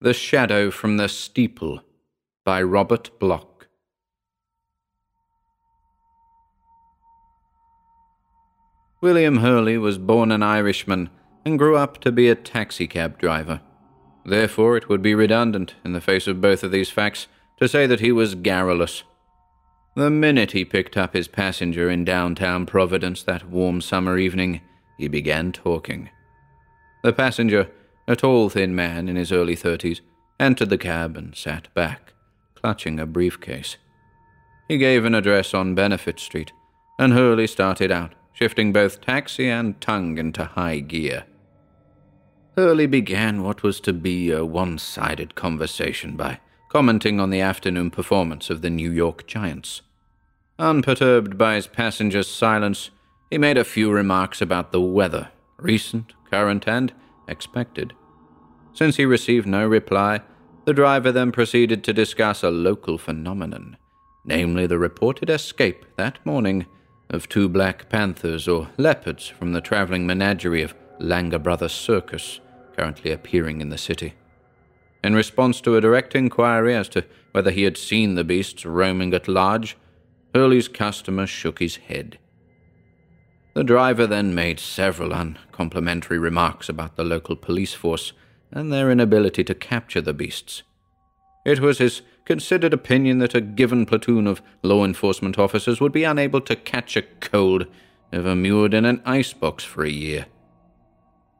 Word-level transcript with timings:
The 0.00 0.14
Shadow 0.14 0.70
from 0.70 0.96
the 0.96 1.08
Steeple 1.08 1.82
by 2.44 2.62
Robert 2.62 3.10
Bloch. 3.18 3.66
William 9.00 9.38
Hurley 9.38 9.76
was 9.76 9.98
born 9.98 10.30
an 10.30 10.40
Irishman 10.40 11.10
and 11.44 11.58
grew 11.58 11.76
up 11.76 11.98
to 12.02 12.12
be 12.12 12.28
a 12.28 12.36
taxicab 12.36 13.18
driver. 13.18 13.60
Therefore, 14.24 14.76
it 14.76 14.88
would 14.88 15.02
be 15.02 15.16
redundant, 15.16 15.74
in 15.84 15.94
the 15.94 16.00
face 16.00 16.28
of 16.28 16.40
both 16.40 16.62
of 16.62 16.70
these 16.70 16.90
facts, 16.90 17.26
to 17.58 17.66
say 17.66 17.88
that 17.88 17.98
he 17.98 18.12
was 18.12 18.36
garrulous. 18.36 19.02
The 19.96 20.10
minute 20.10 20.52
he 20.52 20.64
picked 20.64 20.96
up 20.96 21.12
his 21.12 21.26
passenger 21.26 21.90
in 21.90 22.04
downtown 22.04 22.66
Providence 22.66 23.24
that 23.24 23.50
warm 23.50 23.80
summer 23.80 24.16
evening, 24.16 24.60
he 24.96 25.08
began 25.08 25.50
talking. 25.50 26.10
The 27.02 27.12
passenger, 27.12 27.72
a 28.08 28.16
tall, 28.16 28.48
thin 28.48 28.74
man 28.74 29.06
in 29.08 29.16
his 29.16 29.30
early 29.30 29.54
thirties, 29.54 30.00
entered 30.40 30.70
the 30.70 30.78
cab 30.78 31.16
and 31.16 31.36
sat 31.36 31.72
back, 31.74 32.14
clutching 32.54 32.98
a 32.98 33.04
briefcase. 33.06 33.76
He 34.66 34.78
gave 34.78 35.04
an 35.04 35.14
address 35.14 35.52
on 35.52 35.74
Benefit 35.74 36.18
Street, 36.18 36.50
and 36.98 37.12
Hurley 37.12 37.46
started 37.46 37.92
out, 37.92 38.14
shifting 38.32 38.72
both 38.72 39.02
taxi 39.02 39.48
and 39.50 39.78
tongue 39.80 40.16
into 40.16 40.44
high 40.44 40.80
gear. 40.80 41.24
Hurley 42.56 42.86
began 42.86 43.42
what 43.42 43.62
was 43.62 43.78
to 43.80 43.92
be 43.92 44.30
a 44.30 44.44
one 44.44 44.78
sided 44.78 45.34
conversation 45.34 46.16
by 46.16 46.40
commenting 46.70 47.20
on 47.20 47.30
the 47.30 47.40
afternoon 47.40 47.90
performance 47.90 48.48
of 48.48 48.62
the 48.62 48.70
New 48.70 48.90
York 48.90 49.26
Giants. 49.26 49.82
Unperturbed 50.58 51.36
by 51.36 51.54
his 51.56 51.66
passenger's 51.66 52.28
silence, 52.28 52.90
he 53.30 53.38
made 53.38 53.58
a 53.58 53.64
few 53.64 53.90
remarks 53.90 54.40
about 54.40 54.72
the 54.72 54.80
weather, 54.80 55.28
recent, 55.58 56.14
current, 56.30 56.66
and 56.66 56.92
expected. 57.28 57.94
Since 58.72 58.96
he 58.96 59.04
received 59.04 59.46
no 59.46 59.66
reply, 59.66 60.20
the 60.64 60.74
driver 60.74 61.10
then 61.10 61.32
proceeded 61.32 61.82
to 61.84 61.92
discuss 61.92 62.42
a 62.42 62.50
local 62.50 62.98
phenomenon, 62.98 63.76
namely 64.24 64.66
the 64.66 64.78
reported 64.78 65.30
escape 65.30 65.84
that 65.96 66.24
morning 66.24 66.66
of 67.10 67.28
two 67.28 67.48
black 67.48 67.88
panthers 67.88 68.46
or 68.46 68.68
leopards 68.76 69.26
from 69.28 69.52
the 69.52 69.60
traveling 69.60 70.06
menagerie 70.06 70.62
of 70.62 70.74
Langer 71.00 71.42
Brothers 71.42 71.72
Circus, 71.72 72.40
currently 72.76 73.10
appearing 73.10 73.60
in 73.60 73.70
the 73.70 73.78
city. 73.78 74.14
In 75.02 75.14
response 75.14 75.60
to 75.62 75.76
a 75.76 75.80
direct 75.80 76.14
inquiry 76.14 76.74
as 76.74 76.88
to 76.90 77.04
whether 77.32 77.50
he 77.50 77.62
had 77.62 77.76
seen 77.76 78.14
the 78.14 78.24
beasts 78.24 78.66
roaming 78.66 79.14
at 79.14 79.28
large, 79.28 79.76
Hurley's 80.34 80.68
customer 80.68 81.26
shook 81.26 81.60
his 81.60 81.76
head. 81.76 82.18
The 83.54 83.64
driver 83.64 84.06
then 84.06 84.34
made 84.34 84.60
several 84.60 85.12
uncomplimentary 85.12 86.18
remarks 86.18 86.68
about 86.68 86.96
the 86.96 87.04
local 87.04 87.36
police 87.36 87.74
force 87.74 88.12
and 88.50 88.72
their 88.72 88.90
inability 88.90 89.44
to 89.44 89.54
capture 89.54 90.00
the 90.00 90.14
beasts. 90.14 90.62
It 91.44 91.60
was 91.60 91.78
his 91.78 92.02
considered 92.24 92.74
opinion 92.74 93.18
that 93.18 93.34
a 93.34 93.40
given 93.40 93.86
platoon 93.86 94.26
of 94.26 94.42
law 94.62 94.84
enforcement 94.84 95.38
officers 95.38 95.80
would 95.80 95.92
be 95.92 96.04
unable 96.04 96.40
to 96.42 96.56
catch 96.56 96.96
a 96.96 97.02
cold 97.02 97.66
if 98.12 98.24
immured 98.26 98.74
in 98.74 98.84
an 98.84 99.02
icebox 99.04 99.64
for 99.64 99.84
a 99.84 99.90
year. 99.90 100.26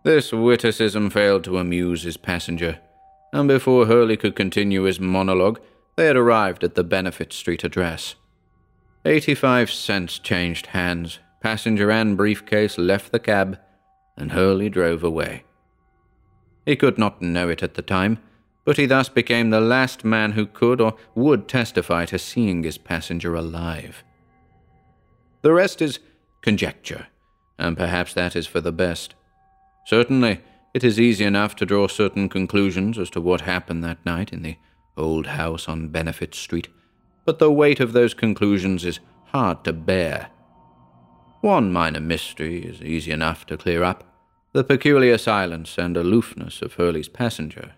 This 0.04 0.32
witticism 0.32 1.10
failed 1.10 1.44
to 1.44 1.58
amuse 1.58 2.04
his 2.04 2.16
passenger, 2.16 2.78
and 3.32 3.48
before 3.48 3.86
Hurley 3.86 4.16
could 4.16 4.36
continue 4.36 4.84
his 4.84 5.00
monologue, 5.00 5.60
they 5.96 6.06
had 6.06 6.16
arrived 6.16 6.64
at 6.64 6.74
the 6.74 6.84
Benefit 6.84 7.32
Street 7.32 7.64
address. 7.64 8.14
Eighty 9.04 9.34
five 9.34 9.70
cents 9.70 10.18
changed 10.18 10.66
hands, 10.66 11.18
passenger 11.40 11.90
and 11.90 12.16
briefcase 12.16 12.78
left 12.78 13.12
the 13.12 13.18
cab, 13.18 13.58
and 14.16 14.32
Hurley 14.32 14.68
drove 14.70 15.04
away. 15.04 15.44
He 16.68 16.76
could 16.76 16.98
not 16.98 17.22
know 17.22 17.48
it 17.48 17.62
at 17.62 17.76
the 17.76 17.82
time, 17.82 18.18
but 18.66 18.76
he 18.76 18.84
thus 18.84 19.08
became 19.08 19.48
the 19.48 19.58
last 19.58 20.04
man 20.04 20.32
who 20.32 20.44
could 20.44 20.82
or 20.82 20.96
would 21.14 21.48
testify 21.48 22.04
to 22.04 22.18
seeing 22.18 22.62
his 22.62 22.76
passenger 22.76 23.34
alive. 23.34 24.04
The 25.40 25.54
rest 25.54 25.80
is 25.80 25.98
conjecture, 26.42 27.06
and 27.58 27.74
perhaps 27.74 28.12
that 28.12 28.36
is 28.36 28.46
for 28.46 28.60
the 28.60 28.70
best. 28.70 29.14
Certainly, 29.86 30.42
it 30.74 30.84
is 30.84 31.00
easy 31.00 31.24
enough 31.24 31.56
to 31.56 31.64
draw 31.64 31.88
certain 31.88 32.28
conclusions 32.28 32.98
as 32.98 33.08
to 33.10 33.20
what 33.22 33.40
happened 33.40 33.82
that 33.84 34.04
night 34.04 34.30
in 34.30 34.42
the 34.42 34.58
old 34.94 35.28
house 35.28 35.70
on 35.70 35.88
Benefit 35.88 36.34
Street, 36.34 36.68
but 37.24 37.38
the 37.38 37.50
weight 37.50 37.80
of 37.80 37.94
those 37.94 38.12
conclusions 38.12 38.84
is 38.84 39.00
hard 39.28 39.64
to 39.64 39.72
bear. 39.72 40.28
One 41.40 41.72
minor 41.72 42.00
mystery 42.00 42.62
is 42.62 42.82
easy 42.82 43.10
enough 43.10 43.46
to 43.46 43.56
clear 43.56 43.82
up 43.82 44.04
the 44.52 44.64
peculiar 44.64 45.18
silence 45.18 45.76
and 45.76 45.96
aloofness 45.96 46.62
of 46.62 46.74
Hurley's 46.74 47.08
passenger. 47.08 47.72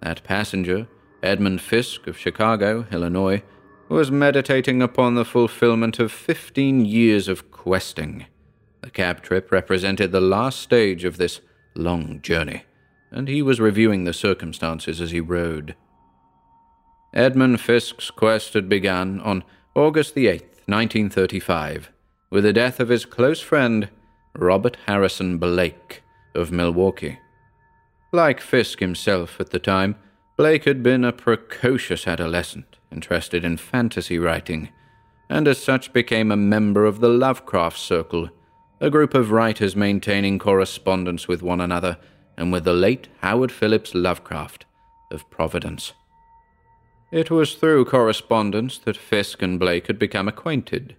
That 0.00 0.24
passenger, 0.24 0.88
Edmund 1.22 1.60
Fisk 1.60 2.06
of 2.06 2.18
Chicago, 2.18 2.86
Illinois, 2.90 3.42
was 3.88 4.10
meditating 4.10 4.82
upon 4.82 5.14
the 5.14 5.24
fulfillment 5.24 5.98
of 5.98 6.10
fifteen 6.10 6.84
years 6.84 7.28
of 7.28 7.50
questing. 7.50 8.26
The 8.80 8.90
cab 8.90 9.22
trip 9.22 9.52
represented 9.52 10.10
the 10.10 10.20
last 10.20 10.60
stage 10.60 11.04
of 11.04 11.16
this 11.16 11.40
long 11.74 12.20
journey, 12.22 12.64
and 13.10 13.28
he 13.28 13.40
was 13.40 13.60
reviewing 13.60 14.04
the 14.04 14.12
circumstances 14.12 15.00
as 15.00 15.12
he 15.12 15.20
rode. 15.20 15.74
Edmund 17.12 17.60
Fisk's 17.60 18.10
quest 18.10 18.54
had 18.54 18.68
begun 18.68 19.20
on 19.20 19.44
August 19.74 20.14
the 20.14 20.26
8th, 20.26 20.66
1935, 20.66 21.90
with 22.30 22.42
the 22.42 22.52
death 22.52 22.80
of 22.80 22.88
his 22.88 23.04
close 23.04 23.40
friend, 23.40 23.88
Robert 24.36 24.76
Harrison 24.86 25.38
Blake 25.38 26.02
of 26.34 26.50
Milwaukee. 26.50 27.18
Like 28.12 28.40
Fisk 28.40 28.80
himself 28.80 29.40
at 29.40 29.50
the 29.50 29.58
time, 29.58 29.96
Blake 30.36 30.64
had 30.64 30.82
been 30.82 31.04
a 31.04 31.12
precocious 31.12 32.08
adolescent 32.08 32.76
interested 32.90 33.44
in 33.44 33.56
fantasy 33.56 34.18
writing, 34.18 34.70
and 35.28 35.46
as 35.46 35.62
such 35.62 35.92
became 35.92 36.32
a 36.32 36.36
member 36.36 36.84
of 36.84 37.00
the 37.00 37.08
Lovecraft 37.08 37.78
Circle, 37.78 38.30
a 38.80 38.90
group 38.90 39.14
of 39.14 39.30
writers 39.30 39.76
maintaining 39.76 40.38
correspondence 40.38 41.28
with 41.28 41.42
one 41.42 41.60
another 41.60 41.98
and 42.36 42.52
with 42.52 42.64
the 42.64 42.72
late 42.72 43.08
Howard 43.20 43.52
Phillips 43.52 43.94
Lovecraft 43.94 44.64
of 45.12 45.30
Providence. 45.30 45.92
It 47.12 47.30
was 47.30 47.54
through 47.54 47.84
correspondence 47.84 48.78
that 48.78 48.96
Fisk 48.96 49.42
and 49.42 49.60
Blake 49.60 49.86
had 49.86 49.98
become 49.98 50.26
acquainted. 50.26 50.96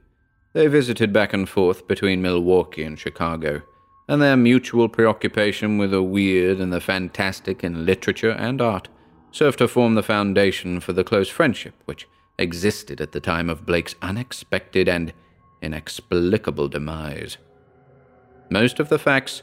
They 0.56 0.68
visited 0.68 1.12
back 1.12 1.34
and 1.34 1.50
forth 1.50 1.86
between 1.86 2.22
Milwaukee 2.22 2.84
and 2.84 2.98
Chicago, 2.98 3.62
and 4.08 4.22
their 4.22 4.38
mutual 4.38 4.88
preoccupation 4.88 5.78
with 5.78 5.92
the 5.92 6.02
weird 6.02 6.62
and 6.62 6.72
the 6.72 6.80
fantastic 6.80 7.62
in 7.62 7.86
literature 7.86 8.32
and 8.32 8.62
art 8.62 8.88
served 9.34 9.58
to 9.58 9.68
form 9.68 9.96
the 9.96 10.02
foundation 10.02 10.80
for 10.80 10.94
the 10.94 11.04
close 11.04 11.28
friendship 11.28 11.74
which 11.84 12.08
existed 12.40 13.02
at 13.02 13.12
the 13.12 13.20
time 13.20 13.50
of 13.50 13.66
Blake's 13.66 13.96
unexpected 14.02 14.88
and 14.88 15.12
inexplicable 15.62 16.70
demise. 16.70 17.38
Most 18.50 18.80
of 18.80 18.88
the 18.88 19.00
facts, 19.00 19.42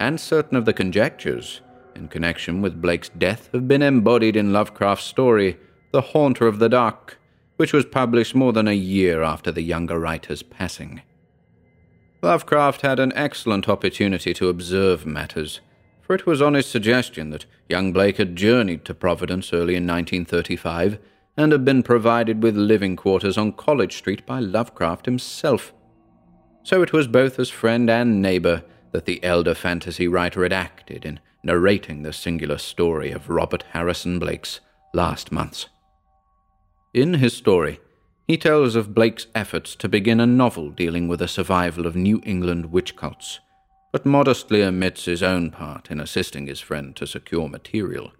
and 0.00 0.18
certain 0.18 0.56
of 0.56 0.64
the 0.64 0.72
conjectures, 0.72 1.60
in 1.94 2.08
connection 2.08 2.62
with 2.62 2.80
Blake's 2.80 3.10
death 3.10 3.50
have 3.52 3.68
been 3.68 3.82
embodied 3.82 4.34
in 4.34 4.54
Lovecraft's 4.54 5.04
story, 5.04 5.58
The 5.92 6.00
Haunter 6.00 6.46
of 6.46 6.58
the 6.58 6.70
Dark, 6.70 7.18
which 7.56 7.72
was 7.72 7.84
published 7.84 8.34
more 8.34 8.52
than 8.52 8.68
a 8.68 8.72
year 8.72 9.22
after 9.22 9.52
the 9.52 9.62
younger 9.62 9.98
writer's 9.98 10.42
passing. 10.42 11.02
Lovecraft 12.22 12.80
had 12.80 12.98
an 12.98 13.12
excellent 13.14 13.68
opportunity 13.68 14.32
to 14.34 14.48
observe 14.48 15.04
matters, 15.04 15.60
for 16.00 16.14
it 16.14 16.26
was 16.26 16.40
on 16.40 16.54
his 16.54 16.66
suggestion 16.66 17.30
that 17.30 17.46
young 17.68 17.92
Blake 17.92 18.16
had 18.16 18.36
journeyed 18.36 18.84
to 18.86 18.94
Providence 18.94 19.52
early 19.52 19.74
in 19.74 19.86
1935 19.86 20.98
and 21.36 21.52
had 21.52 21.64
been 21.64 21.82
provided 21.82 22.42
with 22.42 22.56
living 22.56 22.96
quarters 22.96 23.36
on 23.36 23.52
College 23.52 23.96
Street 23.96 24.24
by 24.24 24.40
Lovecraft 24.40 25.06
himself. 25.06 25.72
So 26.62 26.82
it 26.82 26.92
was 26.92 27.06
both 27.06 27.38
as 27.38 27.50
friend 27.50 27.90
and 27.90 28.22
neighbor 28.22 28.62
that 28.92 29.04
the 29.04 29.22
elder 29.22 29.54
fantasy 29.54 30.08
writer 30.08 30.42
had 30.44 30.52
acted 30.52 31.04
in 31.04 31.20
narrating 31.42 32.02
the 32.02 32.12
singular 32.12 32.58
story 32.58 33.10
of 33.10 33.28
Robert 33.28 33.64
Harrison 33.72 34.18
Blake's 34.18 34.60
last 34.94 35.30
months. 35.30 35.66
In 36.94 37.14
his 37.14 37.36
story, 37.36 37.80
he 38.28 38.36
tells 38.36 38.76
of 38.76 38.94
Blake's 38.94 39.26
efforts 39.34 39.74
to 39.74 39.88
begin 39.88 40.20
a 40.20 40.26
novel 40.26 40.70
dealing 40.70 41.08
with 41.08 41.18
the 41.18 41.26
survival 41.26 41.86
of 41.86 41.96
New 41.96 42.22
England 42.24 42.70
witch 42.70 42.94
cults, 42.94 43.40
but 43.90 44.06
modestly 44.06 44.62
omits 44.62 45.06
his 45.06 45.20
own 45.20 45.50
part 45.50 45.90
in 45.90 45.98
assisting 45.98 46.46
his 46.46 46.60
friend 46.60 46.94
to 46.94 47.04
secure 47.04 47.48
material. 47.48 48.12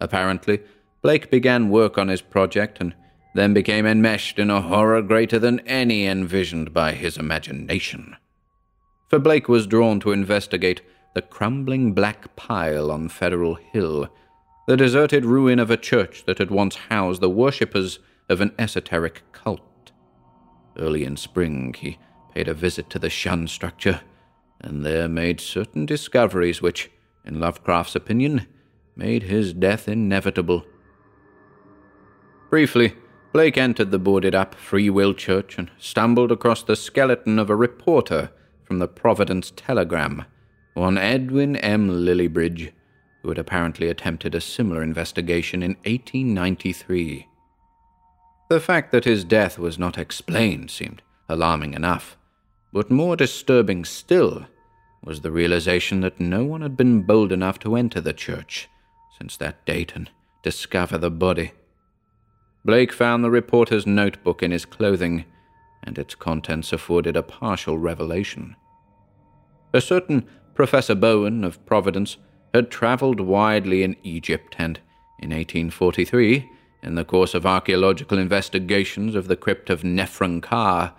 Apparently, 0.00 0.60
Blake 1.02 1.28
began 1.28 1.70
work 1.70 1.98
on 1.98 2.06
his 2.06 2.22
project 2.22 2.78
and 2.80 2.94
then 3.34 3.52
became 3.52 3.84
enmeshed 3.84 4.38
in 4.38 4.48
a 4.48 4.62
horror 4.62 5.02
greater 5.02 5.40
than 5.40 5.58
any 5.66 6.06
envisioned 6.06 6.72
by 6.72 6.92
his 6.92 7.16
imagination. 7.16 8.14
For 9.08 9.18
Blake 9.18 9.48
was 9.48 9.66
drawn 9.66 9.98
to 10.00 10.12
investigate 10.12 10.82
the 11.14 11.22
crumbling 11.22 11.94
black 11.94 12.36
pile 12.36 12.92
on 12.92 13.08
Federal 13.08 13.56
Hill 13.56 14.08
the 14.68 14.76
deserted 14.76 15.24
ruin 15.24 15.58
of 15.58 15.70
a 15.70 15.78
church 15.78 16.24
that 16.26 16.36
had 16.36 16.50
once 16.50 16.76
housed 16.90 17.22
the 17.22 17.30
worshippers 17.30 18.00
of 18.28 18.42
an 18.42 18.52
esoteric 18.58 19.22
cult. 19.32 19.92
Early 20.78 21.04
in 21.04 21.16
spring, 21.16 21.72
he 21.72 21.96
paid 22.34 22.48
a 22.48 22.52
visit 22.52 22.90
to 22.90 22.98
the 22.98 23.08
Shun 23.08 23.48
structure, 23.48 24.02
and 24.60 24.84
there 24.84 25.08
made 25.08 25.40
certain 25.40 25.86
discoveries 25.86 26.60
which, 26.60 26.90
in 27.24 27.40
Lovecraft's 27.40 27.96
opinion, 27.96 28.46
made 28.94 29.22
his 29.22 29.54
death 29.54 29.88
inevitable. 29.88 30.66
Briefly, 32.50 32.92
Blake 33.32 33.56
entered 33.56 33.90
the 33.90 33.98
boarded 33.98 34.34
up 34.34 34.54
Free 34.54 34.90
Will 34.90 35.14
Church 35.14 35.56
and 35.56 35.70
stumbled 35.78 36.30
across 36.30 36.62
the 36.62 36.76
skeleton 36.76 37.38
of 37.38 37.48
a 37.48 37.56
reporter 37.56 38.28
from 38.64 38.80
the 38.80 38.88
Providence 38.88 39.50
Telegram, 39.56 40.26
one 40.74 40.98
Edwin 40.98 41.56
M. 41.56 41.88
Lillibridge, 41.88 42.72
who 43.28 43.32
had 43.32 43.38
apparently 43.38 43.90
attempted 43.90 44.34
a 44.34 44.40
similar 44.40 44.82
investigation 44.82 45.62
in 45.62 45.72
1893. 45.84 47.28
The 48.48 48.58
fact 48.58 48.90
that 48.90 49.04
his 49.04 49.22
death 49.22 49.58
was 49.58 49.78
not 49.78 49.98
explained 49.98 50.70
seemed 50.70 51.02
alarming 51.28 51.74
enough, 51.74 52.16
but 52.72 52.90
more 52.90 53.16
disturbing 53.16 53.84
still 53.84 54.46
was 55.04 55.20
the 55.20 55.30
realization 55.30 56.00
that 56.00 56.18
no 56.18 56.42
one 56.42 56.62
had 56.62 56.74
been 56.74 57.02
bold 57.02 57.30
enough 57.30 57.58
to 57.58 57.76
enter 57.76 58.00
the 58.00 58.14
church 58.14 58.70
since 59.18 59.36
that 59.36 59.62
date 59.66 59.92
and 59.94 60.08
discover 60.42 60.96
the 60.96 61.10
body. 61.10 61.52
Blake 62.64 62.94
found 62.94 63.22
the 63.22 63.30
reporter's 63.30 63.86
notebook 63.86 64.42
in 64.42 64.52
his 64.52 64.64
clothing, 64.64 65.26
and 65.84 65.98
its 65.98 66.14
contents 66.14 66.72
afforded 66.72 67.14
a 67.14 67.22
partial 67.22 67.76
revelation. 67.76 68.56
A 69.74 69.82
certain 69.82 70.26
Professor 70.54 70.94
Bowen 70.94 71.44
of 71.44 71.64
Providence 71.66 72.16
had 72.54 72.70
travelled 72.70 73.20
widely 73.20 73.82
in 73.82 73.96
Egypt 74.02 74.56
and, 74.58 74.78
in 75.18 75.30
1843, 75.30 76.50
in 76.82 76.94
the 76.94 77.04
course 77.04 77.34
of 77.34 77.44
archaeological 77.44 78.18
investigations 78.18 79.14
of 79.14 79.28
the 79.28 79.36
crypt 79.36 79.70
of 79.70 79.82
Nephren-Ka, 79.82 80.94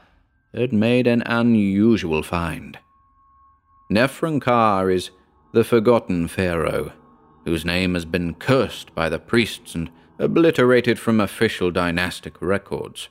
had 0.53 0.73
made 0.73 1.07
an 1.07 1.23
unusual 1.25 2.23
find. 2.23 2.77
Nephren-Ka 3.91 4.85
is 4.87 5.11
the 5.53 5.63
forgotten 5.63 6.27
pharaoh, 6.27 6.91
whose 7.45 7.65
name 7.65 7.93
has 7.93 8.05
been 8.05 8.33
cursed 8.33 8.93
by 8.93 9.09
the 9.09 9.19
priests 9.19 9.73
and 9.73 9.89
obliterated 10.19 10.99
from 10.99 11.19
official 11.19 11.71
dynastic 11.71 12.41
records. 12.41 13.09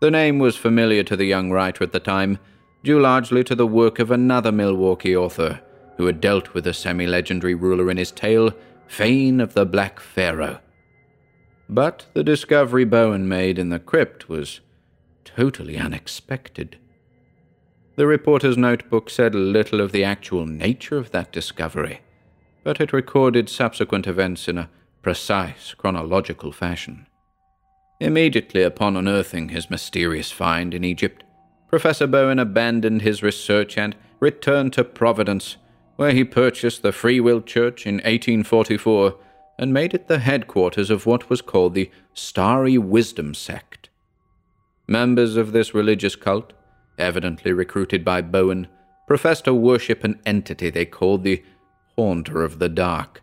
The 0.00 0.10
name 0.10 0.38
was 0.38 0.56
familiar 0.56 1.04
to 1.04 1.16
the 1.16 1.26
young 1.26 1.50
writer 1.50 1.84
at 1.84 1.92
the 1.92 2.00
time, 2.00 2.38
due 2.82 3.00
largely 3.00 3.44
to 3.44 3.54
the 3.54 3.66
work 3.66 3.98
of 4.00 4.10
another 4.10 4.50
Milwaukee 4.50 5.16
author 5.16 5.60
who 6.02 6.06
had 6.06 6.20
dealt 6.20 6.52
with 6.52 6.64
the 6.64 6.74
semi 6.74 7.06
legendary 7.06 7.54
ruler 7.54 7.88
in 7.88 7.96
his 7.96 8.10
tale, 8.10 8.52
Fane 8.88 9.40
of 9.40 9.54
the 9.54 9.64
Black 9.64 10.00
Pharaoh. 10.00 10.58
But 11.68 12.06
the 12.12 12.24
discovery 12.24 12.84
Bowen 12.84 13.28
made 13.28 13.56
in 13.56 13.68
the 13.68 13.78
crypt 13.78 14.28
was 14.28 14.58
totally 15.24 15.78
unexpected. 15.78 16.76
The 17.94 18.08
reporter's 18.08 18.56
notebook 18.56 19.10
said 19.10 19.32
little 19.32 19.80
of 19.80 19.92
the 19.92 20.02
actual 20.02 20.44
nature 20.44 20.98
of 20.98 21.12
that 21.12 21.30
discovery, 21.30 22.00
but 22.64 22.80
it 22.80 22.92
recorded 22.92 23.48
subsequent 23.48 24.08
events 24.08 24.48
in 24.48 24.58
a 24.58 24.70
precise 25.02 25.72
chronological 25.72 26.50
fashion. 26.50 27.06
Immediately 28.00 28.64
upon 28.64 28.96
unearthing 28.96 29.50
his 29.50 29.70
mysterious 29.70 30.32
find 30.32 30.74
in 30.74 30.82
Egypt, 30.82 31.22
Professor 31.68 32.08
Bowen 32.08 32.40
abandoned 32.40 33.02
his 33.02 33.22
research 33.22 33.78
and 33.78 33.94
returned 34.18 34.72
to 34.72 34.82
Providence, 34.82 35.58
where 35.96 36.12
he 36.12 36.24
purchased 36.24 36.82
the 36.82 36.92
Free 36.92 37.20
Will 37.20 37.40
Church 37.40 37.86
in 37.86 37.96
1844 37.96 39.16
and 39.58 39.72
made 39.72 39.94
it 39.94 40.08
the 40.08 40.18
headquarters 40.18 40.90
of 40.90 41.06
what 41.06 41.28
was 41.28 41.42
called 41.42 41.74
the 41.74 41.90
Starry 42.14 42.78
Wisdom 42.78 43.34
Sect. 43.34 43.88
Members 44.86 45.36
of 45.36 45.52
this 45.52 45.74
religious 45.74 46.16
cult, 46.16 46.52
evidently 46.98 47.52
recruited 47.52 48.04
by 48.04 48.22
Bowen, 48.22 48.66
professed 49.06 49.44
to 49.44 49.54
worship 49.54 50.04
an 50.04 50.20
entity 50.24 50.70
they 50.70 50.84
called 50.84 51.22
the 51.22 51.42
Haunter 51.96 52.42
of 52.42 52.58
the 52.58 52.68
Dark, 52.68 53.22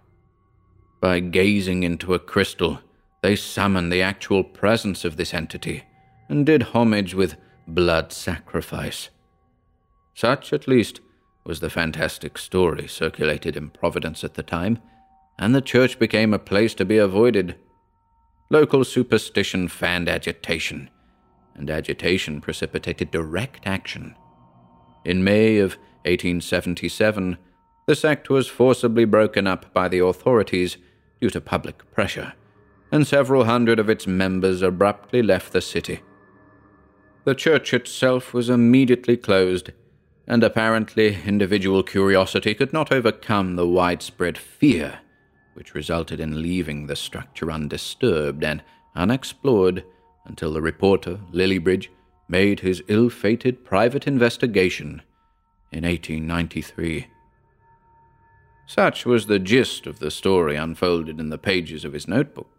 by 1.01 1.21
gazing 1.21 1.83
into 1.83 2.13
a 2.13 2.19
crystal, 2.19 2.79
they 3.21 3.35
summoned 3.35 3.91
the 3.91 4.01
actual 4.01 4.43
presence 4.43 5.05
of 5.05 5.15
this 5.15 5.33
entity 5.33 5.83
and 6.27 6.45
did 6.45 6.63
homage 6.63 7.13
with 7.13 7.35
blood 7.67 8.11
sacrifice. 8.11 9.09
Such, 10.13 10.51
at 10.51 10.67
least, 10.67 10.99
was 11.43 11.59
the 11.59 11.69
fantastic 11.69 12.37
story 12.37 12.87
circulated 12.87 13.55
in 13.55 13.69
Providence 13.69 14.23
at 14.23 14.35
the 14.35 14.43
time, 14.43 14.79
and 15.37 15.55
the 15.55 15.61
church 15.61 15.97
became 15.97 16.33
a 16.33 16.39
place 16.39 16.73
to 16.75 16.85
be 16.85 16.97
avoided. 16.97 17.55
Local 18.49 18.83
superstition 18.83 19.67
fanned 19.67 20.09
agitation, 20.09 20.89
and 21.55 21.69
agitation 21.69 22.41
precipitated 22.41 23.11
direct 23.11 23.65
action. 23.65 24.15
In 25.05 25.23
May 25.23 25.57
of 25.57 25.77
1877, 26.05 27.37
the 27.85 27.95
sect 27.95 28.29
was 28.29 28.47
forcibly 28.47 29.05
broken 29.05 29.47
up 29.47 29.73
by 29.73 29.87
the 29.87 29.99
authorities 29.99 30.77
due 31.21 31.29
to 31.29 31.41
public 31.41 31.91
pressure, 31.91 32.33
and 32.91 33.07
several 33.07 33.45
hundred 33.45 33.79
of 33.79 33.89
its 33.89 34.05
members 34.05 34.61
abruptly 34.61 35.21
left 35.21 35.53
the 35.53 35.61
city. 35.61 36.01
The 37.25 37.35
church 37.35 37.73
itself 37.73 38.33
was 38.33 38.49
immediately 38.49 39.17
closed, 39.17 39.71
and 40.29 40.43
apparently 40.43 41.17
individual 41.25 41.83
curiosity 41.83 42.53
could 42.53 42.71
not 42.71 42.91
overcome 42.91 43.55
the 43.55 43.67
widespread 43.67 44.37
fear 44.37 44.99
which 45.59 45.73
resulted 45.73 46.21
in 46.21 46.41
leaving 46.41 46.87
the 46.87 46.95
structure 46.95 47.51
undisturbed 47.51 48.45
and 48.45 48.63
unexplored 48.95 49.83
until 50.23 50.53
the 50.53 50.61
reporter, 50.61 51.19
Lillibridge, 51.33 51.89
made 52.29 52.61
his 52.61 52.81
ill 52.87 53.09
fated 53.09 53.65
private 53.65 54.07
investigation 54.07 55.01
in 55.73 55.83
1893. 55.83 57.07
Such 58.67 59.05
was 59.05 59.25
the 59.25 59.39
gist 59.39 59.85
of 59.85 59.99
the 59.99 60.11
story 60.11 60.55
unfolded 60.55 61.19
in 61.19 61.29
the 61.29 61.37
pages 61.37 61.83
of 61.83 61.91
his 61.91 62.07
notebook. 62.07 62.49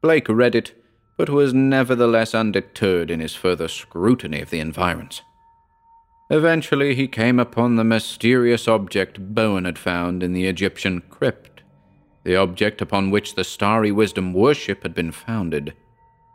Blake 0.00 0.28
read 0.28 0.56
it, 0.56 0.72
but 1.16 1.28
was 1.28 1.54
nevertheless 1.54 2.34
undeterred 2.34 3.12
in 3.12 3.20
his 3.20 3.34
further 3.34 3.68
scrutiny 3.68 4.40
of 4.40 4.50
the 4.50 4.58
environs. 4.58 5.22
Eventually, 6.34 6.96
he 6.96 7.06
came 7.06 7.38
upon 7.38 7.76
the 7.76 7.84
mysterious 7.84 8.66
object 8.66 9.20
Bowen 9.20 9.66
had 9.66 9.78
found 9.78 10.20
in 10.20 10.32
the 10.32 10.46
Egyptian 10.46 11.00
crypt, 11.08 11.62
the 12.24 12.34
object 12.34 12.82
upon 12.82 13.10
which 13.10 13.36
the 13.36 13.44
starry 13.44 13.92
wisdom 13.92 14.32
worship 14.32 14.82
had 14.82 14.96
been 14.96 15.12
founded, 15.12 15.74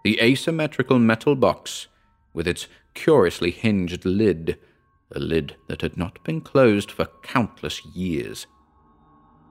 the 0.05 0.17
asymmetrical 0.21 0.99
metal 0.99 1.35
box 1.35 1.87
with 2.33 2.47
its 2.47 2.69
curiously 2.93 3.51
hinged 3.51 4.05
lid, 4.05 4.57
a 5.11 5.19
lid 5.19 5.57
that 5.67 5.81
had 5.81 5.97
not 5.97 6.23
been 6.23 6.39
closed 6.39 6.89
for 6.89 7.09
countless 7.21 7.85
years. 7.87 8.47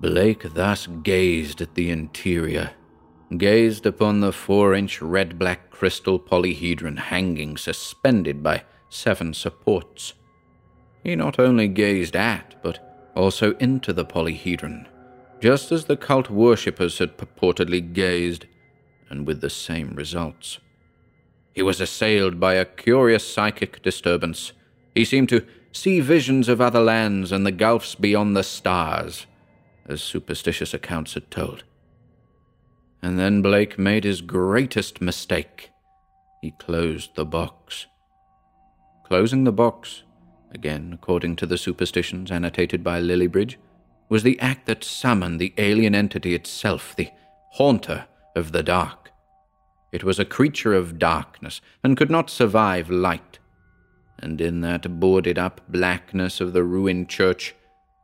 Blake 0.00 0.54
thus 0.54 0.86
gazed 0.86 1.60
at 1.60 1.74
the 1.74 1.90
interior, 1.90 2.70
gazed 3.36 3.84
upon 3.84 4.20
the 4.20 4.32
four 4.32 4.72
inch 4.72 5.02
red 5.02 5.38
black 5.38 5.70
crystal 5.70 6.18
polyhedron 6.18 6.96
hanging 6.96 7.58
suspended 7.58 8.42
by 8.42 8.62
seven 8.88 9.34
supports. 9.34 10.14
He 11.08 11.16
not 11.16 11.38
only 11.38 11.68
gazed 11.68 12.14
at, 12.14 12.54
but 12.62 12.80
also 13.16 13.54
into 13.54 13.94
the 13.94 14.04
polyhedron, 14.04 14.88
just 15.40 15.72
as 15.72 15.86
the 15.86 15.96
cult 15.96 16.28
worshippers 16.28 16.98
had 16.98 17.16
purportedly 17.16 17.94
gazed, 17.94 18.44
and 19.08 19.26
with 19.26 19.40
the 19.40 19.48
same 19.48 19.94
results. 19.94 20.58
He 21.54 21.62
was 21.62 21.80
assailed 21.80 22.38
by 22.38 22.56
a 22.56 22.66
curious 22.66 23.26
psychic 23.26 23.80
disturbance. 23.80 24.52
He 24.94 25.06
seemed 25.06 25.30
to 25.30 25.46
see 25.72 26.00
visions 26.00 26.46
of 26.46 26.60
other 26.60 26.80
lands 26.82 27.32
and 27.32 27.46
the 27.46 27.52
gulfs 27.52 27.94
beyond 27.94 28.36
the 28.36 28.44
stars 28.44 29.24
as 29.86 30.02
superstitious 30.02 30.74
accounts 30.74 31.14
had 31.14 31.30
told. 31.30 31.64
And 33.00 33.18
then 33.18 33.40
Blake 33.40 33.78
made 33.78 34.04
his 34.04 34.20
greatest 34.20 35.00
mistake. 35.00 35.70
He 36.42 36.50
closed 36.58 37.14
the 37.14 37.24
box. 37.24 37.86
Closing 39.06 39.44
the 39.44 39.52
box, 39.52 40.02
again 40.52 40.92
according 40.92 41.36
to 41.36 41.46
the 41.46 41.58
superstitions 41.58 42.30
annotated 42.30 42.82
by 42.82 43.00
Lillibridge, 43.00 43.56
was 44.08 44.22
the 44.22 44.38
act 44.40 44.66
that 44.66 44.84
summoned 44.84 45.40
the 45.40 45.52
alien 45.58 45.94
entity 45.94 46.34
itself, 46.34 46.96
the 46.96 47.10
haunter 47.52 48.06
of 48.34 48.52
the 48.52 48.62
dark. 48.62 49.10
It 49.92 50.04
was 50.04 50.18
a 50.18 50.24
creature 50.24 50.74
of 50.74 50.98
darkness 50.98 51.60
and 51.82 51.96
could 51.96 52.10
not 52.10 52.30
survive 52.30 52.90
light. 52.90 53.38
And 54.18 54.40
in 54.40 54.60
that 54.62 55.00
boarded 55.00 55.38
up 55.38 55.60
blackness 55.68 56.40
of 56.40 56.52
the 56.52 56.64
ruined 56.64 57.08
church, 57.08 57.54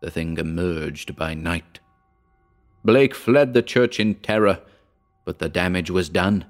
the 0.01 0.11
thing 0.11 0.39
emerged 0.39 1.17
by 1.17 1.35
night. 1.35 1.81
Blake 2.85 3.15
fled 3.15 3.55
the 3.55 3.63
church 3.63 3.99
in 3.99 4.15
terror, 4.17 4.61
but 5.25 5.39
the 5.39 5.49
damage 5.49 5.91
was 5.91 6.09
done. 6.09 6.45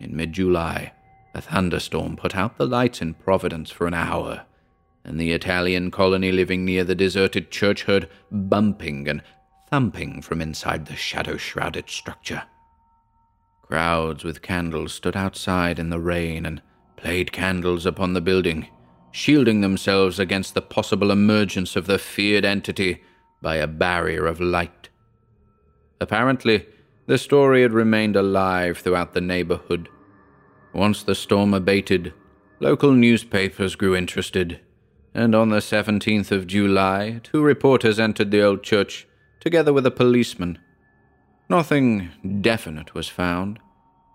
In 0.00 0.16
mid 0.16 0.32
July, 0.32 0.92
a 1.34 1.40
thunderstorm 1.40 2.16
put 2.16 2.34
out 2.34 2.58
the 2.58 2.66
lights 2.66 3.00
in 3.00 3.14
Providence 3.14 3.70
for 3.70 3.86
an 3.86 3.94
hour, 3.94 4.44
and 5.06 5.18
the 5.18 5.32
Italian 5.32 5.90
colony 5.90 6.30
living 6.30 6.66
near 6.66 6.84
the 6.84 6.94
deserted 6.94 7.50
church 7.50 7.84
heard 7.84 8.10
bumping 8.30 9.08
and 9.08 9.22
thumping 9.70 10.20
from 10.20 10.42
inside 10.42 10.84
the 10.84 10.96
shadow 10.96 11.38
shrouded 11.38 11.88
structure. 11.88 12.42
Crowds 13.62 14.22
with 14.22 14.42
candles 14.42 14.92
stood 14.92 15.16
outside 15.16 15.78
in 15.78 15.88
the 15.88 15.98
rain 15.98 16.44
and 16.44 16.60
played 16.96 17.32
candles 17.32 17.86
upon 17.86 18.12
the 18.12 18.20
building 18.20 18.68
shielding 19.16 19.62
themselves 19.62 20.18
against 20.18 20.52
the 20.52 20.60
possible 20.60 21.10
emergence 21.10 21.74
of 21.74 21.86
the 21.86 21.98
feared 21.98 22.44
entity 22.44 23.02
by 23.40 23.56
a 23.56 23.66
barrier 23.66 24.26
of 24.26 24.42
light. 24.42 24.90
Apparently, 26.02 26.66
the 27.06 27.16
story 27.16 27.62
had 27.62 27.72
remained 27.72 28.14
alive 28.14 28.76
throughout 28.76 29.14
the 29.14 29.20
neighborhood. 29.22 29.88
Once 30.74 31.02
the 31.02 31.14
storm 31.14 31.54
abated, 31.54 32.12
local 32.60 32.92
newspapers 32.92 33.74
grew 33.74 33.96
interested, 33.96 34.60
and 35.16 35.34
on 35.34 35.48
the 35.48 35.60
17th 35.60 36.30
of 36.30 36.46
July, 36.46 37.20
two 37.22 37.42
reporters 37.42 37.98
entered 37.98 38.30
the 38.30 38.42
old 38.42 38.62
church 38.62 39.08
together 39.40 39.72
with 39.72 39.86
a 39.86 39.90
policeman. 39.90 40.58
Nothing 41.48 42.10
definite 42.42 42.92
was 42.92 43.08
found, 43.08 43.58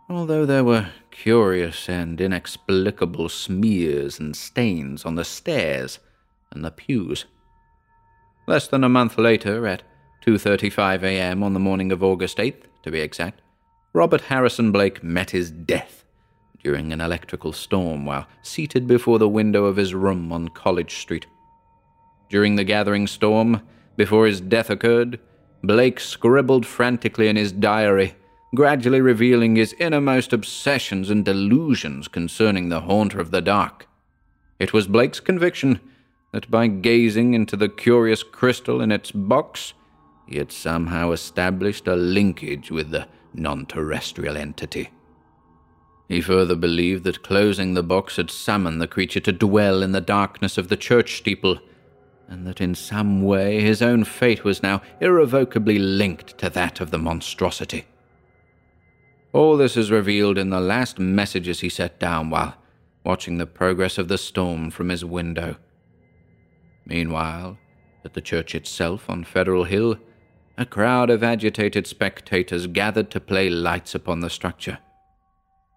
although 0.07 0.45
there 0.45 0.63
were 0.63 0.91
curious 1.09 1.89
and 1.89 2.21
inexplicable 2.21 3.29
smears 3.29 4.19
and 4.19 4.35
stains 4.35 5.03
on 5.03 5.15
the 5.15 5.25
stairs 5.25 5.97
and 6.51 6.63
the 6.63 6.69
pews. 6.69 7.25
Less 8.45 8.67
than 8.67 8.83
a 8.83 8.89
month 8.89 9.17
later, 9.17 9.65
at 9.65 9.81
2:35 10.23 11.01
a.m. 11.01 11.41
on 11.41 11.55
the 11.55 11.59
morning 11.59 11.91
of 11.91 12.03
August 12.03 12.37
8th, 12.37 12.65
to 12.83 12.91
be 12.91 12.99
exact, 12.99 13.41
Robert 13.91 14.21
Harrison 14.21 14.71
Blake 14.71 15.03
met 15.03 15.31
his 15.31 15.49
death 15.49 16.05
during 16.63 16.91
an 16.91 17.01
electrical 17.01 17.53
storm 17.53 18.05
while 18.05 18.27
seated 18.41 18.87
before 18.87 19.19
the 19.19 19.29
window 19.29 19.65
of 19.65 19.75
his 19.75 19.93
room 19.93 20.31
on 20.31 20.47
College 20.49 20.95
Street. 20.95 21.25
During 22.29 22.55
the 22.55 22.63
gathering 22.63 23.07
storm, 23.07 23.61
before 23.97 24.25
his 24.25 24.41
death 24.41 24.69
occurred, 24.69 25.19
Blake 25.63 25.99
scribbled 25.99 26.65
frantically 26.65 27.27
in 27.27 27.35
his 27.35 27.51
diary, 27.51 28.15
gradually 28.55 29.01
revealing 29.01 29.55
his 29.55 29.73
innermost 29.73 30.33
obsessions 30.33 31.09
and 31.09 31.23
delusions 31.23 32.07
concerning 32.07 32.69
the 32.69 32.81
haunter 32.81 33.19
of 33.19 33.31
the 33.31 33.41
dark. 33.41 33.87
It 34.59 34.73
was 34.73 34.87
Blake's 34.87 35.19
conviction 35.19 35.79
that 36.31 36.49
by 36.49 36.67
gazing 36.67 37.33
into 37.33 37.55
the 37.55 37.69
curious 37.69 38.23
crystal 38.23 38.81
in 38.81 38.91
its 38.91 39.11
box, 39.11 39.73
he 40.27 40.37
had 40.37 40.51
somehow 40.51 41.11
established 41.11 41.87
a 41.87 41.95
linkage 41.95 42.71
with 42.71 42.91
the 42.91 43.07
non 43.33 43.65
terrestrial 43.65 44.37
entity. 44.37 44.89
He 46.11 46.19
further 46.19 46.57
believed 46.57 47.05
that 47.05 47.23
closing 47.23 47.73
the 47.73 47.81
box 47.81 48.17
had 48.17 48.29
summoned 48.29 48.81
the 48.81 48.87
creature 48.87 49.21
to 49.21 49.31
dwell 49.31 49.81
in 49.81 49.93
the 49.93 50.01
darkness 50.01 50.57
of 50.57 50.67
the 50.67 50.75
church 50.75 51.15
steeple, 51.15 51.59
and 52.27 52.45
that 52.45 52.59
in 52.59 52.75
some 52.75 53.21
way 53.21 53.61
his 53.61 53.81
own 53.81 54.03
fate 54.03 54.43
was 54.43 54.61
now 54.61 54.81
irrevocably 54.99 55.79
linked 55.79 56.37
to 56.39 56.49
that 56.49 56.81
of 56.81 56.91
the 56.91 56.97
monstrosity. 56.97 57.85
All 59.31 59.55
this 59.55 59.77
is 59.77 59.89
revealed 59.89 60.37
in 60.37 60.49
the 60.49 60.59
last 60.59 60.99
messages 60.99 61.61
he 61.61 61.69
set 61.69 61.97
down 61.97 62.29
while 62.29 62.55
watching 63.05 63.37
the 63.37 63.47
progress 63.47 63.97
of 63.97 64.09
the 64.09 64.17
storm 64.17 64.69
from 64.69 64.89
his 64.89 65.05
window. 65.05 65.55
Meanwhile, 66.85 67.57
at 68.03 68.15
the 68.15 68.21
church 68.21 68.53
itself 68.53 69.09
on 69.09 69.23
Federal 69.23 69.63
Hill, 69.63 69.97
a 70.57 70.65
crowd 70.65 71.09
of 71.09 71.23
agitated 71.23 71.87
spectators 71.87 72.67
gathered 72.67 73.09
to 73.11 73.21
play 73.21 73.49
lights 73.49 73.95
upon 73.95 74.19
the 74.19 74.29
structure. 74.29 74.79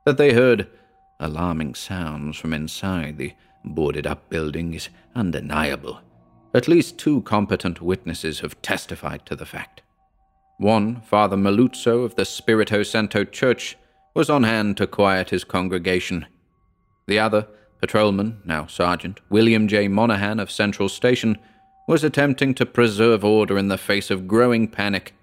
That 0.05 0.19
they 0.19 0.35
heard 0.35 0.69
alarming 1.19 1.75
sounds 1.75 2.37
from 2.37 2.53
inside 2.53 3.17
the 3.17 3.33
boarded 3.65 4.07
up 4.07 4.29
building 4.29 4.75
is 4.75 4.91
undeniable. 5.15 6.01
At 6.53 6.69
least 6.69 6.99
two 6.99 7.23
competent 7.23 7.81
witnesses 7.81 8.41
have 8.41 8.61
testified 8.61 9.25
to 9.27 9.35
the 9.35 9.47
fact. 9.47 9.83
One, 10.59 11.01
Father 11.01 11.37
Merluzzo 11.37 12.05
of 12.05 12.15
the 12.15 12.25
Spirito 12.25 12.83
Santo 12.83 13.25
Church, 13.25 13.77
was 14.15 14.31
on 14.31 14.45
hand 14.45 14.77
to 14.77 14.87
quiet 14.87 15.31
his 15.31 15.43
congregation. 15.43 16.27
The 17.07 17.19
other, 17.19 17.49
patrolman, 17.81 18.41
now 18.45 18.67
Sergeant, 18.67 19.21
William 19.31 19.67
J. 19.67 19.89
Monahan 19.89 20.39
of 20.39 20.51
Central 20.51 20.89
Station, 20.89 21.39
was 21.89 22.05
attempting 22.05 22.55
to 22.55 22.67
preserve 22.67 23.25
order 23.25 23.59
in 23.59 23.69
the 23.69 23.79
face 23.79 24.11
of 24.11 24.29
growing 24.29 24.69
panic. 24.69 25.15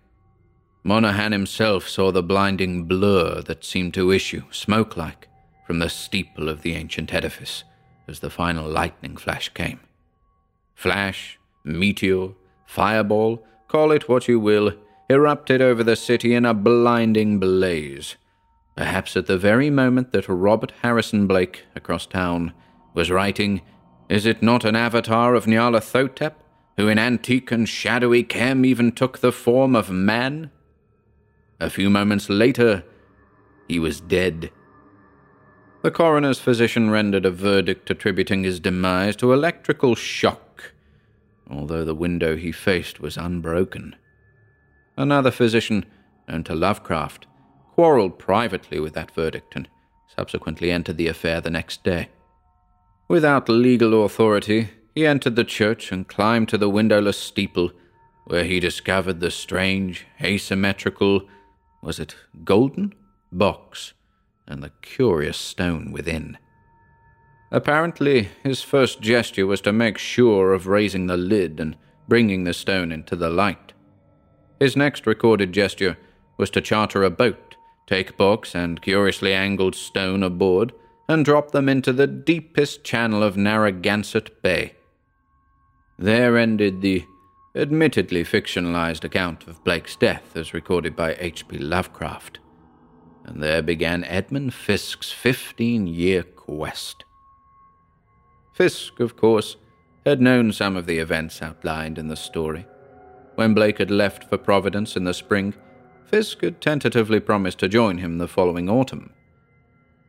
Monahan 0.83 1.31
himself 1.31 1.87
saw 1.87 2.11
the 2.11 2.23
blinding 2.23 2.85
blur 2.85 3.41
that 3.41 3.63
seemed 3.63 3.93
to 3.93 4.11
issue, 4.11 4.43
smoke 4.51 4.97
like, 4.97 5.27
from 5.67 5.79
the 5.79 5.89
steeple 5.89 6.49
of 6.49 6.63
the 6.63 6.73
ancient 6.73 7.13
edifice 7.13 7.63
as 8.07 8.19
the 8.19 8.29
final 8.29 8.67
lightning 8.67 9.15
flash 9.15 9.49
came. 9.49 9.79
Flash, 10.73 11.39
meteor, 11.63 12.29
fireball, 12.65 13.45
call 13.67 13.91
it 13.91 14.09
what 14.09 14.27
you 14.27 14.39
will, 14.39 14.73
erupted 15.09 15.61
over 15.61 15.83
the 15.83 15.95
city 15.95 16.33
in 16.33 16.45
a 16.45 16.53
blinding 16.53 17.39
blaze. 17.39 18.15
Perhaps 18.75 19.15
at 19.15 19.27
the 19.27 19.37
very 19.37 19.69
moment 19.69 20.11
that 20.11 20.27
Robert 20.27 20.73
Harrison 20.81 21.27
Blake, 21.27 21.65
across 21.75 22.05
town, 22.05 22.53
was 22.93 23.11
writing, 23.11 23.61
Is 24.09 24.25
it 24.25 24.41
not 24.41 24.65
an 24.65 24.75
avatar 24.75 25.35
of 25.35 25.45
Nyarlathotep? 25.45 26.33
who 26.77 26.87
in 26.87 26.97
antique 26.97 27.51
and 27.51 27.67
shadowy 27.67 28.23
Khem 28.23 28.65
even 28.65 28.91
took 28.91 29.19
the 29.19 29.31
form 29.31 29.75
of 29.75 29.91
man? 29.91 30.49
A 31.61 31.69
few 31.69 31.91
moments 31.91 32.27
later, 32.27 32.83
he 33.67 33.77
was 33.77 34.01
dead. 34.01 34.49
The 35.83 35.91
coroner's 35.91 36.39
physician 36.39 36.89
rendered 36.89 37.23
a 37.23 37.29
verdict 37.29 37.91
attributing 37.91 38.43
his 38.43 38.59
demise 38.59 39.15
to 39.17 39.31
electrical 39.31 39.93
shock, 39.93 40.73
although 41.47 41.85
the 41.85 41.93
window 41.93 42.35
he 42.35 42.51
faced 42.51 42.99
was 42.99 43.15
unbroken. 43.15 43.95
Another 44.97 45.29
physician, 45.29 45.85
known 46.27 46.43
to 46.45 46.55
Lovecraft, 46.55 47.27
quarreled 47.75 48.17
privately 48.17 48.79
with 48.79 48.93
that 48.93 49.11
verdict 49.11 49.55
and 49.55 49.69
subsequently 50.17 50.71
entered 50.71 50.97
the 50.97 51.07
affair 51.07 51.41
the 51.41 51.51
next 51.51 51.83
day. 51.83 52.09
Without 53.07 53.47
legal 53.47 54.03
authority, 54.03 54.69
he 54.95 55.05
entered 55.05 55.35
the 55.35 55.43
church 55.43 55.91
and 55.91 56.07
climbed 56.07 56.49
to 56.49 56.57
the 56.57 56.69
windowless 56.69 57.19
steeple, 57.19 57.71
where 58.25 58.45
he 58.45 58.59
discovered 58.59 59.19
the 59.19 59.29
strange, 59.29 60.07
asymmetrical, 60.23 61.27
was 61.81 61.99
it 61.99 62.15
golden, 62.43 62.93
box, 63.31 63.93
and 64.47 64.61
the 64.61 64.71
curious 64.81 65.37
stone 65.37 65.91
within. 65.91 66.37
Apparently, 67.51 68.29
his 68.43 68.61
first 68.61 69.01
gesture 69.01 69.45
was 69.45 69.61
to 69.61 69.73
make 69.73 69.97
sure 69.97 70.53
of 70.53 70.67
raising 70.67 71.07
the 71.07 71.17
lid 71.17 71.59
and 71.59 71.75
bringing 72.07 72.43
the 72.43 72.53
stone 72.53 72.91
into 72.91 73.15
the 73.15 73.29
light. 73.29 73.73
His 74.59 74.75
next 74.75 75.05
recorded 75.05 75.51
gesture 75.51 75.97
was 76.37 76.49
to 76.51 76.61
charter 76.61 77.03
a 77.03 77.09
boat, 77.09 77.55
take 77.87 78.17
box 78.17 78.55
and 78.55 78.81
curiously 78.81 79.33
angled 79.33 79.75
stone 79.75 80.23
aboard, 80.23 80.71
and 81.09 81.25
drop 81.25 81.51
them 81.51 81.67
into 81.67 81.91
the 81.91 82.07
deepest 82.07 82.83
channel 82.83 83.21
of 83.21 83.35
Narragansett 83.35 84.41
Bay. 84.41 84.73
There 85.99 86.37
ended 86.37 86.81
the 86.81 87.05
admittedly 87.55 88.23
fictionalized 88.23 89.03
account 89.03 89.47
of 89.47 89.63
Blake's 89.63 89.95
death 89.95 90.35
as 90.35 90.53
recorded 90.53 90.95
by 90.95 91.15
H.P. 91.19 91.57
Lovecraft, 91.57 92.39
and 93.25 93.43
there 93.43 93.61
began 93.61 94.03
Edmund 94.05 94.53
Fisk's 94.53 95.11
15 95.11 95.87
year 95.87 96.23
quest. 96.23 97.03
Fisk, 98.53 98.99
of 98.99 99.15
course, 99.15 99.57
had 100.05 100.21
known 100.21 100.51
some 100.51 100.75
of 100.75 100.85
the 100.85 100.99
events 100.99 101.41
outlined 101.41 101.97
in 101.97 102.07
the 102.07 102.15
story. 102.15 102.65
When 103.35 103.53
Blake 103.53 103.77
had 103.77 103.91
left 103.91 104.23
for 104.25 104.37
Providence 104.37 104.95
in 104.95 105.03
the 105.03 105.13
spring, 105.13 105.53
Fisk 106.05 106.41
had 106.41 106.59
tentatively 106.59 107.19
promised 107.19 107.59
to 107.59 107.69
join 107.69 107.99
him 107.99 108.17
the 108.17 108.27
following 108.27 108.69
autumn. 108.69 109.13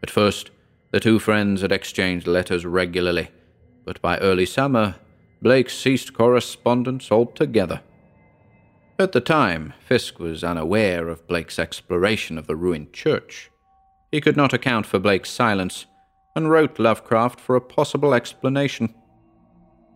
At 0.03 0.11
first, 0.11 0.51
the 0.91 1.01
two 1.01 1.19
friends 1.19 1.63
had 1.63 1.73
exchanged 1.73 2.27
letters 2.27 2.67
regularly, 2.67 3.31
but 3.85 4.01
by 4.03 4.19
early 4.19 4.47
summer 4.47 4.97
Blake 5.43 5.69
ceased 5.69 6.15
correspondence 6.15 7.11
altogether. 7.11 7.81
At 8.97 9.11
the 9.11 9.21
time, 9.21 9.75
Fisk 9.85 10.21
was 10.21 10.45
unaware 10.45 11.09
of 11.09 11.27
Blake's 11.27 11.59
exploration 11.59 12.39
of 12.39 12.47
the 12.47 12.55
ruined 12.55 12.93
church. 12.93 13.51
He 14.13 14.21
could 14.21 14.37
not 14.37 14.53
account 14.53 14.87
for 14.87 15.01
Blake's 15.01 15.31
silence 15.31 15.87
and 16.37 16.49
wrote 16.49 16.79
Lovecraft 16.79 17.41
for 17.41 17.57
a 17.57 17.61
possible 17.61 18.15
explanation. 18.15 18.95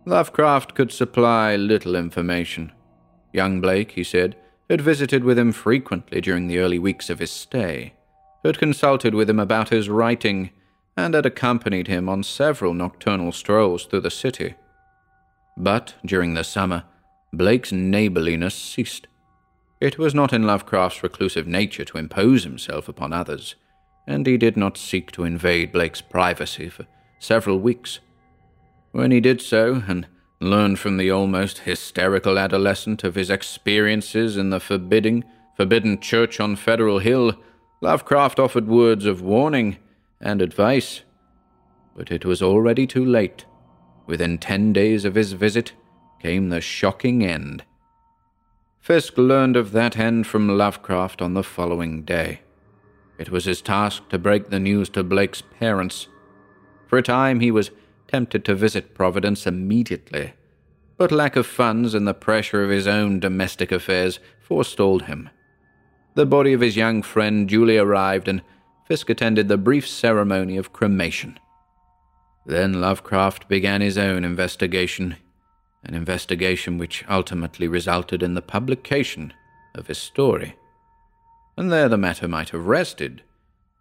Lovecraft 0.05 0.75
could 0.75 0.91
supply 0.91 1.55
little 1.55 1.95
information. 1.95 2.73
Young 3.31 3.61
Blake, 3.61 3.91
he 3.91 4.03
said, 4.03 4.35
had 4.69 4.81
visited 4.81 5.23
with 5.23 5.39
him 5.39 5.53
frequently 5.53 6.19
during 6.19 6.47
the 6.47 6.59
early 6.59 6.77
weeks 6.77 7.09
of 7.09 7.19
his 7.19 7.31
stay, 7.31 7.93
had 8.43 8.59
consulted 8.59 9.15
with 9.15 9.29
him 9.29 9.39
about 9.39 9.69
his 9.69 9.87
writing, 9.87 10.49
and 10.97 11.13
had 11.13 11.25
accompanied 11.25 11.87
him 11.87 12.09
on 12.09 12.23
several 12.23 12.73
nocturnal 12.73 13.31
strolls 13.31 13.85
through 13.85 14.01
the 14.01 14.11
city. 14.11 14.55
But 15.57 15.95
during 16.05 16.35
the 16.35 16.43
summer, 16.43 16.83
Blake's 17.33 17.71
neighborliness 17.71 18.53
ceased. 18.53 19.07
It 19.81 19.97
was 19.97 20.13
not 20.13 20.31
in 20.31 20.43
Lovecraft's 20.43 21.03
reclusive 21.03 21.47
nature 21.47 21.83
to 21.85 21.97
impose 21.97 22.43
himself 22.43 22.87
upon 22.87 23.11
others, 23.11 23.55
and 24.05 24.25
he 24.25 24.37
did 24.37 24.55
not 24.55 24.77
seek 24.77 25.11
to 25.11 25.23
invade 25.23 25.71
Blake's 25.71 26.01
privacy 26.01 26.69
for 26.69 26.85
several 27.19 27.59
weeks. 27.59 27.99
When 28.91 29.11
he 29.11 29.19
did 29.19 29.41
so, 29.41 29.83
and 29.87 30.07
learned 30.39 30.79
from 30.79 30.97
the 30.97 31.11
almost 31.11 31.59
hysterical 31.59 32.37
adolescent 32.37 33.03
of 33.03 33.15
his 33.15 33.29
experiences 33.29 34.37
in 34.37 34.51
the 34.51 34.59
forbidding, 34.59 35.23
forbidden 35.55 35.99
church 35.99 36.39
on 36.39 36.55
Federal 36.55 36.99
Hill, 36.99 37.33
Lovecraft 37.81 38.39
offered 38.39 38.67
words 38.67 39.05
of 39.05 39.21
warning 39.21 39.77
and 40.21 40.41
advice. 40.41 41.01
But 41.95 42.11
it 42.11 42.25
was 42.25 42.41
already 42.41 42.85
too 42.87 43.05
late. 43.05 43.45
Within 44.07 44.37
ten 44.37 44.73
days 44.73 45.05
of 45.05 45.15
his 45.15 45.33
visit 45.33 45.73
came 46.21 46.49
the 46.49 46.61
shocking 46.61 47.23
end. 47.23 47.63
Fisk 48.79 49.17
learned 49.17 49.57
of 49.57 49.73
that 49.73 49.97
end 49.97 50.25
from 50.25 50.57
Lovecraft 50.57 51.21
on 51.21 51.33
the 51.33 51.43
following 51.43 52.03
day. 52.03 52.39
It 53.17 53.29
was 53.29 53.45
his 53.45 53.61
task 53.61 54.07
to 54.09 54.17
break 54.17 54.49
the 54.49 54.59
news 54.59 54.89
to 54.91 55.03
Blake's 55.03 55.41
parents. 55.41 56.07
For 56.87 56.97
a 56.97 57.03
time, 57.03 57.41
he 57.41 57.51
was 57.51 57.71
tempted 58.07 58.45
to 58.45 58.55
visit 58.55 58.95
Providence 58.95 59.45
immediately, 59.45 60.33
but 60.95 61.11
lack 61.11 61.35
of 61.35 61.45
funds 61.45 61.93
and 61.93 62.07
the 62.07 62.13
pressure 62.13 62.63
of 62.63 62.69
his 62.69 62.87
own 62.87 63.19
domestic 63.19 63.73
affairs 63.73 64.19
forestalled 64.39 65.03
him. 65.03 65.29
The 66.15 66.25
body 66.25 66.53
of 66.53 66.61
his 66.61 66.77
young 66.77 67.03
friend 67.03 67.47
duly 67.47 67.77
arrived, 67.77 68.27
and 68.27 68.41
Fisk 68.85 69.09
attended 69.09 69.49
the 69.49 69.57
brief 69.57 69.85
ceremony 69.85 70.55
of 70.55 70.71
cremation. 70.71 71.37
Then 72.47 72.79
Lovecraft 72.79 73.49
began 73.49 73.81
his 73.81 73.97
own 73.97 74.23
investigation, 74.23 75.17
an 75.83 75.93
investigation 75.93 76.77
which 76.77 77.03
ultimately 77.09 77.67
resulted 77.67 78.23
in 78.23 78.35
the 78.35 78.41
publication 78.41 79.33
of 79.75 79.87
his 79.87 79.97
story. 79.97 80.55
And 81.57 81.69
there 81.69 81.89
the 81.89 81.97
matter 81.97 82.25
might 82.25 82.51
have 82.51 82.65
rested, 82.65 83.21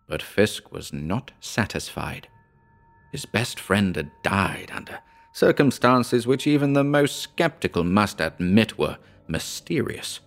but 0.09 0.21
Fisk 0.21 0.73
was 0.73 0.93
not 0.93 1.31
satisfied. 1.39 2.27
His 3.13 3.25
best 3.25 3.61
friend 3.61 3.95
had 3.95 4.11
died 4.25 4.73
under 4.75 4.99
circumstances 5.33 6.27
which 6.27 6.47
even 6.47 6.73
the 6.73 6.83
most 6.83 7.21
skeptical 7.21 7.85
must 7.85 8.21
admit 8.21 8.77
were 8.77 8.99
mysterious. 9.29 10.19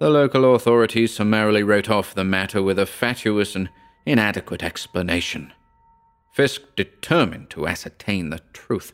The 0.00 0.10
local 0.10 0.56
authorities 0.56 1.14
summarily 1.14 1.62
wrote 1.62 1.88
off 1.88 2.14
the 2.14 2.24
matter 2.24 2.60
with 2.60 2.80
a 2.80 2.86
fatuous 2.86 3.54
and 3.54 3.68
inadequate 4.04 4.64
explanation. 4.64 5.52
Fisk 6.34 6.62
determined 6.74 7.48
to 7.50 7.68
ascertain 7.68 8.30
the 8.30 8.40
truth. 8.52 8.92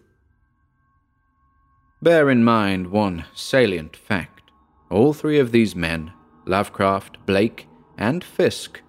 Bear 2.03 2.29
in 2.29 2.45
mind 2.45 2.89
one 2.89 3.25
salient 3.35 3.97
fact. 3.97 4.51
All 4.91 5.15
three 5.15 5.39
of 5.39 5.51
these 5.51 5.75
men, 5.75 6.13
Lovecraft, 6.45 7.25
Blake, 7.25 7.67
and 7.97 8.23
Fisk, 8.23 8.83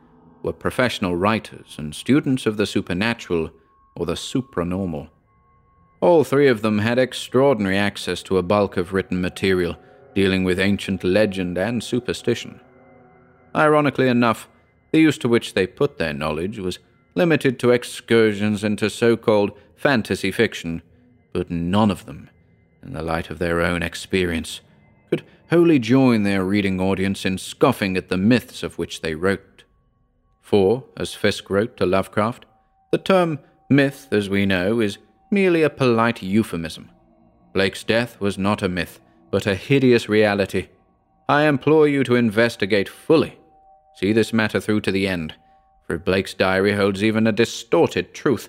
were 0.44 0.52
professional 0.52 1.16
writers 1.16 1.78
and 1.78 1.96
students 1.96 2.46
of 2.46 2.58
the 2.58 2.66
supernatural 2.66 3.52
or 3.96 4.06
the 4.06 4.16
supranormal. 4.18 5.08
All 6.02 6.26
three 6.26 6.50
of 6.50 6.62
them 6.62 6.80
had 6.80 7.00
extraordinary 7.00 7.78
access 7.78 8.22
to 8.24 8.38
a 8.38 8.44
bulk 8.44 8.76
of 8.76 8.92
written 8.92 9.22
material 9.22 9.78
dealing 10.14 10.44
with 10.44 10.60
ancient 10.60 11.06
legend 11.06 11.58
and 11.58 11.82
superstition. 11.82 12.60
Ironically 13.56 14.10
enough, 14.10 14.50
the 14.92 15.00
use 15.00 15.18
to 15.20 15.30
which 15.30 15.54
they 15.54 15.66
put 15.66 15.98
their 15.98 16.14
knowledge 16.14 16.60
was 16.60 16.80
limited 17.16 17.60
to 17.60 17.72
excursions 17.72 18.64
into 18.64 18.90
so 18.90 19.18
called 19.18 19.52
fantasy 19.76 20.32
fiction, 20.32 20.82
but 21.34 21.50
none 21.50 21.92
of 21.92 22.06
them, 22.06 22.30
in 22.84 22.94
the 22.94 23.02
light 23.02 23.30
of 23.30 23.40
their 23.40 23.62
own 23.62 23.84
experience, 23.84 24.62
could 25.10 25.24
wholly 25.50 25.80
join 25.80 26.24
their 26.24 26.44
reading 26.44 26.80
audience 26.80 27.26
in 27.26 27.38
scoffing 27.38 27.98
at 27.98 28.10
the 28.10 28.18
myths 28.18 28.64
of 28.64 28.78
which 28.78 29.02
they 29.02 29.16
wrote. 29.16 29.64
For, 30.42 30.86
as 30.98 31.14
Fisk 31.14 31.50
wrote 31.50 31.78
to 31.78 31.86
Lovecraft, 31.86 32.46
the 32.92 32.98
term 32.98 33.40
myth, 33.70 34.08
as 34.12 34.30
we 34.30 34.46
know, 34.46 34.80
is 34.80 34.98
merely 35.30 35.64
a 35.64 35.70
polite 35.70 36.22
euphemism. 36.22 36.90
Blake's 37.54 37.84
death 37.84 38.20
was 38.20 38.38
not 38.38 38.62
a 38.62 38.70
myth, 38.70 39.00
but 39.30 39.48
a 39.48 39.56
hideous 39.56 40.10
reality. 40.10 40.68
I 41.28 41.44
implore 41.44 41.88
you 41.88 42.04
to 42.04 42.16
investigate 42.16 42.90
fully. 42.90 43.38
See 43.96 44.12
this 44.14 44.34
matter 44.34 44.60
through 44.60 44.82
to 44.82 44.92
the 44.92 45.08
end, 45.08 45.36
for 45.92 45.98
Blake's 45.98 46.34
diary 46.34 46.72
holds 46.72 47.04
even 47.04 47.28
a 47.28 47.34
distorted 47.34 48.14
truth, 48.14 48.48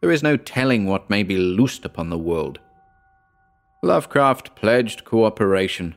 there 0.00 0.12
is 0.12 0.22
no 0.22 0.36
telling 0.36 0.86
what 0.86 1.10
may 1.10 1.24
be 1.24 1.36
loosed 1.36 1.84
upon 1.84 2.08
the 2.08 2.16
world. 2.16 2.60
Lovecraft 3.82 4.54
pledged 4.54 5.04
cooperation, 5.04 5.96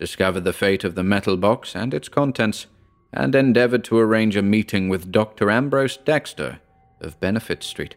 discovered 0.00 0.42
the 0.42 0.52
fate 0.52 0.82
of 0.82 0.96
the 0.96 1.04
metal 1.04 1.36
box 1.36 1.76
and 1.76 1.94
its 1.94 2.08
contents, 2.08 2.66
and 3.12 3.36
endeavored 3.36 3.84
to 3.84 3.96
arrange 3.96 4.34
a 4.34 4.42
meeting 4.42 4.88
with 4.88 5.12
Dr. 5.12 5.48
Ambrose 5.48 5.96
Dexter 5.96 6.58
of 7.00 7.20
Benefit 7.20 7.62
Street. 7.62 7.94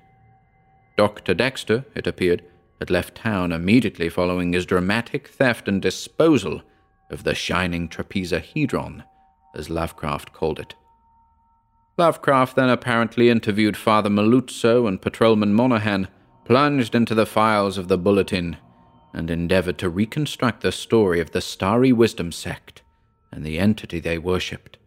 Dr. 0.98 1.34
Dexter, 1.34 1.84
it 1.96 2.06
appeared, 2.06 2.44
had 2.78 2.92
left 2.92 3.16
town 3.16 3.54
immediately 3.54 4.08
following 4.08 4.54
his 4.54 4.68
dramatic 4.68 5.30
theft 5.30 5.68
and 5.68 5.82
disposal 5.82 6.62
of 7.10 7.24
the 7.24 7.34
shining 7.34 7.90
trapezohedron, 7.90 9.04
as 9.56 9.72
Lovecraft 9.72 10.32
called 10.32 10.60
it. 10.60 10.76
Lovecraft 11.98 12.56
then 12.56 12.70
apparently 12.70 13.30
interviewed 13.30 13.78
Father 13.78 14.10
Merluzzo 14.10 14.86
and 14.88 15.02
Patrolman 15.02 15.54
Monahan, 15.54 16.10
plunged 16.44 16.94
into 16.94 17.16
the 17.16 17.26
files 17.26 17.78
of 17.78 17.88
the 17.88 17.98
bulletin, 17.98 18.58
and 19.14 19.32
endeavored 19.32 19.78
to 19.78 19.90
reconstruct 19.90 20.62
the 20.62 20.72
story 20.72 21.20
of 21.22 21.32
the 21.32 21.42
Starry 21.42 21.94
Wisdom 21.94 22.32
sect 22.32 22.82
and 23.32 23.46
the 23.46 23.58
entity 23.60 24.00
they 24.00 24.18
worshipped. 24.18 24.78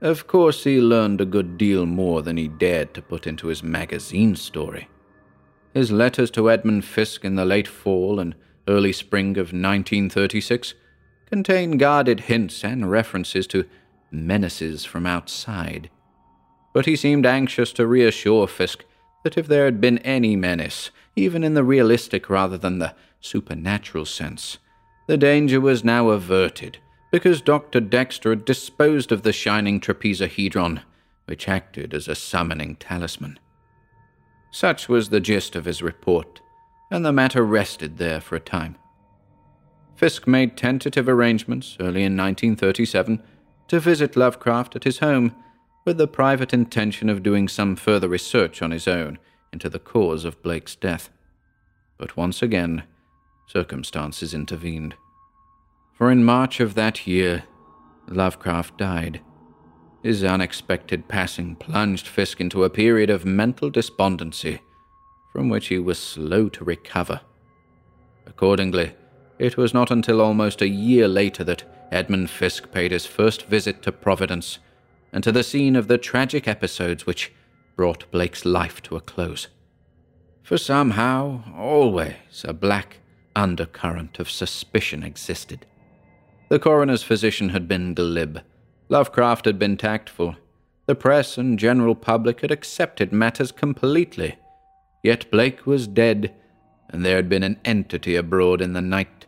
Of 0.00 0.26
course, 0.26 0.64
he 0.64 0.80
learned 0.80 1.20
a 1.20 1.26
good 1.26 1.58
deal 1.58 1.84
more 1.84 2.22
than 2.22 2.38
he 2.38 2.48
dared 2.48 2.94
to 2.94 3.02
put 3.02 3.26
into 3.26 3.48
his 3.48 3.62
magazine 3.62 4.34
story. 4.36 4.88
His 5.74 5.92
letters 5.92 6.30
to 6.32 6.50
Edmund 6.50 6.86
Fisk 6.86 7.24
in 7.24 7.36
the 7.36 7.44
late 7.44 7.68
fall 7.68 8.18
and 8.18 8.34
early 8.66 8.92
spring 8.92 9.32
of 9.32 9.52
1936 9.52 10.74
contain 11.26 11.76
guarded 11.76 12.20
hints 12.20 12.64
and 12.64 12.90
references 12.90 13.46
to 13.48 13.66
menaces 14.10 14.84
from 14.84 15.06
outside. 15.06 15.90
But 16.72 16.86
he 16.86 16.96
seemed 16.96 17.26
anxious 17.26 17.72
to 17.74 17.86
reassure 17.86 18.46
Fisk 18.46 18.84
that 19.24 19.36
if 19.36 19.46
there 19.46 19.64
had 19.64 19.80
been 19.80 19.98
any 19.98 20.36
menace, 20.36 20.90
even 21.16 21.44
in 21.44 21.54
the 21.54 21.64
realistic 21.64 22.30
rather 22.30 22.56
than 22.56 22.78
the 22.78 22.94
supernatural 23.20 24.04
sense, 24.04 24.58
the 25.06 25.16
danger 25.16 25.60
was 25.60 25.84
now 25.84 26.10
averted 26.10 26.78
because 27.10 27.42
Dr. 27.42 27.80
Dexter 27.80 28.30
had 28.30 28.44
disposed 28.44 29.10
of 29.10 29.22
the 29.22 29.32
shining 29.32 29.80
trapezohedron, 29.80 30.82
which 31.24 31.48
acted 31.48 31.92
as 31.92 32.06
a 32.08 32.14
summoning 32.14 32.76
talisman. 32.76 33.38
Such 34.52 34.88
was 34.88 35.08
the 35.08 35.20
gist 35.20 35.56
of 35.56 35.64
his 35.64 35.82
report, 35.82 36.40
and 36.90 37.04
the 37.04 37.12
matter 37.12 37.44
rested 37.44 37.98
there 37.98 38.20
for 38.20 38.36
a 38.36 38.40
time. 38.40 38.76
Fisk 39.96 40.26
made 40.26 40.56
tentative 40.56 41.08
arrangements 41.08 41.76
early 41.78 42.04
in 42.04 42.16
1937 42.16 43.22
to 43.70 43.80
visit 43.80 44.16
Lovecraft 44.16 44.76
at 44.76 44.84
his 44.84 44.98
home 44.98 45.34
with 45.84 45.98
the 45.98 46.06
private 46.06 46.52
intention 46.52 47.08
of 47.08 47.22
doing 47.22 47.48
some 47.48 47.74
further 47.74 48.08
research 48.08 48.62
on 48.62 48.70
his 48.70 48.86
own 48.86 49.18
into 49.52 49.68
the 49.68 49.78
cause 49.78 50.24
of 50.24 50.42
Blake's 50.42 50.76
death. 50.76 51.08
But 51.98 52.16
once 52.16 52.42
again, 52.42 52.84
circumstances 53.46 54.34
intervened 54.34 54.94
for 56.00 56.10
in 56.10 56.24
March 56.24 56.60
of 56.60 56.76
that 56.76 57.06
year, 57.06 57.44
Lovecraft 58.08 58.78
died. 58.78 59.20
His 60.02 60.24
unexpected 60.24 61.08
passing 61.08 61.56
plunged 61.56 62.08
Fisk 62.08 62.40
into 62.40 62.64
a 62.64 62.70
period 62.70 63.10
of 63.10 63.26
mental 63.26 63.68
despondency, 63.68 64.62
from 65.30 65.50
which 65.50 65.66
he 65.66 65.78
was 65.78 65.98
slow 65.98 66.48
to 66.48 66.64
recover. 66.64 67.20
Accordingly, 68.26 68.94
it 69.38 69.58
was 69.58 69.74
not 69.74 69.90
until 69.90 70.22
almost 70.22 70.62
a 70.62 70.68
year 70.68 71.06
later 71.06 71.44
that 71.44 71.64
Edmund 71.90 72.30
Fisk 72.30 72.70
paid 72.70 72.92
his 72.92 73.06
first 73.06 73.46
visit 73.46 73.82
to 73.82 73.92
Providence 73.92 74.58
and 75.12 75.24
to 75.24 75.32
the 75.32 75.42
scene 75.42 75.74
of 75.74 75.88
the 75.88 75.98
tragic 75.98 76.46
episodes 76.46 77.04
which 77.04 77.32
brought 77.76 78.10
Blake's 78.10 78.44
life 78.44 78.80
to 78.82 78.96
a 78.96 79.00
close. 79.00 79.48
For 80.42 80.56
somehow, 80.56 81.42
always, 81.56 82.44
a 82.44 82.52
black 82.52 82.98
undercurrent 83.34 84.18
of 84.18 84.30
suspicion 84.30 85.02
existed. 85.02 85.66
The 86.48 86.58
coroner's 86.58 87.02
physician 87.02 87.50
had 87.50 87.68
been 87.68 87.94
glib. 87.94 88.40
Lovecraft 88.88 89.44
had 89.44 89.58
been 89.58 89.76
tactful. 89.76 90.36
The 90.86 90.94
press 90.96 91.38
and 91.38 91.58
general 91.58 91.94
public 91.94 92.40
had 92.40 92.50
accepted 92.50 93.12
matters 93.12 93.52
completely. 93.52 94.36
Yet 95.02 95.30
Blake 95.30 95.66
was 95.66 95.86
dead, 95.86 96.34
and 96.88 97.04
there 97.04 97.16
had 97.16 97.28
been 97.28 97.44
an 97.44 97.60
entity 97.64 98.16
abroad 98.16 98.60
in 98.60 98.72
the 98.72 98.80
night. 98.80 99.26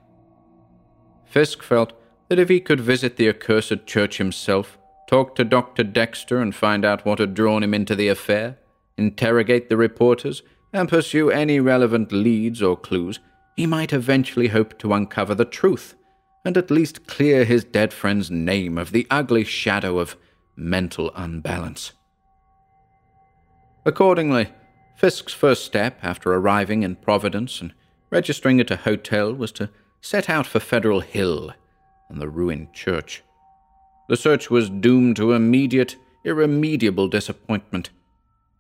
Fisk 1.25 1.63
felt 1.63 1.93
that 2.33 2.39
if 2.39 2.49
he 2.49 2.61
could 2.61 2.81
visit 2.81 3.19
the 3.19 3.29
accursed 3.29 3.85
church 3.85 4.17
himself, 4.17 4.79
talk 5.07 5.35
to 5.35 5.45
Dr. 5.45 5.85
Dexter 5.85 6.41
and 6.41 6.55
find 6.55 6.83
out 6.83 7.05
what 7.05 7.19
had 7.19 7.35
drawn 7.35 7.63
him 7.63 7.75
into 7.75 7.95
the 7.95 8.09
affair, 8.09 8.57
interrogate 8.97 9.69
the 9.69 9.77
reporters, 9.77 10.43
and 10.73 10.89
pursue 10.89 11.29
any 11.29 11.61
relevant 11.61 12.11
leads 12.11 12.63
or 12.63 12.75
clues, 12.75 13.21
he 13.55 13.67
might 13.67 13.93
eventually 13.93 14.49
hope 14.49 14.79
to 14.79 14.95
uncover 14.95 15.35
the 15.35 15.45
truth 15.45 15.95
and 16.43 16.57
at 16.57 16.71
least 16.71 17.07
clear 17.07 17.45
his 17.45 17.65
dead 17.65 17.93
friend's 17.93 18.31
name 18.31 18.79
of 18.79 18.93
the 18.93 19.07
ugly 19.11 19.45
shadow 19.45 19.99
of 19.99 20.17
mental 20.57 21.13
unbalance. 21.15 21.93
Accordingly, 23.85 24.49
Fisk's 24.97 25.35
first 25.35 25.67
step 25.67 25.99
after 26.03 26.33
arriving 26.33 26.83
in 26.83 26.97
Providence 26.97 27.61
and 27.61 27.75
registering 28.09 28.59
at 28.59 28.71
a 28.71 28.77
hotel 28.77 29.35
was 29.35 29.53
to 29.53 29.69
set 30.01 30.31
out 30.31 30.47
for 30.47 30.61
Federal 30.61 31.01
Hill 31.01 31.53
and 32.13 32.21
the 32.21 32.29
ruined 32.29 32.73
church. 32.73 33.25
The 34.09 34.17
search 34.17 34.51
was 34.51 34.69
doomed 34.69 35.17
to 35.17 35.33
immediate, 35.33 35.97
irremediable 36.25 37.09
disappointment, 37.09 37.91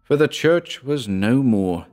for 0.02 0.16
the 0.16 0.28
church 0.28 0.82
was 0.82 1.06
no 1.06 1.42
more. 1.42 1.86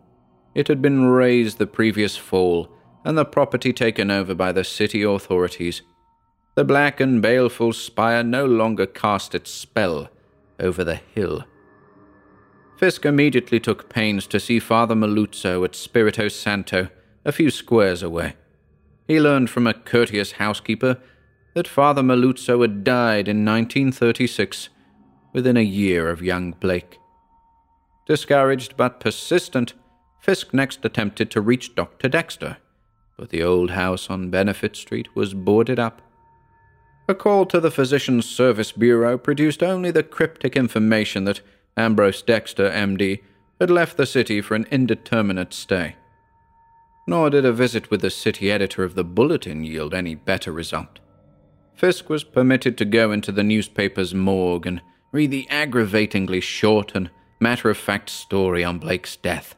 It 0.55 0.67
had 0.67 0.81
been 0.81 1.05
razed 1.05 1.57
the 1.57 1.67
previous 1.67 2.17
fall 2.17 2.71
and 3.05 3.17
the 3.17 3.25
property 3.25 3.71
taken 3.71 4.09
over 4.09 4.33
by 4.33 4.51
the 4.51 4.63
city 4.63 5.03
authorities. 5.03 5.81
the 6.55 6.65
black 6.65 6.99
and 6.99 7.21
baleful 7.21 7.71
spire 7.71 8.21
no 8.21 8.45
longer 8.45 8.85
cast 8.85 9.33
its 9.33 9.49
spell 9.49 10.09
over 10.59 10.83
the 10.83 10.95
hill. 10.95 11.45
Fisk 12.77 13.05
immediately 13.05 13.61
took 13.61 13.87
pains 13.87 14.27
to 14.27 14.41
see 14.41 14.59
Father 14.59 14.93
Merluzzo 14.93 15.63
at 15.63 15.73
Spirito 15.73 16.27
Santo, 16.27 16.89
a 17.23 17.31
few 17.31 17.49
squares 17.49 18.03
away. 18.03 18.33
He 19.07 19.21
learned 19.21 19.49
from 19.49 19.67
a 19.67 19.73
courteous 19.73 20.33
housekeeper 20.33 20.97
that 21.53 21.67
Father 21.67 22.01
Merluzzo 22.01 22.61
had 22.61 22.83
died 22.83 23.27
in 23.27 23.45
1936, 23.45 24.69
within 25.33 25.57
a 25.57 25.61
year 25.61 26.09
of 26.09 26.21
young 26.21 26.51
Blake. 26.51 26.99
Discouraged 28.05 28.75
but 28.77 28.99
persistent, 28.99 29.73
Fisk 30.19 30.53
next 30.53 30.83
attempted 30.83 31.31
to 31.31 31.41
reach 31.41 31.75
Dr. 31.75 32.09
Dexter, 32.09 32.57
but 33.17 33.29
the 33.29 33.41
old 33.41 33.71
house 33.71 34.09
on 34.09 34.29
Benefit 34.29 34.75
Street 34.75 35.15
was 35.15 35.33
boarded 35.33 35.79
up. 35.79 36.01
A 37.07 37.15
call 37.15 37.45
to 37.47 37.59
the 37.59 37.71
Physician's 37.71 38.27
Service 38.27 38.71
Bureau 38.71 39.17
produced 39.17 39.63
only 39.63 39.91
the 39.91 40.03
cryptic 40.03 40.55
information 40.55 41.23
that 41.23 41.41
Ambrose 41.75 42.21
Dexter, 42.21 42.69
MD, 42.69 43.21
had 43.59 43.71
left 43.71 43.97
the 43.97 44.05
city 44.05 44.41
for 44.41 44.55
an 44.55 44.67
indeterminate 44.69 45.53
stay. 45.53 45.95
Nor 47.07 47.29
did 47.29 47.45
a 47.45 47.53
visit 47.53 47.89
with 47.89 48.01
the 48.01 48.09
city 48.09 48.51
editor 48.51 48.83
of 48.83 48.95
the 48.95 49.03
Bulletin 49.03 49.63
yield 49.63 49.93
any 49.93 50.15
better 50.15 50.51
result. 50.51 50.99
Fisk 51.79 52.09
was 52.09 52.25
permitted 52.25 52.77
to 52.77 52.83
go 52.83 53.13
into 53.13 53.31
the 53.31 53.41
newspaper's 53.41 54.13
morgue 54.13 54.67
and 54.67 54.81
read 55.13 55.31
the 55.31 55.47
aggravatingly 55.49 56.41
short 56.41 56.91
and 56.93 57.09
matter 57.39 57.69
of 57.69 57.77
fact 57.77 58.09
story 58.09 58.65
on 58.65 58.79
Blake's 58.79 59.15
death. 59.15 59.55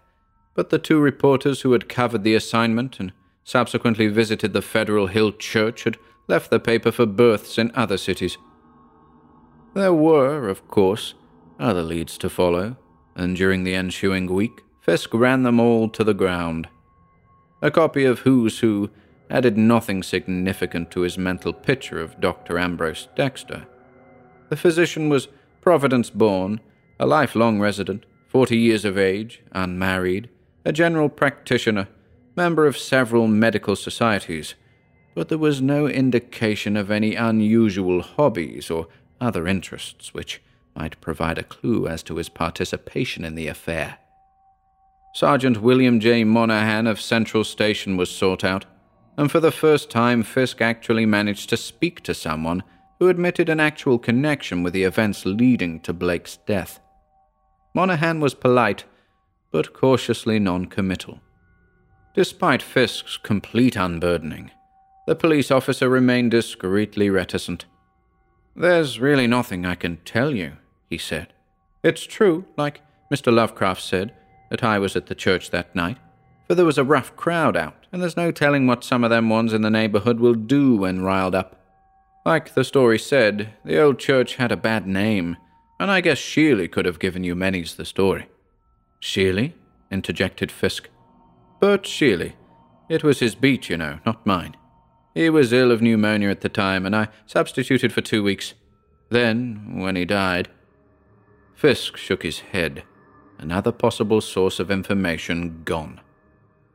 But 0.53 0.69
the 0.69 0.77
two 0.77 0.99
reporters 0.99 1.61
who 1.61 1.71
had 1.71 1.89
covered 1.89 2.23
the 2.23 2.35
assignment 2.35 2.99
and 2.99 3.11
subsequently 3.43 4.05
visited 4.05 4.53
the 4.53 4.61
Federal 4.61 5.07
Hill 5.07 5.31
Church 5.31 5.85
had 5.85 5.97
left 6.27 6.51
the 6.51 6.59
paper 6.59 6.91
for 6.91 7.07
berths 7.07 7.57
in 7.57 7.71
other 7.73 7.97
cities. 7.97 8.37
There 9.73 9.91
were, 9.91 10.47
of 10.47 10.67
course, 10.67 11.15
other 11.59 11.81
leads 11.81 12.19
to 12.19 12.29
follow, 12.29 12.77
and 13.15 13.35
during 13.35 13.63
the 13.63 13.73
ensuing 13.73 14.27
week, 14.27 14.61
Fisk 14.79 15.11
ran 15.15 15.41
them 15.41 15.59
all 15.59 15.89
to 15.89 16.03
the 16.03 16.13
ground. 16.13 16.69
A 17.63 17.71
copy 17.71 18.05
of 18.05 18.19
Who's 18.19 18.59
Who 18.59 18.91
added 19.31 19.57
nothing 19.57 20.03
significant 20.03 20.91
to 20.91 21.01
his 21.01 21.17
mental 21.17 21.53
picture 21.53 21.99
of 21.99 22.19
Dr. 22.19 22.59
Ambrose 22.59 23.07
Dexter. 23.15 23.65
The 24.49 24.57
physician 24.57 25.09
was 25.09 25.29
Providence 25.61 26.09
born, 26.09 26.59
a 26.99 27.05
lifelong 27.05 27.59
resident, 27.59 28.05
forty 28.27 28.57
years 28.57 28.83
of 28.83 28.97
age, 28.97 29.41
unmarried, 29.53 30.29
a 30.65 30.71
general 30.71 31.07
practitioner, 31.07 31.87
member 32.35 32.65
of 32.65 32.77
several 32.77 33.27
medical 33.27 33.75
societies, 33.75 34.55
but 35.15 35.29
there 35.29 35.37
was 35.37 35.61
no 35.61 35.87
indication 35.87 36.75
of 36.75 36.91
any 36.91 37.15
unusual 37.15 38.01
hobbies 38.01 38.69
or 38.69 38.87
other 39.19 39.47
interests 39.47 40.13
which 40.13 40.41
might 40.75 40.99
provide 41.01 41.37
a 41.37 41.43
clue 41.43 41.87
as 41.87 42.01
to 42.03 42.15
his 42.15 42.29
participation 42.29 43.23
in 43.23 43.35
the 43.35 43.47
affair. 43.47 43.97
Sergeant 45.13 45.61
William 45.61 45.99
J. 45.99 46.23
Monahan 46.23 46.87
of 46.87 47.01
Central 47.01 47.43
Station 47.43 47.97
was 47.97 48.09
sought 48.09 48.43
out, 48.43 48.65
and 49.17 49.31
for 49.31 49.39
the 49.39 49.51
first 49.51 49.89
time 49.89 50.23
Fisk 50.23 50.61
actually 50.61 51.05
managed 51.05 51.49
to 51.49 51.57
speak 51.57 52.01
to 52.01 52.13
someone 52.13 52.63
who 52.99 53.09
admitted 53.09 53.49
an 53.49 53.59
actual 53.59 53.97
connection 53.97 54.63
with 54.63 54.73
the 54.73 54.83
events 54.83 55.25
leading 55.25 55.79
to 55.81 55.93
Blake's 55.93 56.37
death. 56.37 56.79
Monahan 57.73 58.19
was 58.19 58.33
polite, 58.33 58.83
but 59.51 59.73
cautiously 59.73 60.39
non-committal. 60.39 61.19
Despite 62.13 62.61
Fisk's 62.61 63.17
complete 63.17 63.75
unburdening, 63.75 64.51
the 65.07 65.15
police 65.15 65.49
officer 65.49 65.89
remained 65.89 66.31
discreetly 66.31 67.09
reticent. 67.09 67.65
There's 68.55 68.99
really 68.99 69.27
nothing 69.27 69.65
I 69.65 69.75
can 69.75 69.97
tell 70.05 70.35
you, 70.35 70.53
he 70.89 70.97
said. 70.97 71.33
It's 71.83 72.05
true, 72.05 72.45
like 72.57 72.81
Mr. 73.11 73.33
Lovecraft 73.33 73.81
said, 73.81 74.13
that 74.49 74.63
I 74.63 74.77
was 74.77 74.95
at 74.95 75.07
the 75.07 75.15
church 75.15 75.49
that 75.49 75.73
night, 75.73 75.97
for 76.47 76.55
there 76.55 76.65
was 76.65 76.77
a 76.77 76.83
rough 76.83 77.15
crowd 77.15 77.57
out, 77.57 77.80
and 77.91 78.01
there's 78.01 78.17
no 78.17 78.31
telling 78.31 78.67
what 78.67 78.83
some 78.83 79.03
of 79.03 79.09
them 79.09 79.29
ones 79.29 79.53
in 79.53 79.61
the 79.61 79.69
neighborhood 79.69 80.19
will 80.19 80.33
do 80.33 80.75
when 80.75 81.01
riled 81.01 81.35
up. 81.35 81.59
Like 82.25 82.53
the 82.53 82.63
story 82.63 82.99
said, 82.99 83.53
the 83.65 83.79
old 83.79 83.99
church 83.99 84.35
had 84.35 84.51
a 84.51 84.57
bad 84.57 84.87
name, 84.87 85.37
and 85.79 85.89
I 85.89 86.01
guess 86.01 86.19
Sheely 86.19 86.71
could 86.71 86.85
have 86.85 86.99
given 86.99 87.23
you 87.23 87.35
many's 87.35 87.75
the 87.75 87.85
story. 87.85 88.27
Sheely? 89.01 89.53
interjected 89.89 90.51
Fisk. 90.51 90.87
Bert 91.59 91.83
Sheely. 91.83 92.33
It 92.87 93.03
was 93.03 93.19
his 93.19 93.35
beat, 93.35 93.69
you 93.69 93.77
know, 93.77 93.99
not 94.05 94.25
mine. 94.25 94.55
He 95.13 95.29
was 95.29 95.51
ill 95.51 95.71
of 95.71 95.81
pneumonia 95.81 96.29
at 96.29 96.41
the 96.41 96.49
time, 96.49 96.85
and 96.85 96.95
I 96.95 97.09
substituted 97.25 97.91
for 97.91 98.01
two 98.01 98.23
weeks. 98.23 98.53
Then, 99.09 99.79
when 99.79 99.95
he 99.95 100.05
died, 100.05 100.47
Fisk 101.55 101.97
shook 101.97 102.23
his 102.23 102.39
head. 102.39 102.83
Another 103.37 103.71
possible 103.71 104.21
source 104.21 104.59
of 104.59 104.71
information 104.71 105.63
gone. 105.65 105.99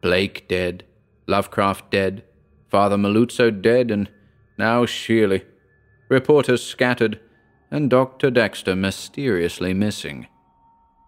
Blake 0.01 0.47
dead, 0.49 0.85
Lovecraft 1.27 1.91
dead, 1.91 2.25
Father 2.69 2.97
Merluzzo 2.97 3.51
dead, 3.51 3.91
and 3.91 4.11
now 4.59 4.85
Sheely. 4.85 5.45
Reporters 6.09 6.65
scattered, 6.65 7.21
and 7.71 7.91
Dr. 7.91 8.31
Dexter 8.31 8.77
mysteriously 8.77 9.75
missing. 9.75 10.29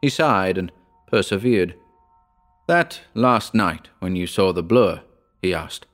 He 0.02 0.08
sighed 0.08 0.58
and 0.58 0.72
persevered. 1.06 1.74
That 2.66 3.00
last 3.14 3.54
night, 3.54 3.88
when 4.00 4.16
you 4.16 4.26
saw 4.26 4.52
the 4.52 4.62
blur, 4.62 5.02
he 5.40 5.54
asked, 5.54 5.86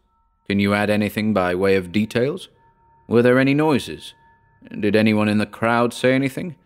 can 0.47 0.59
you 0.59 0.75
add 0.75 0.91
anything 0.91 1.33
by 1.33 1.55
way 1.55 1.77
of 1.77 1.93
details? 1.93 2.49
Were 3.09 3.23
there 3.23 3.39
any 3.39 3.55
noises? 3.55 4.15
Did 4.79 4.97
anyone 4.97 5.29
in 5.29 5.39
the 5.39 5.47
crowd 5.47 5.95
say 5.95 6.15
anything? 6.15 6.57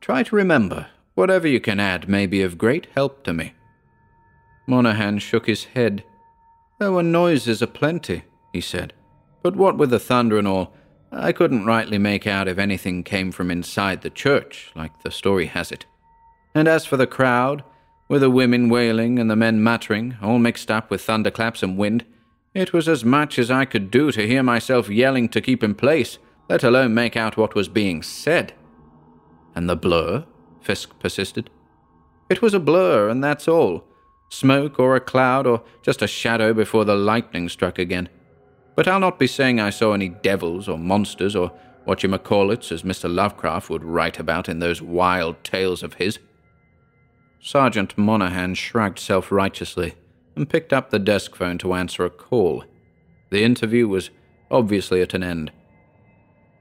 Try 0.00 0.22
to 0.24 0.36
remember. 0.36 0.88
Whatever 1.14 1.48
you 1.48 1.60
can 1.60 1.80
add 1.80 2.08
may 2.08 2.26
be 2.26 2.42
of 2.42 2.58
great 2.58 2.86
help 2.94 3.24
to 3.24 3.32
me. 3.32 3.54
Monahan 4.66 5.18
shook 5.18 5.46
his 5.46 5.64
head. 5.64 6.04
There 6.78 6.92
were 6.92 7.02
noises 7.02 7.62
aplenty, 7.62 8.24
he 8.52 8.60
said, 8.60 8.92
but 9.42 9.56
what 9.56 9.78
with 9.78 9.90
the 9.90 9.98
thunder 9.98 10.38
and 10.38 10.46
all, 10.46 10.74
I 11.10 11.32
couldn't 11.32 11.64
rightly 11.64 11.98
make 11.98 12.26
out 12.26 12.48
if 12.48 12.58
anything 12.58 13.02
came 13.02 13.32
from 13.32 13.50
inside 13.50 14.02
the 14.02 14.10
church, 14.10 14.72
like 14.74 15.02
the 15.02 15.10
story 15.10 15.46
has 15.46 15.72
it. 15.72 15.86
And 16.54 16.68
as 16.68 16.84
for 16.84 16.96
the 16.96 17.06
crowd, 17.06 17.64
with 18.08 18.20
the 18.20 18.30
women 18.30 18.68
wailing 18.68 19.18
and 19.18 19.30
the 19.30 19.36
men 19.36 19.62
muttering, 19.62 20.16
all 20.20 20.38
mixed 20.38 20.70
up 20.70 20.90
with 20.90 21.00
thunderclaps 21.00 21.62
and 21.62 21.78
wind, 21.78 22.04
it 22.52 22.72
was 22.72 22.88
as 22.88 23.04
much 23.04 23.38
as 23.38 23.50
I 23.50 23.64
could 23.64 23.90
do 23.90 24.12
to 24.12 24.26
hear 24.26 24.42
myself 24.42 24.90
yelling 24.90 25.28
to 25.30 25.40
keep 25.40 25.64
in 25.64 25.74
place, 25.74 26.18
let 26.48 26.62
alone 26.62 26.92
make 26.92 27.16
out 27.16 27.36
what 27.36 27.54
was 27.54 27.68
being 27.68 28.02
said. 28.02 28.52
And 29.54 29.68
the 29.68 29.76
blur? 29.76 30.26
Fisk 30.60 30.98
persisted. 30.98 31.48
It 32.28 32.42
was 32.42 32.52
a 32.52 32.60
blur, 32.60 33.08
and 33.08 33.24
that's 33.24 33.48
all. 33.48 33.85
Smoke 34.28 34.78
or 34.78 34.96
a 34.96 35.00
cloud 35.00 35.46
or 35.46 35.62
just 35.82 36.02
a 36.02 36.06
shadow 36.06 36.52
before 36.52 36.84
the 36.84 36.96
lightning 36.96 37.48
struck 37.48 37.78
again. 37.78 38.08
But 38.74 38.88
I'll 38.88 39.00
not 39.00 39.18
be 39.18 39.26
saying 39.26 39.60
I 39.60 39.70
saw 39.70 39.92
any 39.92 40.08
devils 40.08 40.68
or 40.68 40.78
monsters 40.78 41.34
or 41.34 41.52
what 41.84 42.02
you 42.02 42.12
it, 42.50 42.72
as 42.72 42.82
Mr. 42.82 43.12
Lovecraft 43.12 43.70
would 43.70 43.84
write 43.84 44.18
about 44.18 44.48
in 44.48 44.58
those 44.58 44.82
wild 44.82 45.42
tales 45.44 45.82
of 45.82 45.94
his. 45.94 46.18
Sergeant 47.40 47.96
Monahan 47.96 48.54
shrugged 48.54 48.98
self 48.98 49.30
righteously 49.30 49.94
and 50.34 50.50
picked 50.50 50.72
up 50.72 50.90
the 50.90 50.98
desk 50.98 51.36
phone 51.36 51.58
to 51.58 51.74
answer 51.74 52.04
a 52.04 52.10
call. 52.10 52.64
The 53.30 53.44
interview 53.44 53.86
was 53.86 54.10
obviously 54.50 55.00
at 55.00 55.14
an 55.14 55.22
end. 55.22 55.52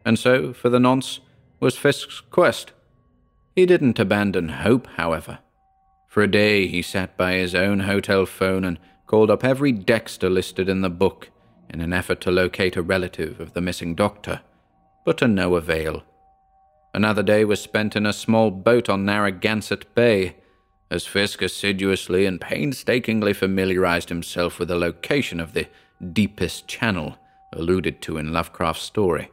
And 0.05 0.19
so, 0.19 0.53
for 0.53 0.69
the 0.69 0.79
nonce, 0.79 1.19
was 1.59 1.75
Fisk's 1.75 2.21
quest. 2.21 2.71
He 3.55 3.65
didn't 3.65 3.99
abandon 3.99 4.49
hope, 4.49 4.87
however. 4.95 5.39
For 6.15 6.23
a 6.23 6.31
day 6.31 6.67
he 6.67 6.81
sat 6.81 7.17
by 7.17 7.33
his 7.33 7.53
own 7.53 7.81
hotel 7.81 8.25
phone 8.25 8.63
and 8.63 8.79
called 9.05 9.29
up 9.29 9.43
every 9.43 9.73
Dexter 9.73 10.29
listed 10.29 10.69
in 10.69 10.79
the 10.79 10.89
book 10.89 11.29
in 11.69 11.81
an 11.81 11.91
effort 11.91 12.21
to 12.21 12.31
locate 12.31 12.77
a 12.77 12.81
relative 12.81 13.41
of 13.41 13.51
the 13.51 13.59
missing 13.59 13.95
doctor, 13.95 14.39
but 15.03 15.17
to 15.17 15.27
no 15.27 15.57
avail. 15.57 16.03
Another 16.93 17.21
day 17.21 17.43
was 17.43 17.59
spent 17.59 17.97
in 17.97 18.05
a 18.05 18.13
small 18.13 18.49
boat 18.49 18.87
on 18.87 19.03
Narragansett 19.03 19.93
Bay, 19.93 20.37
as 20.89 21.05
Fisk 21.05 21.41
assiduously 21.41 22.25
and 22.25 22.39
painstakingly 22.39 23.33
familiarized 23.33 24.07
himself 24.07 24.57
with 24.57 24.69
the 24.69 24.77
location 24.77 25.41
of 25.41 25.51
the 25.51 25.67
deepest 26.13 26.65
channel 26.65 27.17
alluded 27.51 28.01
to 28.03 28.15
in 28.15 28.31
Lovecraft's 28.31 28.83
story. 28.83 29.31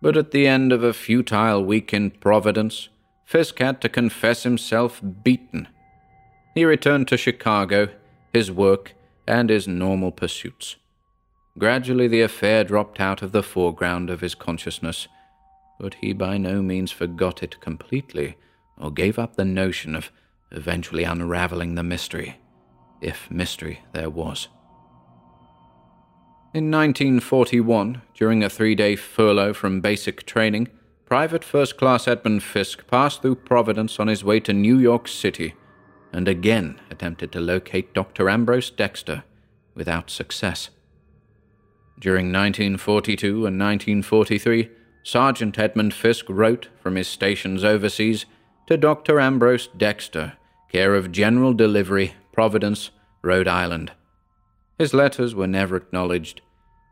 But 0.00 0.16
at 0.16 0.30
the 0.30 0.46
end 0.46 0.72
of 0.72 0.82
a 0.82 0.94
futile 0.94 1.62
week 1.62 1.92
in 1.92 2.10
Providence, 2.10 2.88
Fisk 3.32 3.60
had 3.60 3.80
to 3.80 3.88
confess 3.88 4.42
himself 4.42 5.00
beaten. 5.24 5.66
He 6.54 6.66
returned 6.66 7.08
to 7.08 7.16
Chicago, 7.16 7.88
his 8.30 8.52
work, 8.52 8.92
and 9.26 9.48
his 9.48 9.66
normal 9.66 10.12
pursuits. 10.12 10.76
Gradually, 11.56 12.08
the 12.08 12.20
affair 12.20 12.62
dropped 12.62 13.00
out 13.00 13.22
of 13.22 13.32
the 13.32 13.42
foreground 13.42 14.10
of 14.10 14.20
his 14.20 14.34
consciousness, 14.34 15.08
but 15.80 15.94
he 16.02 16.12
by 16.12 16.36
no 16.36 16.60
means 16.60 16.92
forgot 16.92 17.42
it 17.42 17.58
completely 17.62 18.36
or 18.76 18.90
gave 18.90 19.18
up 19.18 19.36
the 19.36 19.46
notion 19.46 19.96
of 19.96 20.12
eventually 20.50 21.04
unraveling 21.04 21.74
the 21.74 21.82
mystery, 21.82 22.38
if 23.00 23.30
mystery 23.30 23.80
there 23.94 24.10
was. 24.10 24.48
In 26.52 26.70
1941, 26.70 28.02
during 28.12 28.44
a 28.44 28.50
three 28.50 28.74
day 28.74 28.94
furlough 28.94 29.54
from 29.54 29.80
basic 29.80 30.26
training, 30.26 30.68
Private 31.12 31.44
First 31.44 31.76
Class 31.76 32.08
Edmund 32.08 32.42
Fisk 32.42 32.86
passed 32.86 33.20
through 33.20 33.34
Providence 33.34 34.00
on 34.00 34.08
his 34.08 34.24
way 34.24 34.40
to 34.40 34.54
New 34.54 34.78
York 34.78 35.06
City 35.06 35.52
and 36.10 36.26
again 36.26 36.80
attempted 36.90 37.30
to 37.32 37.38
locate 37.38 37.92
Dr. 37.92 38.30
Ambrose 38.30 38.70
Dexter 38.70 39.22
without 39.74 40.08
success. 40.08 40.70
During 42.00 42.32
1942 42.32 43.28
and 43.44 43.60
1943, 43.60 44.70
Sergeant 45.02 45.58
Edmund 45.58 45.92
Fisk 45.92 46.24
wrote 46.30 46.68
from 46.80 46.96
his 46.96 47.08
stations 47.08 47.62
overseas 47.62 48.24
to 48.66 48.78
Dr. 48.78 49.20
Ambrose 49.20 49.68
Dexter, 49.76 50.38
care 50.70 50.94
of 50.94 51.12
General 51.12 51.52
Delivery, 51.52 52.14
Providence, 52.32 52.90
Rhode 53.20 53.48
Island. 53.48 53.92
His 54.78 54.94
letters 54.94 55.34
were 55.34 55.46
never 55.46 55.76
acknowledged, 55.76 56.40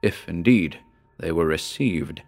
if 0.03 0.29
indeed 0.29 0.79
they 1.19 1.33
were 1.33 1.47
received. 1.47 2.21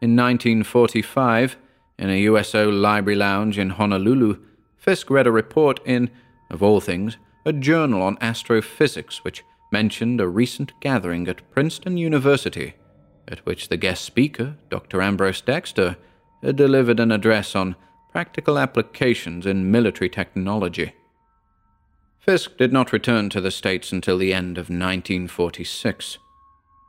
In 0.00 0.16
1945, 0.16 1.58
in 1.98 2.08
a 2.08 2.22
USO 2.22 2.70
library 2.70 3.16
lounge 3.16 3.58
in 3.58 3.70
Honolulu, 3.70 4.38
Fisk 4.78 5.10
read 5.10 5.26
a 5.26 5.32
report 5.32 5.78
in, 5.84 6.10
of 6.48 6.62
all 6.62 6.80
things, 6.80 7.18
a 7.44 7.52
journal 7.52 8.00
on 8.00 8.16
astrophysics 8.22 9.22
which 9.24 9.44
mentioned 9.70 10.18
a 10.18 10.26
recent 10.26 10.72
gathering 10.80 11.28
at 11.28 11.48
Princeton 11.50 11.98
University, 11.98 12.76
at 13.28 13.44
which 13.44 13.68
the 13.68 13.76
guest 13.76 14.02
speaker, 14.02 14.56
Dr. 14.70 15.02
Ambrose 15.02 15.42
Dexter, 15.42 15.98
had 16.42 16.56
delivered 16.56 16.98
an 16.98 17.12
address 17.12 17.54
on 17.54 17.76
practical 18.10 18.58
applications 18.58 19.44
in 19.44 19.70
military 19.70 20.08
technology. 20.08 20.94
Fisk 22.18 22.56
did 22.56 22.72
not 22.72 22.90
return 22.90 23.28
to 23.28 23.40
the 23.42 23.50
States 23.50 23.92
until 23.92 24.16
the 24.16 24.32
end 24.32 24.56
of 24.56 24.70
1946. 24.70 26.16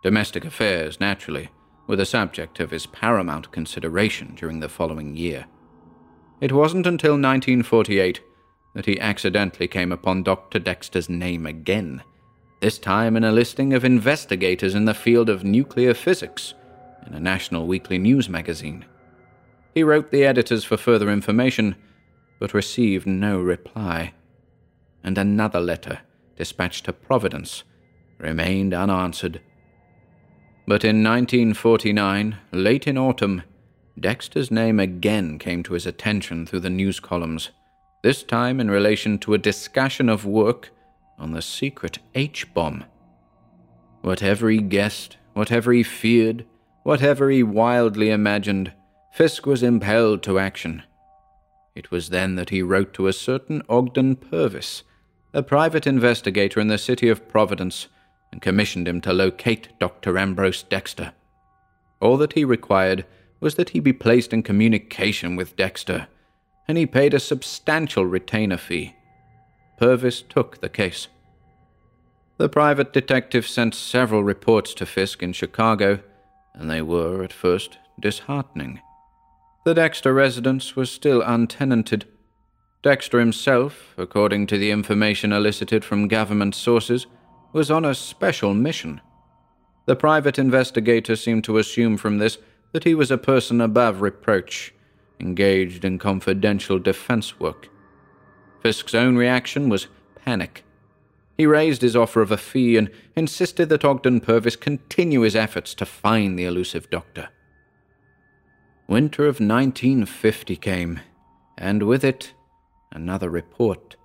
Domestic 0.01 0.45
affairs, 0.45 1.01
naturally, 1.01 1.49
were 1.87 1.95
the 1.95 2.05
subject 2.05 2.59
of 2.59 2.71
his 2.71 2.85
paramount 2.85 3.51
consideration 3.51 4.35
during 4.35 4.59
the 4.59 4.69
following 4.69 5.15
year. 5.15 5.45
It 6.39 6.51
wasn't 6.51 6.87
until 6.87 7.13
1948 7.13 8.21
that 8.73 8.85
he 8.85 8.99
accidentally 8.99 9.67
came 9.67 9.91
upon 9.91 10.23
Dr. 10.23 10.59
Dexter's 10.59 11.09
name 11.09 11.45
again, 11.45 12.03
this 12.61 12.79
time 12.79 13.17
in 13.17 13.23
a 13.23 13.31
listing 13.31 13.73
of 13.73 13.83
investigators 13.83 14.75
in 14.75 14.85
the 14.85 14.93
field 14.93 15.29
of 15.29 15.43
nuclear 15.43 15.93
physics 15.93 16.53
in 17.05 17.13
a 17.13 17.19
national 17.19 17.67
weekly 17.67 17.97
news 17.97 18.29
magazine. 18.29 18.85
He 19.73 19.83
wrote 19.83 20.11
the 20.11 20.23
editors 20.23 20.63
for 20.63 20.77
further 20.77 21.09
information, 21.09 21.75
but 22.39 22.53
received 22.53 23.07
no 23.07 23.39
reply 23.39 24.13
and 25.03 25.17
another 25.17 25.59
letter, 25.59 25.99
dispatched 26.35 26.85
to 26.85 26.93
Providence, 26.93 27.63
remained 28.17 28.73
unanswered. 28.73 29.41
But 30.67 30.85
in 30.85 31.03
1949, 31.03 32.37
late 32.51 32.87
in 32.87 32.97
autumn, 32.97 33.43
Dexter's 33.99 34.51
name 34.51 34.79
again 34.79 35.37
came 35.37 35.63
to 35.63 35.73
his 35.73 35.85
attention 35.85 36.45
through 36.45 36.61
the 36.61 36.69
news 36.69 36.99
columns, 36.99 37.49
this 38.03 38.23
time 38.23 38.59
in 38.59 38.69
relation 38.69 39.17
to 39.19 39.33
a 39.33 39.39
discussion 39.39 40.07
of 40.07 40.25
work 40.25 40.69
on 41.19 41.31
the 41.31 41.41
secret 41.41 41.99
H 42.15 42.53
bomb. 42.53 42.85
Whatever 44.01 44.49
he 44.49 44.59
guessed, 44.59 45.17
whatever 45.33 45.71
he 45.71 45.83
feared, 45.83 46.45
whatever 46.83 47.29
he 47.29 47.43
wildly 47.43 48.09
imagined, 48.09 48.73
Fisk 49.13 49.45
was 49.45 49.61
impelled 49.61 50.23
to 50.23 50.39
action. 50.39 50.83
It 51.75 51.91
was 51.91 52.09
then 52.09 52.35
that 52.35 52.49
he 52.49 52.61
wrote 52.61 52.93
to 52.93 53.07
a 53.07 53.13
certain 53.13 53.61
Ogden 53.69 54.15
Purvis, 54.15 54.83
a 55.33 55.43
private 55.43 55.85
investigator 55.85 56.59
in 56.59 56.67
the 56.67 56.77
city 56.77 57.07
of 57.09 57.27
Providence, 57.27 57.87
and 58.31 58.41
commissioned 58.41 58.87
him 58.87 59.01
to 59.01 59.13
locate 59.13 59.69
Dr. 59.79 60.17
Ambrose 60.17 60.63
Dexter. 60.63 61.13
All 61.99 62.17
that 62.17 62.33
he 62.33 62.45
required 62.45 63.05
was 63.39 63.55
that 63.55 63.69
he 63.69 63.79
be 63.79 63.93
placed 63.93 64.33
in 64.33 64.43
communication 64.43 65.35
with 65.35 65.55
Dexter, 65.55 66.07
and 66.67 66.77
he 66.77 66.85
paid 66.85 67.13
a 67.13 67.19
substantial 67.19 68.05
retainer 68.05 68.57
fee. 68.57 68.95
Purvis 69.77 70.21
took 70.21 70.61
the 70.61 70.69
case. 70.69 71.07
The 72.37 72.49
private 72.49 72.93
detective 72.93 73.47
sent 73.47 73.75
several 73.75 74.23
reports 74.23 74.73
to 74.75 74.85
Fisk 74.85 75.21
in 75.21 75.33
Chicago, 75.33 75.99
and 76.53 76.69
they 76.69 76.81
were, 76.81 77.23
at 77.23 77.33
first, 77.33 77.77
disheartening. 77.99 78.81
The 79.63 79.75
Dexter 79.75 80.13
residence 80.13 80.75
was 80.75 80.91
still 80.91 81.21
untenanted, 81.21 82.05
Dexter 82.83 83.19
himself, 83.19 83.93
according 83.95 84.47
to 84.47 84.57
the 84.57 84.71
information 84.71 85.31
elicited 85.31 85.85
from 85.85 86.07
government 86.07 86.55
sources, 86.55 87.05
was 87.53 87.71
on 87.71 87.85
a 87.85 87.95
special 87.95 88.53
mission. 88.53 89.01
The 89.85 89.95
private 89.95 90.39
investigator 90.39 91.15
seemed 91.15 91.43
to 91.45 91.57
assume 91.57 91.97
from 91.97 92.17
this 92.17 92.37
that 92.71 92.83
he 92.83 92.95
was 92.95 93.11
a 93.11 93.17
person 93.17 93.59
above 93.59 94.01
reproach, 94.01 94.73
engaged 95.19 95.83
in 95.83 95.99
confidential 95.99 96.79
defense 96.79 97.39
work. 97.39 97.69
Fisk's 98.61 98.93
own 98.93 99.15
reaction 99.15 99.69
was 99.69 99.87
panic. 100.23 100.63
He 101.37 101.45
raised 101.45 101.81
his 101.81 101.95
offer 101.95 102.21
of 102.21 102.31
a 102.31 102.37
fee 102.37 102.77
and 102.77 102.91
insisted 103.15 103.69
that 103.69 103.83
Ogden 103.83 104.21
Purvis 104.21 104.55
continue 104.55 105.21
his 105.21 105.35
efforts 105.35 105.73
to 105.75 105.85
find 105.85 106.37
the 106.37 106.45
elusive 106.45 106.89
doctor. 106.89 107.29
Winter 108.87 109.23
of 109.23 109.39
1950 109.39 110.55
came, 110.57 110.99
and 111.57 111.83
with 111.83 112.03
it, 112.03 112.33
Another 112.93 113.29
report. 113.29 113.95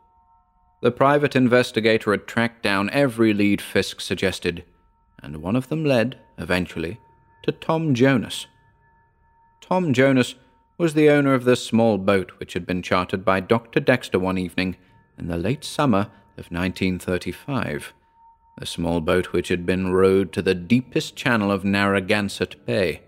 The 0.80 0.90
private 0.90 1.34
investigator 1.34 2.10
had 2.10 2.26
tracked 2.26 2.62
down 2.62 2.90
every 2.90 3.32
lead 3.32 3.62
Fisk 3.62 4.00
suggested, 4.00 4.64
and 5.22 5.42
one 5.42 5.56
of 5.56 5.68
them 5.68 5.84
led, 5.84 6.18
eventually, 6.38 7.00
to 7.42 7.52
Tom 7.52 7.94
Jonas. 7.94 8.46
Tom 9.60 9.92
Jonas 9.92 10.34
was 10.78 10.94
the 10.94 11.08
owner 11.08 11.32
of 11.32 11.44
the 11.44 11.56
small 11.56 11.96
boat 11.96 12.32
which 12.38 12.52
had 12.52 12.66
been 12.66 12.82
chartered 12.82 13.24
by 13.24 13.40
Dr. 13.40 13.80
Dexter 13.80 14.18
one 14.18 14.36
evening 14.36 14.76
in 15.18 15.28
the 15.28 15.38
late 15.38 15.64
summer 15.64 16.10
of 16.36 16.50
1935, 16.50 17.94
the 18.58 18.66
small 18.66 19.00
boat 19.00 19.32
which 19.32 19.48
had 19.48 19.64
been 19.64 19.92
rowed 19.92 20.32
to 20.32 20.42
the 20.42 20.54
deepest 20.54 21.16
channel 21.16 21.50
of 21.50 21.64
Narragansett 21.64 22.64
Bay. 22.66 23.00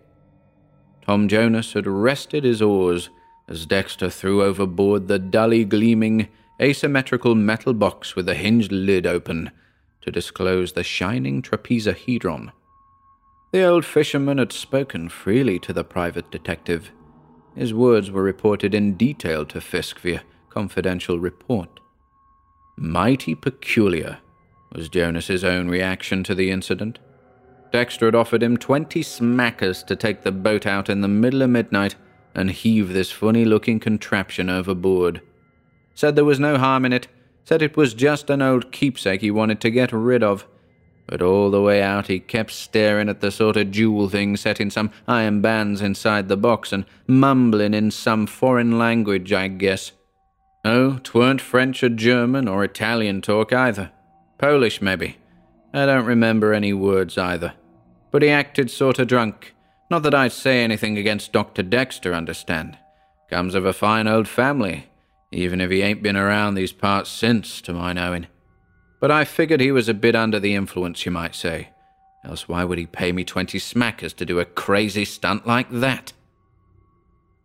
Tom 1.03 1.29
Jonas 1.29 1.75
had 1.75 1.87
rested 1.87 2.45
his 2.45 2.63
oars 2.63 3.11
as 3.47 3.67
Dexter 3.67 4.11
threw 4.11 4.43
overboard 4.43 5.09
the 5.09 5.19
dully 5.19 5.65
gleaming, 5.65 6.29
asymmetrical 6.61 7.35
metal 7.35 7.73
box 7.73 8.17
with 8.17 8.27
the 8.27 8.35
hinged 8.35 8.73
lid 8.73 9.07
open 9.07 9.51
to 10.01 10.11
disclose 10.11 10.73
the 10.73 10.83
shining 10.83 11.43
trapezohedron. 11.43 12.51
The 13.53 13.65
old 13.65 13.85
fisherman 13.85 14.39
had 14.39 14.53
spoken 14.53 15.09
freely 15.09 15.59
to 15.61 15.73
the 15.73 15.85
private 15.85 16.31
detective. 16.31 16.91
His 17.55 17.73
words 17.73 18.11
were 18.11 18.23
reported 18.23 18.75
in 18.75 18.97
detail 18.97 19.45
to 19.47 19.61
Fisk 19.61 20.01
via 20.01 20.23
confidential 20.51 21.19
report. 21.19 21.81
Mighty 22.77 23.35
peculiar 23.35 24.19
was 24.73 24.89
Jonas's 24.89 25.45
own 25.45 25.69
reaction 25.69 26.23
to 26.25 26.35
the 26.35 26.51
incident. 26.51 26.99
Dexter 27.73 28.07
had 28.07 28.15
offered 28.15 28.43
him 28.43 28.57
twenty 28.57 29.03
smackers 29.03 29.85
to 29.87 29.97
take 29.97 30.23
the 30.23 30.33
boat 30.33 30.67
out 30.67 30.89
in 30.89 31.01
the 31.01 31.09
middle 31.09 31.43
of 31.43 31.51
midnight 31.51 31.97
and 32.35 32.51
heave 32.51 32.93
this 32.93 33.11
funny 33.11 33.45
looking 33.45 33.81
contraption 33.81 34.49
overboard. 34.49 35.21
Said 35.99 36.15
there 36.15 36.25
was 36.25 36.39
no 36.39 36.59
harm 36.59 36.85
in 36.85 36.93
it, 36.93 37.09
said 37.43 37.61
it 37.61 37.77
was 37.77 37.93
just 37.93 38.31
an 38.31 38.41
old 38.41 38.71
keepsake 38.71 39.21
he 39.21 39.33
wanted 39.33 39.61
to 39.63 39.69
get 39.69 39.91
rid 39.91 40.23
of. 40.23 40.47
But 41.09 41.21
all 41.21 41.51
the 41.51 41.61
way 41.61 41.83
out 41.83 42.07
he 42.07 42.21
kept 42.21 42.53
staring 42.53 43.09
at 43.09 43.21
the 43.21 43.33
sort 43.33 43.57
of 43.57 43.73
jewel 43.73 44.09
thing 44.09 44.37
set 44.37 44.61
in 44.61 44.71
some 44.71 44.93
iron 45.09 45.41
bands 45.41 45.83
inside 45.83 46.29
the 46.29 46.37
box 46.37 46.73
and 46.73 46.85
mumbling 47.09 47.75
in 47.75 47.91
some 47.91 48.29
foreign 48.29 48.79
language, 48.79 49.33
I 49.33 49.49
guess. 49.49 49.91
Oh, 50.65 51.01
twern't 51.03 51.41
French 51.41 51.83
or 51.83 51.89
German 51.89 52.47
or 52.47 52.63
Italian 52.63 53.21
talk 53.21 53.53
either. 53.53 53.91
Polish, 54.39 54.81
maybe. 54.81 55.17
I 55.75 55.85
don't 55.85 56.07
remember 56.07 56.55
any 56.55 56.73
words 56.73 57.19
either. 57.19 57.55
But 58.13 58.23
he 58.23 58.29
acted 58.29 58.71
sort 58.71 59.01
of 59.01 59.09
drunk 59.09 59.53
not 59.91 60.05
that 60.05 60.15
I'd 60.15 60.31
say 60.31 60.63
anything 60.63 60.97
against 60.97 61.33
Dr. 61.33 61.65
Dexter, 61.65 62.15
understand. 62.15 62.79
Comes 63.29 63.57
of 63.57 63.65
a 63.65 63.73
fine 63.73 64.07
old 64.07 64.29
family, 64.29 64.87
even 65.31 65.61
if 65.61 65.71
he 65.71 65.83
ain't 65.83 66.03
been 66.03 66.17
around 66.17 66.55
these 66.55 66.73
parts 66.73 67.11
since, 67.11 67.61
to 67.63 67.73
my 67.73 67.93
knowing. 67.93 68.27
But 69.01 69.11
I 69.11 69.25
figured 69.25 69.61
he 69.61 69.73
was 69.73 69.89
a 69.89 69.95
bit 69.95 70.17
under 70.17 70.41
the 70.41 70.55
influence, 70.55 71.05
you 71.05 71.13
might 71.13 71.35
say. 71.35 71.71
Else 72.25 72.49
why 72.49 72.65
would 72.65 72.79
he 72.79 72.87
pay 72.87 73.13
me 73.13 73.25
twenty 73.25 73.59
smackers 73.59 74.15
to 74.17 74.27
do 74.27 74.41
a 74.41 74.45
crazy 74.45 75.05
stunt 75.05 75.47
like 75.47 75.71
that? 75.71 76.13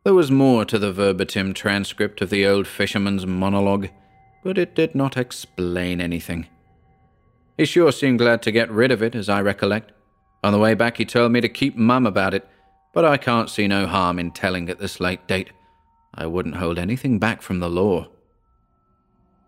There 0.04 0.13
was 0.13 0.32
more 0.32 0.65
to 0.65 0.80
the 0.80 0.91
verbatim 0.91 1.54
transcript 1.54 2.22
of 2.22 2.30
the 2.30 2.46
old 2.46 2.67
fisherman's 2.67 3.26
monologue, 3.26 3.89
but 4.43 4.58
it 4.58 4.76
did 4.76 4.96
not 4.96 5.15
explain 5.15 6.02
anything. 6.02 6.48
He 7.58 7.65
sure 7.65 7.91
seemed 7.91 8.19
glad 8.19 8.41
to 8.41 8.52
get 8.52 8.72
rid 8.72 8.91
of 8.91 9.04
it, 9.04 9.15
as 9.15 9.30
I 9.30 9.41
recollect. 9.41 9.91
On 10.43 10.52
the 10.52 10.60
way 10.60 10.74
back, 10.74 10.98
he 10.98 11.06
told 11.06 11.32
me 11.32 11.39
to 11.39 11.48
keep 11.48 11.78
mum 11.78 12.06
about 12.06 12.34
it, 12.34 12.46
but 12.93 13.06
I 13.06 13.15
can't 13.15 13.50
see 13.50 13.67
no 13.67 13.88
harm 13.88 14.19
in 14.19 14.32
telling 14.32 14.69
at 14.69 14.80
this 14.80 15.00
late 15.00 15.26
date. 15.28 15.52
I 16.13 16.26
wouldn't 16.28 16.58
hold 16.58 16.78
anything 16.78 17.19
back 17.19 17.41
from 17.41 17.60
the 17.60 17.69
law. 17.69 18.08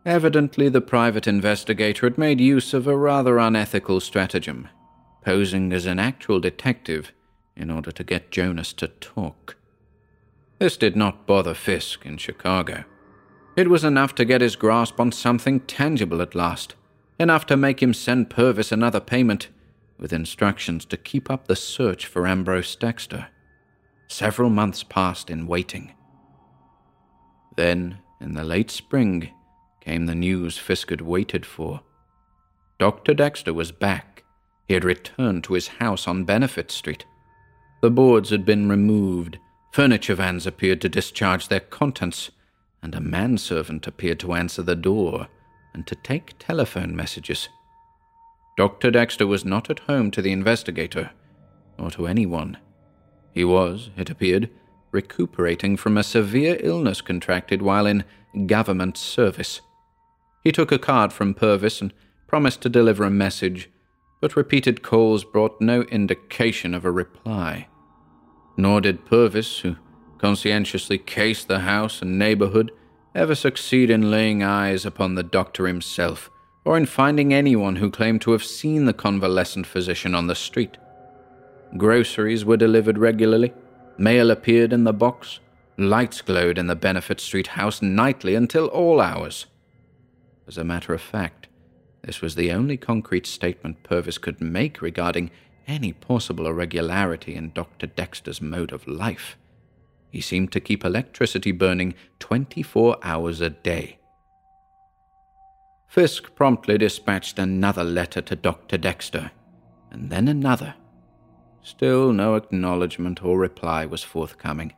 Evidently, 0.05 0.69
the 0.69 0.81
private 0.81 1.27
investigator 1.27 2.05
had 2.05 2.17
made 2.17 2.39
use 2.39 2.73
of 2.73 2.87
a 2.87 2.97
rather 2.97 3.37
unethical 3.37 3.99
stratagem. 3.99 4.69
posing 5.25 5.73
as 5.73 5.87
an 5.87 5.97
actual 5.97 6.39
detective 6.39 7.11
in 7.57 7.71
order 7.71 7.91
to 7.91 8.03
get 8.03 8.31
Jonas 8.31 8.71
to 8.73 8.87
talk. 8.87 9.57
This 10.59 10.77
did 10.77 10.95
not 10.95 11.25
bother 11.25 11.55
Fisk 11.55 12.05
in 12.05 12.17
Chicago. 12.17 12.85
It 13.57 13.69
was 13.69 13.83
enough 13.83 14.13
to 14.15 14.25
get 14.25 14.41
his 14.41 14.55
grasp 14.55 14.99
on 14.99 15.11
something 15.11 15.61
tangible 15.61 16.21
at 16.21 16.35
last, 16.35 16.75
enough 17.17 17.45
to 17.47 17.57
make 17.57 17.81
him 17.81 17.93
send 17.93 18.29
Purvis 18.29 18.71
another 18.71 18.99
payment, 18.99 19.49
with 19.97 20.13
instructions 20.13 20.85
to 20.85 20.97
keep 20.97 21.31
up 21.31 21.47
the 21.47 21.55
search 21.55 22.05
for 22.05 22.27
Ambrose 22.27 22.75
Dexter. 22.75 23.27
Several 24.07 24.49
months 24.49 24.83
passed 24.83 25.29
in 25.29 25.47
waiting. 25.47 25.93
Then, 27.55 27.99
in 28.19 28.33
the 28.33 28.43
late 28.43 28.71
spring, 28.71 29.31
came 29.81 30.05
the 30.05 30.15
news 30.15 30.57
Fisk 30.57 30.89
had 30.89 31.01
waited 31.01 31.45
for. 31.45 31.81
Dr. 32.79 33.13
Dexter 33.13 33.53
was 33.53 33.71
back. 33.71 34.23
He 34.67 34.73
had 34.73 34.83
returned 34.83 35.43
to 35.45 35.53
his 35.53 35.67
house 35.67 36.07
on 36.07 36.25
Benefit 36.25 36.71
Street. 36.71 37.05
The 37.81 37.91
boards 37.91 38.31
had 38.31 38.45
been 38.45 38.67
removed, 38.67 39.37
furniture 39.71 40.15
vans 40.15 40.47
appeared 40.47 40.81
to 40.81 40.89
discharge 40.89 41.47
their 41.47 41.59
contents, 41.59 42.31
and 42.81 42.95
a 42.95 42.99
manservant 42.99 43.87
appeared 43.87 44.19
to 44.21 44.33
answer 44.33 44.61
the 44.61 44.75
door 44.75 45.27
and 45.73 45.85
to 45.87 45.95
take 45.95 46.37
telephone 46.39 46.95
messages. 46.95 47.49
Dr. 48.57 48.89
Dexter 48.89 49.27
was 49.27 49.43
not 49.43 49.69
at 49.69 49.79
home 49.79 50.11
to 50.11 50.21
the 50.21 50.31
investigator, 50.31 51.11
or 51.77 51.91
to 51.91 52.07
anyone. 52.07 52.57
He 53.33 53.43
was, 53.43 53.89
it 53.97 54.09
appeared, 54.09 54.49
recuperating 54.95 55.75
from 55.75 55.97
a 55.97 56.03
severe 56.03 56.57
illness 56.61 57.01
contracted 57.01 57.61
while 57.61 57.85
in 57.85 58.05
government 58.47 58.97
service. 58.97 59.61
He 60.43 60.51
took 60.51 60.71
a 60.71 60.79
card 60.79 61.11
from 61.11 61.33
Purvis 61.33 61.81
and 61.81 61.93
promised 62.27 62.61
to 62.61 62.69
deliver 62.69 63.03
a 63.03 63.11
message, 63.11 63.69
but 64.21 64.35
repeated 64.35 64.81
calls 64.81 65.23
brought 65.23 65.59
no 65.59 65.81
indication 65.83 66.73
of 66.73 66.85
a 66.85 66.91
reply. 66.91 67.67
Nor 68.57 68.81
did 68.81 69.05
Purvis, 69.05 69.59
who 69.59 69.75
conscientiously 70.17 70.97
cased 70.97 71.47
the 71.47 71.59
house 71.59 72.01
and 72.01 72.17
neighborhood, 72.17 72.71
ever 73.13 73.35
succeed 73.35 73.89
in 73.89 74.09
laying 74.09 74.43
eyes 74.43 74.85
upon 74.85 75.15
the 75.15 75.23
doctor 75.23 75.67
himself, 75.67 76.29
or 76.63 76.77
in 76.77 76.85
finding 76.85 77.33
anyone 77.33 77.75
who 77.75 77.91
claimed 77.91 78.21
to 78.21 78.31
have 78.31 78.43
seen 78.43 78.85
the 78.85 78.93
convalescent 78.93 79.67
physician 79.67 80.15
on 80.15 80.27
the 80.27 80.35
street. 80.35 80.77
Groceries 81.77 82.45
were 82.45 82.57
delivered 82.57 82.97
regularly, 82.97 83.53
mail 83.97 84.31
appeared 84.31 84.73
in 84.73 84.83
the 84.83 84.93
box, 84.93 85.39
lights 85.77 86.21
glowed 86.21 86.57
in 86.57 86.67
the 86.67 86.75
Benefit 86.75 87.19
Street 87.19 87.47
house 87.47 87.81
nightly 87.81 88.35
until 88.35 88.67
all 88.67 89.01
hours. 89.01 89.45
As 90.47 90.57
a 90.57 90.63
matter 90.63 90.93
of 90.93 91.01
fact, 91.01 91.47
this 92.03 92.21
was 92.21 92.35
the 92.35 92.51
only 92.51 92.77
concrete 92.77 93.25
statement 93.25 93.83
Purvis 93.83 94.17
could 94.17 94.39
make 94.39 94.81
regarding 94.81 95.31
any 95.67 95.91
possible 95.91 96.45
irregularity 96.45 97.35
in 97.35 97.51
Dr. 97.51 97.87
Dexter's 97.87 98.41
mode 98.41 98.71
of 98.71 98.87
life. 98.87 99.37
He 100.11 100.21
seemed 100.21 100.51
to 100.51 100.59
keep 100.59 100.85
electricity 100.85 101.51
burning 101.51 101.95
24 102.19 102.97
hours 103.01 103.41
a 103.41 103.49
day. 103.49 103.97
Fisk 105.87 106.35
promptly 106.35 106.77
dispatched 106.77 107.39
another 107.39 107.83
letter 107.83 108.21
to 108.21 108.35
Dr. 108.35 108.77
Dexter, 108.77 109.31
and 109.91 110.09
then 110.09 110.27
another. 110.27 110.75
Still, 111.65 112.13
no 112.13 112.35
acknowledgement 112.35 113.23
or 113.23 113.39
reply 113.39 113.87
was 113.87 114.03
forthcoming. 114.03 114.73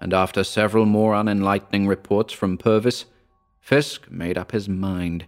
And 0.00 0.14
after 0.14 0.42
several 0.42 0.86
more 0.86 1.12
unenlightening 1.12 1.86
reports 1.86 2.32
from 2.32 2.56
Purvis, 2.56 3.04
Fisk 3.60 4.10
made 4.10 4.38
up 4.38 4.52
his 4.52 4.70
mind. 4.70 5.26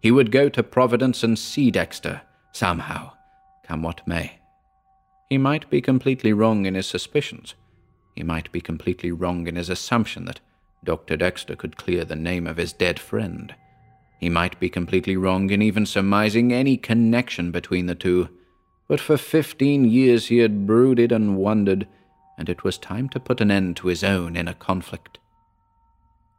He 0.00 0.10
would 0.10 0.32
go 0.32 0.48
to 0.48 0.62
Providence 0.62 1.22
and 1.22 1.38
see 1.38 1.70
Dexter, 1.70 2.22
somehow, 2.52 3.12
come 3.64 3.82
what 3.82 4.08
may. 4.08 4.38
He 5.28 5.36
might 5.36 5.68
be 5.68 5.82
completely 5.82 6.32
wrong 6.32 6.64
in 6.64 6.74
his 6.74 6.86
suspicions. 6.86 7.54
He 8.16 8.22
might 8.22 8.50
be 8.50 8.62
completely 8.62 9.12
wrong 9.12 9.46
in 9.46 9.56
his 9.56 9.68
assumption 9.68 10.24
that 10.24 10.40
Dr. 10.82 11.18
Dexter 11.18 11.54
could 11.54 11.76
clear 11.76 12.02
the 12.02 12.16
name 12.16 12.46
of 12.46 12.56
his 12.56 12.72
dead 12.72 12.98
friend. 12.98 13.54
He 14.20 14.30
might 14.30 14.58
be 14.58 14.70
completely 14.70 15.18
wrong 15.18 15.50
in 15.50 15.60
even 15.60 15.84
surmising 15.84 16.50
any 16.50 16.78
connection 16.78 17.50
between 17.50 17.84
the 17.84 17.94
two. 17.94 18.30
But 18.86 19.00
for 19.00 19.16
fifteen 19.16 19.84
years 19.84 20.26
he 20.26 20.38
had 20.38 20.66
brooded 20.66 21.10
and 21.10 21.36
wondered, 21.36 21.86
and 22.36 22.48
it 22.48 22.64
was 22.64 22.78
time 22.78 23.08
to 23.10 23.20
put 23.20 23.40
an 23.40 23.50
end 23.50 23.76
to 23.78 23.88
his 23.88 24.04
own 24.04 24.36
inner 24.36 24.54
conflict. 24.54 25.18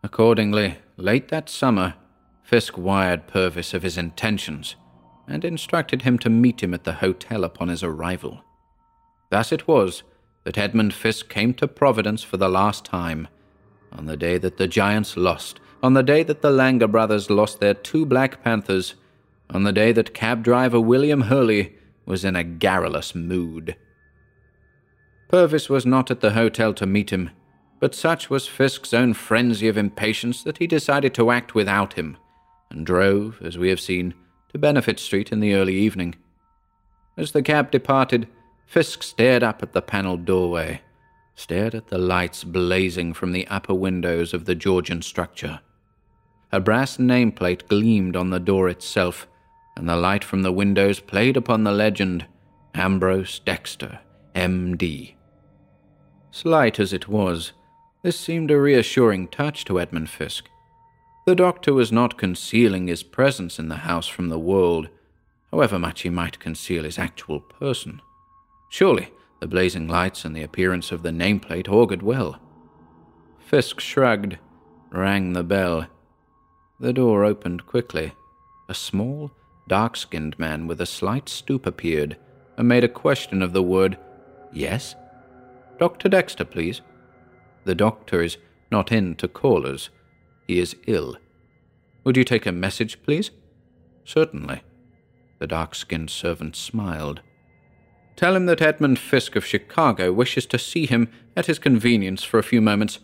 Accordingly, 0.04 0.78
late 0.98 1.30
that 1.30 1.50
summer, 1.50 1.96
Fisk 2.44 2.78
wired 2.78 3.26
Purvis 3.26 3.74
of 3.74 3.82
his 3.82 3.98
intentions 3.98 4.76
and 5.28 5.44
instructed 5.44 6.04
him 6.04 6.20
to 6.20 6.30
meet 6.30 6.62
him 6.62 6.76
at 6.76 6.84
the 6.84 6.94
hotel 6.94 7.44
upon 7.44 7.70
his 7.70 7.82
arrival. 7.82 8.44
Thus 9.32 9.52
it 9.52 9.68
was 9.68 10.04
that 10.44 10.58
Edmund 10.58 10.94
Fisk 10.94 11.28
came 11.28 11.56
to 11.56 11.68
Providence 11.68 12.22
for 12.22 12.38
the 12.38 12.48
last 12.48 12.86
time, 12.86 13.28
on 13.92 14.06
the 14.06 14.16
day 14.16 14.38
that 14.38 14.58
the 14.58 14.68
Giants 14.68 15.18
lost, 15.18 15.60
on 15.82 15.94
the 15.94 16.04
day 16.04 16.22
that 16.22 16.44
the 16.44 16.52
Langer 16.52 16.92
brothers 16.92 17.32
lost 17.32 17.60
their 17.60 17.74
two 17.74 18.06
Black 18.06 18.44
Panthers, 18.44 18.94
on 19.50 19.64
the 19.64 19.74
day 19.74 19.92
that 19.92 20.14
cab 20.14 20.44
driver 20.44 20.80
William 20.80 21.22
Hurley 21.22 21.76
was 22.06 22.24
in 22.24 22.36
a 22.36 22.44
garrulous 22.44 23.15
mood. 23.15 23.76
Purvis 25.28 25.70
was 25.70 25.86
not 25.86 26.12
at 26.12 26.22
the 26.22 26.32
hotel 26.32 26.74
to 26.74 26.86
meet 26.86 27.12
him, 27.12 27.32
but 27.80 27.96
such 27.96 28.30
was 28.30 28.48
Fisk's 28.48 28.94
own 28.94 29.13
frenzy 29.13 29.68
of 29.68 29.78
impatience 29.78 30.44
that 30.44 30.60
he 30.60 30.68
decided 30.68 31.13
to 31.15 31.32
act 31.32 31.56
without 31.56 31.94
him, 31.94 32.18
and 32.70 32.86
drove, 32.86 33.41
as 33.41 33.58
we 33.58 33.70
have 33.70 33.80
seen, 33.80 34.13
to 34.52 34.58
Benefit 34.58 35.00
Street 35.00 35.32
in 35.32 35.39
the 35.39 35.54
early 35.54 35.76
evening. 35.76 36.15
As 37.18 37.32
the 37.32 37.44
cab 37.44 37.72
departed, 37.72 38.28
Fisk 38.65 39.04
stared 39.04 39.44
up 39.44 39.62
at 39.62 39.74
the 39.74 39.82
panelled 39.82 40.26
doorway, 40.26 40.82
stared 41.36 41.76
at 41.76 41.88
the 41.88 41.98
lights 41.98 42.44
blazing 42.44 43.13
from 43.13 43.32
the 43.32 43.48
upper 43.48 43.74
windows 43.74 44.34
of 44.34 44.46
the 44.46 44.56
Georgian 44.56 45.02
structure. 45.02 45.60
A 46.52 46.60
brass 46.60 46.98
nameplate 46.98 47.68
gleamed 47.68 48.15
on 48.15 48.30
the 48.30 48.39
door 48.39 48.70
itself, 48.70 49.28
and 49.76 49.90
the 49.90 49.96
light 49.96 50.24
from 50.24 50.42
the 50.42 50.52
windows 50.52 51.00
played 51.00 51.38
upon 51.38 51.64
the 51.64 51.72
legend 51.72 52.26
Ambrose 52.74 53.40
Dexter, 53.40 54.00
M.D. 54.34 55.16
Slight 56.32 56.80
as 56.80 56.92
it 56.94 57.08
was, 57.08 57.54
this 58.04 58.20
seemed 58.20 58.52
a 58.52 58.60
reassuring 58.60 59.30
touch 59.30 59.66
to 59.66 59.80
Edmund 59.80 60.10
Fisk. 60.10 60.50
The 61.26 61.36
doctor 61.36 61.74
was 61.74 61.92
not 61.92 62.18
concealing 62.18 62.88
his 62.88 63.02
presence 63.02 63.58
in 63.58 63.70
the 63.70 63.78
house 63.78 64.08
from 64.08 64.30
the 64.30 64.38
world, 64.38 64.90
however 65.52 65.80
much 65.80 66.02
he 66.02 66.10
might 66.10 66.40
conceal 66.40 66.84
his 66.84 67.00
actual 67.00 67.40
person. 67.40 68.02
Surely 68.70 69.12
the 69.40 69.48
blazing 69.48 69.88
lights 69.88 70.26
and 70.26 70.36
the 70.36 70.44
appearance 70.44 70.92
of 70.92 71.02
the 71.02 71.12
nameplate 71.12 71.68
augured 71.68 72.04
well. 72.04 72.40
Fisk 73.40 73.80
shrugged, 73.80 74.38
rang 74.92 75.34
the 75.34 75.44
bell. 75.44 75.88
The 76.80 76.94
door 76.94 77.24
opened 77.24 77.66
quickly. 77.66 78.14
A 78.68 78.74
small, 78.74 79.32
dark 79.67 79.97
skinned 79.97 80.38
man 80.38 80.67
with 80.67 80.80
a 80.80 80.86
slight 80.86 81.30
stoop 81.30 81.65
appeared 81.65 82.17
and 82.58 82.67
made 82.67 82.84
a 82.84 82.89
question 82.89 83.41
of 83.41 83.54
the 83.54 83.63
word, 83.63 83.97
Yes? 84.51 84.95
Dr. 85.80 86.08
Dexter, 86.08 86.45
please. 86.45 86.82
The 87.65 87.75
doctor 87.75 88.21
is 88.21 88.38
not 88.71 88.91
in 88.91 89.15
to 89.15 89.28
callers. 89.28 89.89
He 90.47 90.60
is 90.60 90.75
ill. 90.88 91.17
Would 92.06 92.15
you 92.15 92.23
take 92.23 92.45
a 92.45 92.51
message, 92.51 93.04
please? 93.04 93.32
Certainly. 94.06 94.62
The 95.39 95.47
dark 95.47 95.75
skinned 95.75 96.10
servant 96.10 96.56
smiled. 96.56 97.21
Tell 98.15 98.36
him 98.36 98.45
that 98.45 98.62
Edmund 98.62 98.97
Fisk 98.97 99.36
of 99.36 99.45
Chicago 99.45 100.13
wishes 100.13 100.45
to 100.45 100.60
see 100.60 100.86
him 100.86 101.10
at 101.36 101.47
his 101.47 101.60
convenience 101.60 102.23
for 102.23 102.38
a 102.39 102.43
few 102.43 102.62
moments. 102.62 102.99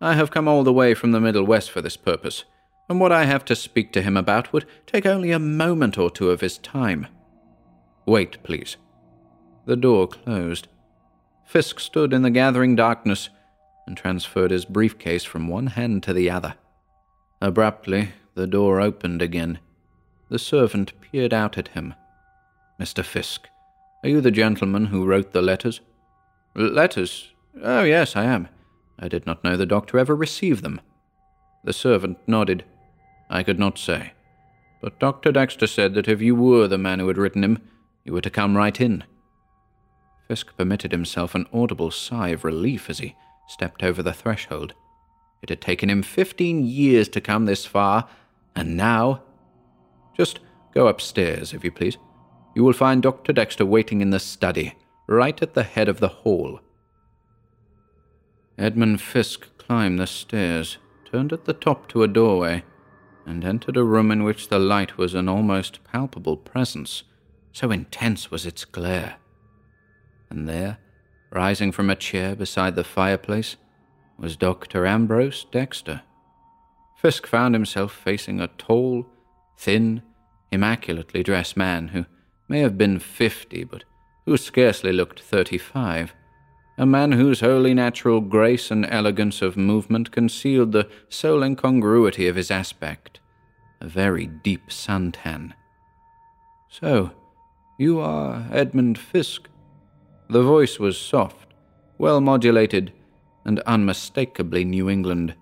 I 0.00 0.14
have 0.14 0.32
come 0.32 0.48
all 0.48 0.64
the 0.64 0.72
way 0.72 0.94
from 0.94 1.12
the 1.12 1.20
Middle 1.20 1.44
West 1.44 1.70
for 1.70 1.80
this 1.80 1.96
purpose 1.96 2.44
and 2.88 3.00
what 3.00 3.12
I 3.12 3.24
have 3.24 3.44
to 3.46 3.56
speak 3.56 3.92
to 3.92 4.02
him 4.02 4.16
about 4.16 4.52
would 4.52 4.66
take 4.86 5.06
only 5.06 5.32
a 5.32 5.38
moment 5.38 5.98
or 5.98 6.10
two 6.10 6.30
of 6.30 6.40
his 6.40 6.58
time. 6.58 7.06
Wait, 8.06 8.42
please. 8.42 8.76
The 9.66 9.76
door 9.76 10.06
closed. 10.06 10.68
Fisk 11.44 11.80
stood 11.80 12.12
in 12.12 12.22
the 12.22 12.30
gathering 12.30 12.76
darkness 12.76 13.28
and 13.86 13.96
transferred 13.96 14.50
his 14.50 14.64
briefcase 14.64 15.24
from 15.24 15.48
one 15.48 15.68
hand 15.68 16.02
to 16.04 16.12
the 16.12 16.30
other. 16.30 16.54
Abruptly, 17.40 18.10
the 18.34 18.46
door 18.46 18.80
opened 18.80 19.22
again. 19.22 19.58
The 20.28 20.38
servant 20.38 20.92
peered 21.00 21.32
out 21.32 21.58
at 21.58 21.68
him. 21.68 21.94
Mr. 22.80 23.04
Fisk, 23.04 23.48
are 24.02 24.08
you 24.08 24.20
the 24.20 24.30
gentleman 24.30 24.86
who 24.86 25.04
wrote 25.06 25.32
the 25.32 25.42
letters? 25.42 25.80
Letters? 26.54 27.32
Oh, 27.62 27.82
yes, 27.82 28.16
I 28.16 28.24
am. 28.24 28.48
I 28.98 29.08
did 29.08 29.26
not 29.26 29.42
know 29.42 29.56
the 29.56 29.66
doctor 29.66 29.98
ever 29.98 30.14
received 30.14 30.62
them. 30.62 30.80
The 31.64 31.72
servant 31.72 32.18
nodded. 32.26 32.64
I 33.28 33.42
could 33.42 33.58
not 33.58 33.78
say. 33.78 34.12
But 34.80 35.00
Dr. 35.00 35.32
Dexter 35.32 35.66
said 35.66 35.94
that 35.94 36.08
if 36.08 36.20
you 36.20 36.34
were 36.34 36.68
the 36.68 36.78
man 36.78 36.98
who 37.00 37.08
had 37.08 37.18
written 37.18 37.42
him, 37.42 37.58
you 38.04 38.12
were 38.12 38.20
to 38.20 38.30
come 38.30 38.56
right 38.56 38.80
in. 38.80 39.04
Fisk 40.28 40.56
permitted 40.56 40.92
himself 40.92 41.34
an 41.34 41.46
audible 41.52 41.90
sigh 41.90 42.28
of 42.28 42.44
relief 42.44 42.90
as 42.90 42.98
he 42.98 43.16
stepped 43.48 43.82
over 43.82 44.02
the 44.02 44.12
threshold. 44.12 44.74
It 45.42 45.48
had 45.48 45.60
taken 45.60 45.88
him 45.88 46.02
fifteen 46.02 46.64
years 46.64 47.08
to 47.10 47.20
come 47.20 47.46
this 47.46 47.66
far, 47.66 48.08
and 48.54 48.76
now. 48.76 49.22
Just 50.16 50.40
go 50.74 50.88
upstairs, 50.88 51.52
if 51.52 51.62
you 51.64 51.70
please. 51.70 51.96
you 52.56 52.64
will 52.64 52.72
find 52.72 53.02
Dr. 53.02 53.34
Dexter 53.34 53.66
waiting 53.66 54.00
in 54.00 54.10
the 54.10 54.18
study, 54.18 54.74
right 55.06 55.40
at 55.42 55.52
the 55.52 55.62
head 55.62 55.88
of 55.88 56.00
the 56.00 56.08
hall. 56.08 56.60
Edmund 58.56 59.02
Fisk 59.02 59.46
climbed 59.58 59.98
the 59.98 60.06
stairs, 60.06 60.78
turned 61.04 61.34
at 61.34 61.44
the 61.44 61.52
top 61.52 61.86
to 61.88 62.02
a 62.02 62.08
doorway, 62.08 62.64
and 63.26 63.44
entered 63.44 63.76
a 63.76 63.84
room 63.84 64.10
in 64.10 64.22
which 64.22 64.48
the 64.48 64.58
light 64.58 64.96
was 64.96 65.14
an 65.14 65.28
almost 65.28 65.82
palpable 65.84 66.36
presence, 66.36 67.02
so 67.52 67.70
intense 67.70 68.30
was 68.30 68.46
its 68.46 68.64
glare. 68.64 69.16
And 70.30 70.48
there, 70.48 70.78
rising 71.30 71.72
from 71.72 71.90
a 71.90 71.96
chair 71.96 72.36
beside 72.36 72.76
the 72.76 72.84
fireplace, 72.84 73.56
was 74.16 74.36
Dr. 74.36 74.86
Ambrose 74.86 75.44
Dexter. 75.50 76.02
Fisk 76.96 77.26
found 77.26 77.54
himself 77.54 77.92
facing 77.92 78.40
a 78.40 78.48
tall, 78.48 79.06
thin, 79.58 80.02
immaculately 80.50 81.22
dressed 81.22 81.56
man 81.56 81.88
who 81.88 82.06
may 82.48 82.60
have 82.60 82.78
been 82.78 82.98
fifty, 82.98 83.64
but 83.64 83.84
who 84.24 84.36
scarcely 84.36 84.92
looked 84.92 85.20
thirty 85.20 85.58
five. 85.58 86.14
A 86.78 86.84
man 86.84 87.12
whose 87.12 87.40
wholly 87.40 87.72
natural 87.72 88.20
grace 88.20 88.70
and 88.70 88.86
elegance 88.90 89.40
of 89.40 89.56
movement 89.56 90.10
concealed 90.10 90.72
the 90.72 90.88
sole 91.08 91.42
incongruity 91.42 92.28
of 92.28 92.36
his 92.36 92.50
aspect 92.50 93.20
a 93.80 93.86
very 93.86 94.26
deep 94.26 94.68
suntan. 94.68 95.52
So, 96.68 97.10
you 97.78 98.00
are 98.00 98.46
Edmund 98.50 98.98
Fisk? 98.98 99.48
The 100.28 100.42
voice 100.42 100.78
was 100.78 100.98
soft, 100.98 101.52
well 101.98 102.20
modulated, 102.20 102.92
and 103.44 103.60
unmistakably 103.60 104.64
New 104.64 104.88
England, 104.88 105.34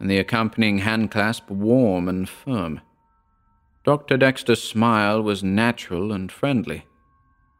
and 0.00 0.10
the 0.10 0.18
accompanying 0.18 0.80
handclasp 0.80 1.50
warm 1.50 2.08
and 2.08 2.28
firm. 2.28 2.80
Dr. 3.84 4.16
Dexter's 4.16 4.62
smile 4.62 5.22
was 5.22 5.42
natural 5.42 6.12
and 6.12 6.30
friendly. 6.30 6.84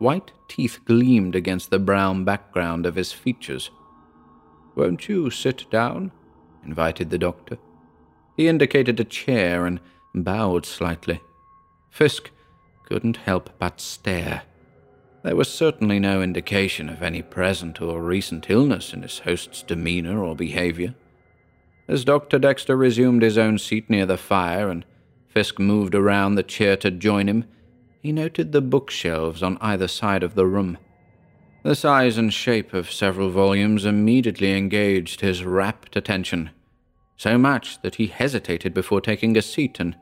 White 0.03 0.33
teeth 0.49 0.81
gleamed 0.85 1.37
against 1.37 1.71
the 1.71 1.79
brown 1.79 2.25
background 2.25 2.87
of 2.87 2.97
his 2.97 3.13
features. 3.13 3.71
Won't 4.75 5.09
you 5.09 5.31
sit 5.31 5.71
down? 5.71 6.11
invited 6.65 7.11
the 7.11 7.19
doctor. 7.19 7.57
He 8.37 8.49
indicated 8.49 8.99
a 8.99 9.05
chair 9.05 9.65
and 9.65 9.79
bowed 10.13 10.67
slightly. 10.67 11.21
Fisk 11.89 12.33
couldn't 12.85 13.19
help 13.19 13.51
but 13.61 13.81
stare. 13.81 14.43
There 15.23 15.37
was 15.37 15.49
certainly 15.49 16.01
no 16.01 16.21
indication 16.21 16.89
of 16.89 17.01
any 17.01 17.23
present 17.23 17.81
or 17.81 18.03
recent 18.03 18.51
illness 18.51 18.93
in 18.93 19.03
his 19.03 19.21
host's 19.21 19.63
demeanor 19.63 20.25
or 20.25 20.35
behavior. 20.35 20.97
As 21.87 22.05
Dr. 22.05 22.41
Dexter 22.41 22.77
resumed 22.77 23.23
his 23.23 23.39
own 23.39 23.57
seat 23.57 23.89
near 23.89 24.07
the 24.07 24.19
fire 24.19 24.69
and 24.69 24.85
Fisk 25.29 25.61
moved 25.61 25.95
around 25.95 26.35
the 26.35 26.43
chair 26.43 26.77
to 26.79 26.91
join 26.91 27.29
him. 27.29 27.45
He 28.03 28.11
noted 28.11 28.51
the 28.51 28.61
bookshelves 28.61 29.45
on 29.45 29.59
either 29.61 29.87
side 29.87 30.25
of 30.25 30.35
the 30.35 30.45
room. 30.45 30.77
The 31.63 31.77
size 31.77 32.19
and 32.19 32.35
shape 32.35 32.75
of 32.75 32.91
several 32.91 33.31
volumes 33.31 33.85
immediately 33.85 34.57
engaged 34.59 35.21
his 35.21 35.45
rapt 35.45 35.95
attention, 35.95 36.51
so 37.17 37.39
much 37.39 37.81
that 37.83 37.95
he 37.95 38.09
hesitated 38.09 38.75
before 38.75 39.01
taking 39.01 39.37
a 39.37 39.43
seat 39.43 39.79
and 39.79 39.97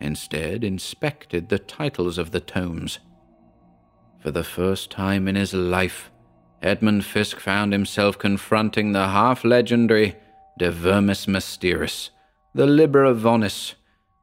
instead 0.00 0.64
inspected 0.64 1.50
the 1.50 1.58
titles 1.58 2.16
of 2.16 2.30
the 2.30 2.40
tomes. 2.40 3.00
For 4.22 4.30
the 4.30 4.44
first 4.44 4.90
time 4.90 5.28
in 5.28 5.34
his 5.34 5.52
life, 5.52 6.10
Edmund 6.62 7.04
Fisk 7.04 7.38
found 7.38 7.74
himself 7.74 8.18
confronting 8.18 8.92
the 8.92 9.08
half 9.08 9.44
legendary 9.44 10.16
De 10.58 10.70
Vermis 10.70 11.26
Mysteriis, 11.26 12.08
the 12.54 12.66
Liber 12.66 13.04
Ivonis, 13.04 13.74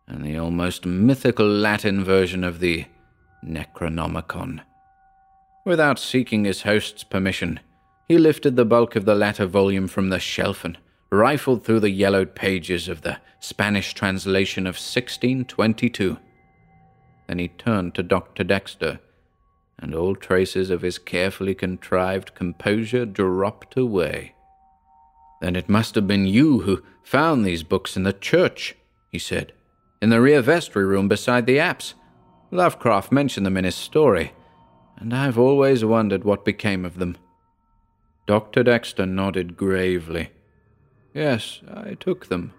and 0.08 0.26
the 0.26 0.36
almost 0.36 0.84
mythical 0.84 1.48
Latin 1.48 2.04
version 2.04 2.44
of 2.44 2.60
the 2.60 2.86
Necronomicon. 3.46 4.62
Without 5.66 6.00
seeking 6.00 6.46
his 6.46 6.64
host's 6.64 7.04
permission, 7.04 7.60
he 8.08 8.18
lifted 8.18 8.56
the 8.56 8.66
bulk 8.66 8.96
of 8.96 9.06
the 9.06 9.16
latter 9.16 9.46
volume 9.46 9.88
from 9.88 10.10
the 10.10 10.20
shelf 10.20 10.66
and 10.66 10.78
rifled 11.12 11.64
through 11.64 11.80
the 11.80 11.90
yellowed 11.90 12.36
pages 12.36 12.88
of 12.88 13.02
the 13.02 13.18
Spanish 13.40 13.94
translation 13.94 14.66
of 14.66 14.76
1622. 14.76 16.18
Then 17.28 17.40
he 17.40 17.48
turned 17.48 17.96
to 17.96 18.04
Dr. 18.04 18.44
Dexter, 18.44 19.00
and 19.78 19.94
all 19.94 20.16
traces 20.16 20.70
of 20.70 20.82
his 20.82 20.98
carefully 20.98 21.56
contrived 21.56 22.36
composure 22.36 23.06
dropped 23.06 23.78
away. 23.78 24.34
Then 25.42 25.56
it 25.56 25.70
must 25.70 25.96
have 25.96 26.08
been 26.08 26.26
you 26.26 26.62
who 26.62 26.84
found 27.04 27.46
these 27.46 27.64
books 27.64 27.96
in 27.96 28.04
the 28.04 28.14
church, 28.14 28.76
he 29.12 29.20
said 29.20 29.54
in 30.02 30.10
the 30.10 30.22
rear 30.22 30.42
vestry 30.42 30.86
room 30.86 31.08
beside 31.08 31.46
the 31.46 31.60
apse. 31.60 31.94
Lovecraft 32.52 33.12
mentioned 33.12 33.46
them 33.46 33.58
in 33.58 33.66
his 33.66 33.76
story, 33.76 34.34
and 34.98 35.14
I've 35.14 35.38
always 35.38 35.86
wondered 35.86 36.24
what 36.24 36.44
became 36.44 36.84
of 36.84 36.98
them. 36.98 37.18
Dr. 38.26 38.64
Dexter 38.64 39.06
nodded 39.06 39.56
gravely. 39.56 40.30
Yes, 41.14 41.62
I 41.68 41.96
took 41.96 42.28
them. 42.28 42.54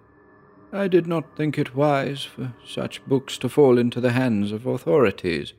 I 0.72 0.86
did 0.86 1.06
not 1.06 1.36
think 1.36 1.58
it 1.58 1.74
wise 1.74 2.22
for 2.22 2.54
such 2.64 3.04
books 3.04 3.38
to 3.38 3.48
fall 3.48 3.78
into 3.78 4.00
the 4.00 4.12
hands 4.12 4.52
of 4.52 4.66
authorities. 4.66 5.52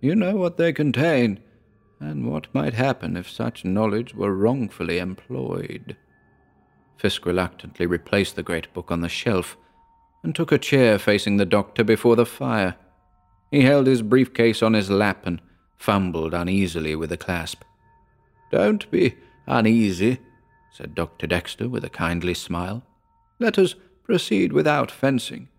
You 0.00 0.14
know 0.14 0.36
what 0.36 0.56
they 0.56 0.72
contain, 0.72 1.40
and 1.98 2.30
what 2.30 2.54
might 2.54 2.74
happen 2.74 3.16
if 3.16 3.30
such 3.30 3.64
knowledge 3.64 4.14
were 4.14 4.34
wrongfully 4.34 4.98
employed. 4.98 5.96
Fisk 6.96 7.26
reluctantly 7.26 7.86
replaced 7.86 8.36
the 8.36 8.42
great 8.42 8.72
book 8.72 8.92
on 8.92 9.00
the 9.00 9.08
shelf 9.08 9.56
and 10.22 10.34
took 10.34 10.52
a 10.52 10.58
chair 10.58 10.98
facing 10.98 11.36
the 11.36 11.44
doctor 11.44 11.82
before 11.82 12.16
the 12.16 12.26
fire. 12.26 12.76
He 13.54 13.62
held 13.62 13.86
his 13.86 14.02
briefcase 14.02 14.64
on 14.64 14.72
his 14.72 14.90
lap 14.90 15.26
and 15.26 15.40
fumbled 15.76 16.34
uneasily 16.34 16.96
with 16.96 17.10
the 17.10 17.16
clasp. 17.16 17.62
Don't 18.50 18.90
be 18.90 19.14
uneasy, 19.46 20.18
said 20.72 20.96
Dr. 20.96 21.28
Dexter 21.28 21.68
with 21.68 21.84
a 21.84 21.88
kindly 21.88 22.34
smile. 22.34 22.82
Let 23.38 23.56
us 23.56 23.76
proceed 24.02 24.52
without 24.52 24.90
fencing. 24.90 25.50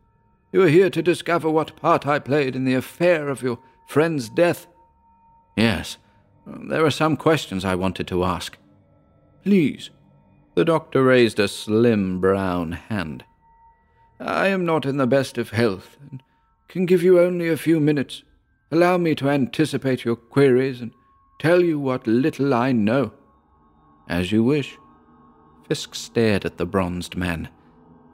You 0.51 0.63
are 0.63 0.67
here 0.67 0.89
to 0.89 1.01
discover 1.01 1.49
what 1.49 1.77
part 1.77 2.05
I 2.05 2.19
played 2.19 2.53
in 2.53 2.65
the 2.65 2.73
affair 2.73 3.29
of 3.29 3.41
your 3.41 3.59
friend's 3.87 4.27
death. 4.27 4.67
Yes, 5.55 5.97
there 6.45 6.83
are 6.83 6.91
some 6.91 7.15
questions 7.15 7.63
I 7.63 7.75
wanted 7.75 8.09
to 8.09 8.25
ask. 8.25 8.57
Please. 9.41 9.89
The 10.55 10.65
doctor 10.65 11.01
raised 11.01 11.39
a 11.39 11.47
slim 11.47 12.19
brown 12.19 12.73
hand. 12.73 13.23
I 14.19 14.47
am 14.47 14.65
not 14.65 14.85
in 14.85 14.97
the 14.97 15.07
best 15.07 15.37
of 15.37 15.51
health, 15.51 15.95
and 16.11 16.21
can 16.67 16.85
give 16.85 17.03
you 17.03 17.19
only 17.19 17.49
a 17.49 17.57
few 17.57 17.79
minutes. 17.79 18.23
Allow 18.71 18.97
me 18.97 19.15
to 19.15 19.29
anticipate 19.29 20.05
your 20.05 20.15
queries 20.15 20.81
and 20.81 20.91
tell 21.39 21.61
you 21.61 21.79
what 21.79 22.07
little 22.07 22.53
I 22.53 22.71
know. 22.71 23.13
As 24.07 24.31
you 24.31 24.43
wish. 24.43 24.77
Fisk 25.67 25.95
stared 25.95 26.45
at 26.45 26.57
the 26.57 26.65
bronzed 26.65 27.15
man, 27.15 27.49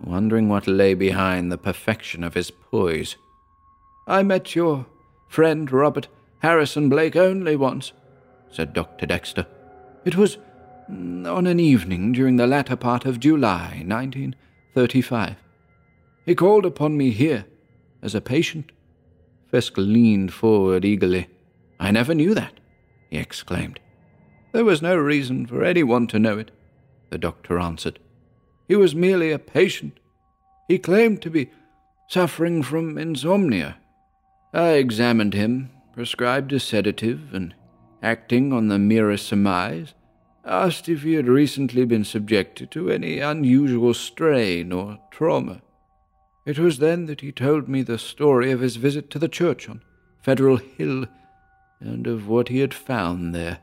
wondering 0.01 0.47
what 0.47 0.67
lay 0.67 0.93
behind 0.93 1.51
the 1.51 1.57
perfection 1.57 2.23
of 2.23 2.33
his 2.33 2.49
poise. 2.49 3.17
I 4.07 4.23
met 4.23 4.55
your 4.55 4.85
friend 5.27 5.69
Robert 5.69 6.07
Harrison 6.39 6.87
Blake 6.87 7.15
only 7.15 7.55
once, 7.57 7.91
said 8.49 8.73
Dr. 8.73 9.05
Dexter. 9.05 9.45
It 10.05 10.15
was 10.15 10.37
on 10.89 11.45
an 11.45 11.59
evening 11.59 12.13
during 12.13 12.37
the 12.37 12.47
latter 12.47 12.75
part 12.75 13.05
of 13.05 13.19
July, 13.19 13.83
1935. 13.85 15.35
He 16.25 16.35
called 16.35 16.65
upon 16.65 16.97
me 16.97 17.11
here, 17.11 17.45
as 18.01 18.15
a 18.15 18.21
patient. 18.21 18.71
Fisk 19.47 19.73
leaned 19.77 20.33
forward 20.33 20.85
eagerly. 20.85 21.27
I 21.79 21.91
never 21.91 22.13
knew 22.13 22.33
that, 22.33 22.59
he 23.09 23.17
exclaimed. 23.17 23.79
There 24.53 24.65
was 24.65 24.81
no 24.81 24.95
reason 24.95 25.45
for 25.45 25.63
anyone 25.63 26.07
to 26.07 26.19
know 26.19 26.37
it, 26.37 26.51
the 27.09 27.17
doctor 27.17 27.59
answered. 27.59 27.99
He 28.67 28.75
was 28.75 28.95
merely 28.95 29.31
a 29.31 29.39
patient. 29.39 29.99
He 30.67 30.77
claimed 30.77 31.21
to 31.21 31.29
be 31.29 31.51
suffering 32.07 32.63
from 32.63 32.97
insomnia. 32.97 33.77
I 34.53 34.71
examined 34.71 35.33
him, 35.33 35.71
prescribed 35.93 36.53
a 36.53 36.59
sedative, 36.59 37.33
and, 37.33 37.53
acting 38.01 38.51
on 38.51 38.67
the 38.67 38.79
merest 38.79 39.27
surmise, 39.27 39.93
asked 40.45 40.89
if 40.89 41.03
he 41.03 41.13
had 41.13 41.27
recently 41.27 41.85
been 41.85 42.03
subjected 42.03 42.71
to 42.71 42.89
any 42.89 43.19
unusual 43.19 43.93
strain 43.93 44.71
or 44.71 44.99
trauma. 45.11 45.61
It 46.45 46.57
was 46.57 46.79
then 46.79 47.05
that 47.05 47.21
he 47.21 47.31
told 47.31 47.67
me 47.67 47.83
the 47.83 47.97
story 47.97 48.51
of 48.51 48.61
his 48.61 48.75
visit 48.77 49.09
to 49.11 49.19
the 49.19 49.27
church 49.27 49.69
on 49.69 49.83
Federal 50.21 50.57
Hill 50.57 51.05
and 51.79 52.07
of 52.07 52.27
what 52.27 52.47
he 52.47 52.59
had 52.59 52.73
found 52.73 53.33
there. 53.33 53.59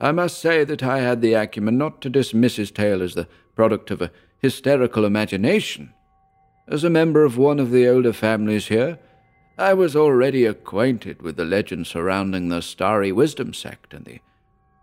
I 0.00 0.12
must 0.12 0.38
say 0.38 0.64
that 0.64 0.82
I 0.82 1.00
had 1.00 1.22
the 1.22 1.34
acumen 1.34 1.78
not 1.78 2.00
to 2.02 2.10
dismiss 2.10 2.56
his 2.56 2.70
tale 2.70 3.02
as 3.02 3.14
the 3.14 3.28
product 3.54 3.90
of 3.90 4.02
a 4.02 4.10
hysterical 4.38 5.04
imagination. 5.04 5.94
As 6.68 6.84
a 6.84 6.90
member 6.90 7.24
of 7.24 7.38
one 7.38 7.58
of 7.58 7.70
the 7.70 7.88
older 7.88 8.12
families 8.12 8.66
here, 8.66 8.98
I 9.56 9.72
was 9.72 9.96
already 9.96 10.44
acquainted 10.44 11.22
with 11.22 11.36
the 11.36 11.44
legend 11.44 11.86
surrounding 11.86 12.48
the 12.48 12.60
Starry 12.60 13.12
Wisdom 13.12 13.54
sect 13.54 13.94
and 13.94 14.04
the 14.04 14.20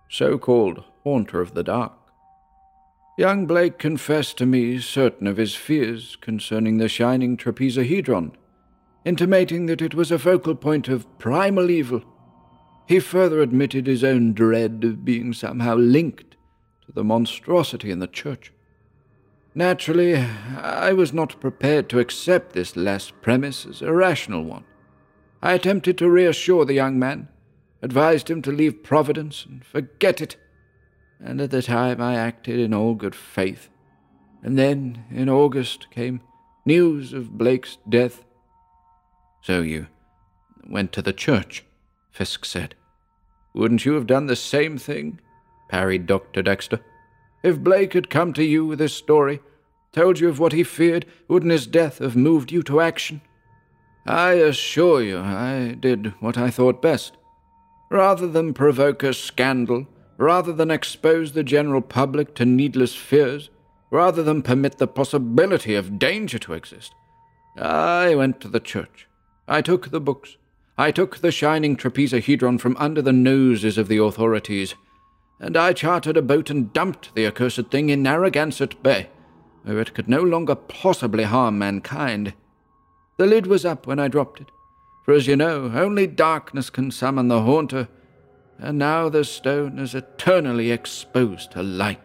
so 0.09 0.37
called 0.37 0.83
Haunter 1.03 1.41
of 1.41 1.53
the 1.53 1.63
Dark. 1.63 2.02
Young 3.15 3.45
Blake 3.45 3.77
confessed 3.77 4.37
to 4.39 4.45
me 4.45 4.79
certain 4.79 5.27
of 5.27 5.37
his 5.37 5.53
fears 5.53 6.17
concerning 6.19 6.77
the 6.77 6.89
shining 6.89 7.37
trapezohedron, 7.37 8.31
intimating 9.05 9.67
that 9.67 9.83
it 9.83 9.93
was 9.93 10.11
a 10.11 10.17
focal 10.17 10.55
point 10.55 10.87
of 10.87 11.19
primal 11.19 11.69
evil 11.69 12.03
He 12.87 12.99
further 12.99 13.41
admitted 13.41 13.87
his 13.87 14.03
own 14.03 14.33
dread 14.33 14.83
of 14.83 15.05
being 15.05 15.33
somehow 15.33 15.75
linked 15.75 16.35
to 16.85 16.91
the 16.91 17.03
monstrosity 17.03 17.91
in 17.91 17.99
the 17.99 18.07
church. 18.07 18.51
Naturally, 19.55 20.15
I 20.15 20.93
was 20.93 21.13
not 21.13 21.39
prepared 21.39 21.89
to 21.89 21.99
accept 21.99 22.53
this 22.53 22.75
last 22.75 23.13
premise 23.21 23.65
as 23.65 23.81
a 23.81 23.93
rational 23.93 24.43
one. 24.43 24.65
I 25.41 25.53
attempted 25.53 25.97
to 25.99 26.09
reassure 26.09 26.65
the 26.65 26.73
young 26.73 26.97
man, 26.97 27.29
advised 27.81 28.29
him 28.29 28.41
to 28.41 28.51
leave 28.51 28.83
Providence 28.83 29.45
and 29.45 29.63
forget 29.63 30.19
it, 30.19 30.35
and 31.23 31.39
at 31.39 31.51
the 31.51 31.61
time 31.61 32.01
I 32.01 32.15
acted 32.15 32.59
in 32.59 32.73
all 32.73 32.95
good 32.95 33.15
faith. 33.15 33.69
And 34.43 34.59
then, 34.59 35.05
in 35.09 35.29
August, 35.29 35.89
came 35.89 36.21
news 36.65 37.13
of 37.13 37.37
Blake's 37.37 37.77
death. 37.87 38.23
So 39.41 39.61
you 39.61 39.87
went 40.67 40.91
to 40.93 41.01
the 41.01 41.13
church, 41.13 41.63
Fisk 42.11 42.45
said. 42.45 42.75
Wouldn't 43.53 43.85
you 43.85 43.93
have 43.93 44.07
done 44.07 44.25
the 44.25 44.35
same 44.35 44.77
thing? 44.77 45.19
parried 45.69 46.05
Dr. 46.05 46.41
Dexter. 46.41 46.81
If 47.41 47.59
Blake 47.59 47.93
had 47.93 48.09
come 48.09 48.33
to 48.33 48.43
you 48.43 48.65
with 48.65 48.79
his 48.79 48.93
story, 48.93 49.39
told 49.91 50.19
you 50.19 50.29
of 50.29 50.39
what 50.39 50.53
he 50.53 50.63
feared, 50.63 51.05
wouldn't 51.27 51.51
his 51.51 51.67
death 51.67 51.99
have 51.99 52.15
moved 52.15 52.51
you 52.51 52.63
to 52.63 52.81
action? 52.81 53.21
I 54.05 54.33
assure 54.33 55.01
you 55.01 55.19
I 55.19 55.77
did 55.79 56.13
what 56.19 56.37
I 56.37 56.49
thought 56.49 56.81
best. 56.81 57.17
Rather 57.89 58.27
than 58.27 58.53
provoke 58.53 59.03
a 59.03 59.13
scandal, 59.13 59.87
rather 60.17 60.53
than 60.53 60.71
expose 60.71 61.31
the 61.31 61.43
general 61.43 61.81
public 61.81 62.35
to 62.35 62.45
needless 62.45 62.95
fears, 62.95 63.49
rather 63.91 64.23
than 64.23 64.41
permit 64.41 64.77
the 64.77 64.87
possibility 64.87 65.75
of 65.75 65.99
danger 65.99 66.39
to 66.39 66.53
exist, 66.53 66.93
I 67.57 68.15
went 68.15 68.41
to 68.41 68.47
the 68.47 68.59
church. 68.59 69.07
I 69.47 69.61
took 69.61 69.91
the 69.91 70.01
books. 70.01 70.37
I 70.77 70.91
took 70.91 71.17
the 71.17 71.31
shining 71.31 71.75
trapezohedron 71.75 72.59
from 72.59 72.75
under 72.77 73.01
the 73.01 73.13
noses 73.13 73.77
of 73.77 73.87
the 73.87 73.97
authorities 73.97 74.73
and 75.43 75.57
I 75.57 75.73
chartered 75.73 76.15
a 76.15 76.21
boat 76.21 76.49
and 76.49 76.71
dumped 76.71 77.13
the 77.15 77.25
accursed 77.25 77.67
thing 77.67 77.89
in 77.89 78.01
Narragansett 78.01 78.81
Bay, 78.81 79.09
where 79.63 79.79
it 79.79 79.93
could 79.93 80.07
no 80.07 80.21
longer 80.21 80.55
possibly 80.55 81.25
harm 81.25 81.57
mankind. 81.57 82.33
The 83.17 83.25
lid 83.25 83.47
was 83.47 83.65
up 83.65 83.85
when 83.85 83.99
I 83.99 84.07
dropped 84.07 84.39
it, 84.39 84.47
for 85.03 85.13
as 85.13 85.27
you 85.27 85.35
know, 85.35 85.71
only 85.75 86.07
darkness 86.07 86.69
can 86.69 86.91
summon 86.91 87.27
the 87.27 87.41
haunter, 87.41 87.89
and 88.59 88.77
now 88.77 89.09
the 89.09 89.23
stone 89.23 89.79
is 89.79 89.95
eternally 89.95 90.71
exposed 90.71 91.51
to 91.51 91.63
light. 91.63 91.99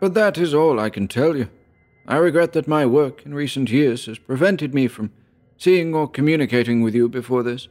But 0.00 0.14
that 0.14 0.36
is 0.38 0.54
all 0.54 0.78
I 0.78 0.90
can 0.90 1.08
tell 1.08 1.36
you. 1.36 1.48
I 2.06 2.16
regret 2.16 2.52
that 2.52 2.68
my 2.68 2.84
work 2.84 3.24
in 3.24 3.34
recent 3.34 3.70
years 3.70 4.06
has 4.06 4.18
prevented 4.18 4.74
me 4.74 4.88
from 4.88 5.12
seeing 5.56 5.94
or 5.94 6.08
communicating 6.08 6.82
with 6.82 6.94
you 6.94 7.08
before 7.08 7.42
this. 7.42 7.68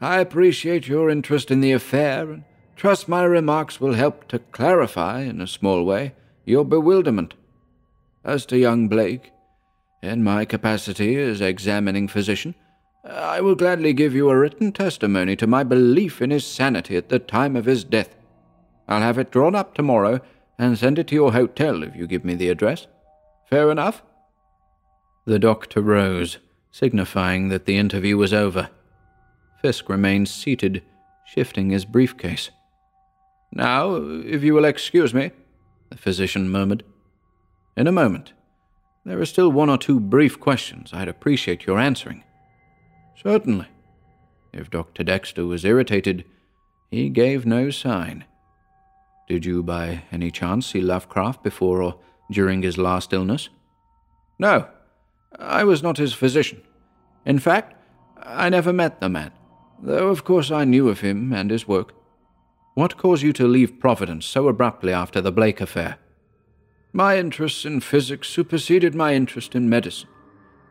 I 0.00 0.20
appreciate 0.20 0.88
your 0.88 1.10
interest 1.10 1.50
in 1.50 1.60
the 1.60 1.72
affair 1.72 2.30
and 2.30 2.44
Trust 2.76 3.08
my 3.08 3.22
remarks 3.22 3.80
will 3.80 3.94
help 3.94 4.26
to 4.28 4.38
clarify, 4.38 5.20
in 5.20 5.40
a 5.40 5.46
small 5.46 5.84
way, 5.84 6.14
your 6.44 6.64
bewilderment. 6.64 7.34
As 8.24 8.44
to 8.46 8.58
young 8.58 8.88
Blake, 8.88 9.30
in 10.02 10.24
my 10.24 10.44
capacity 10.44 11.16
as 11.16 11.40
examining 11.40 12.08
physician, 12.08 12.54
I 13.04 13.40
will 13.40 13.56
gladly 13.56 13.92
give 13.92 14.14
you 14.14 14.30
a 14.30 14.36
written 14.36 14.70
testimony 14.70 15.34
to 15.36 15.46
my 15.46 15.64
belief 15.64 16.22
in 16.22 16.30
his 16.30 16.46
sanity 16.46 16.96
at 16.96 17.08
the 17.08 17.18
time 17.18 17.56
of 17.56 17.64
his 17.64 17.82
death. 17.82 18.14
I'll 18.88 19.00
have 19.00 19.18
it 19.18 19.32
drawn 19.32 19.54
up 19.54 19.74
tomorrow 19.74 20.20
and 20.58 20.78
send 20.78 20.98
it 20.98 21.08
to 21.08 21.14
your 21.14 21.32
hotel 21.32 21.82
if 21.82 21.96
you 21.96 22.06
give 22.06 22.24
me 22.24 22.34
the 22.34 22.48
address. 22.48 22.86
Fair 23.50 23.70
enough? 23.70 24.02
The 25.24 25.38
doctor 25.38 25.80
rose, 25.80 26.38
signifying 26.70 27.48
that 27.48 27.66
the 27.66 27.76
interview 27.76 28.16
was 28.16 28.32
over. 28.32 28.70
Fisk 29.60 29.88
remained 29.88 30.28
seated, 30.28 30.82
shifting 31.24 31.70
his 31.70 31.84
briefcase. 31.84 32.50
Now, 33.52 33.96
if 33.96 34.42
you 34.42 34.54
will 34.54 34.64
excuse 34.64 35.12
me, 35.12 35.32
the 35.90 35.98
physician 35.98 36.48
murmured. 36.48 36.84
In 37.76 37.86
a 37.86 37.92
moment. 37.92 38.32
There 39.04 39.20
are 39.20 39.26
still 39.26 39.50
one 39.50 39.68
or 39.68 39.78
two 39.78 39.98
brief 39.98 40.38
questions 40.38 40.92
I'd 40.92 41.08
appreciate 41.08 41.66
your 41.66 41.78
answering. 41.78 42.22
Certainly. 43.20 43.66
If 44.52 44.70
Dr. 44.70 45.02
Dexter 45.02 45.46
was 45.46 45.64
irritated, 45.64 46.24
he 46.90 47.08
gave 47.08 47.46
no 47.46 47.70
sign. 47.70 48.24
Did 49.28 49.46
you 49.46 49.62
by 49.62 50.02
any 50.12 50.30
chance 50.30 50.66
see 50.66 50.80
Lovecraft 50.80 51.42
before 51.42 51.82
or 51.82 51.98
during 52.30 52.62
his 52.62 52.76
last 52.76 53.12
illness? 53.12 53.48
No, 54.38 54.66
I 55.38 55.64
was 55.64 55.82
not 55.82 55.98
his 55.98 56.12
physician. 56.12 56.62
In 57.24 57.38
fact, 57.38 57.74
I 58.16 58.48
never 58.48 58.72
met 58.72 59.00
the 59.00 59.08
man, 59.08 59.32
though 59.80 60.08
of 60.08 60.24
course 60.24 60.50
I 60.50 60.64
knew 60.64 60.88
of 60.88 61.00
him 61.00 61.32
and 61.32 61.50
his 61.50 61.66
work. 61.66 61.94
What 62.74 62.96
caused 62.96 63.22
you 63.22 63.32
to 63.34 63.46
leave 63.46 63.80
Providence 63.80 64.26
so 64.26 64.48
abruptly 64.48 64.92
after 64.92 65.20
the 65.20 65.32
Blake 65.32 65.60
affair? 65.60 65.98
My 66.92 67.18
interest 67.18 67.64
in 67.64 67.80
physics 67.80 68.28
superseded 68.28 68.94
my 68.94 69.14
interest 69.14 69.54
in 69.54 69.68
medicine. 69.68 70.08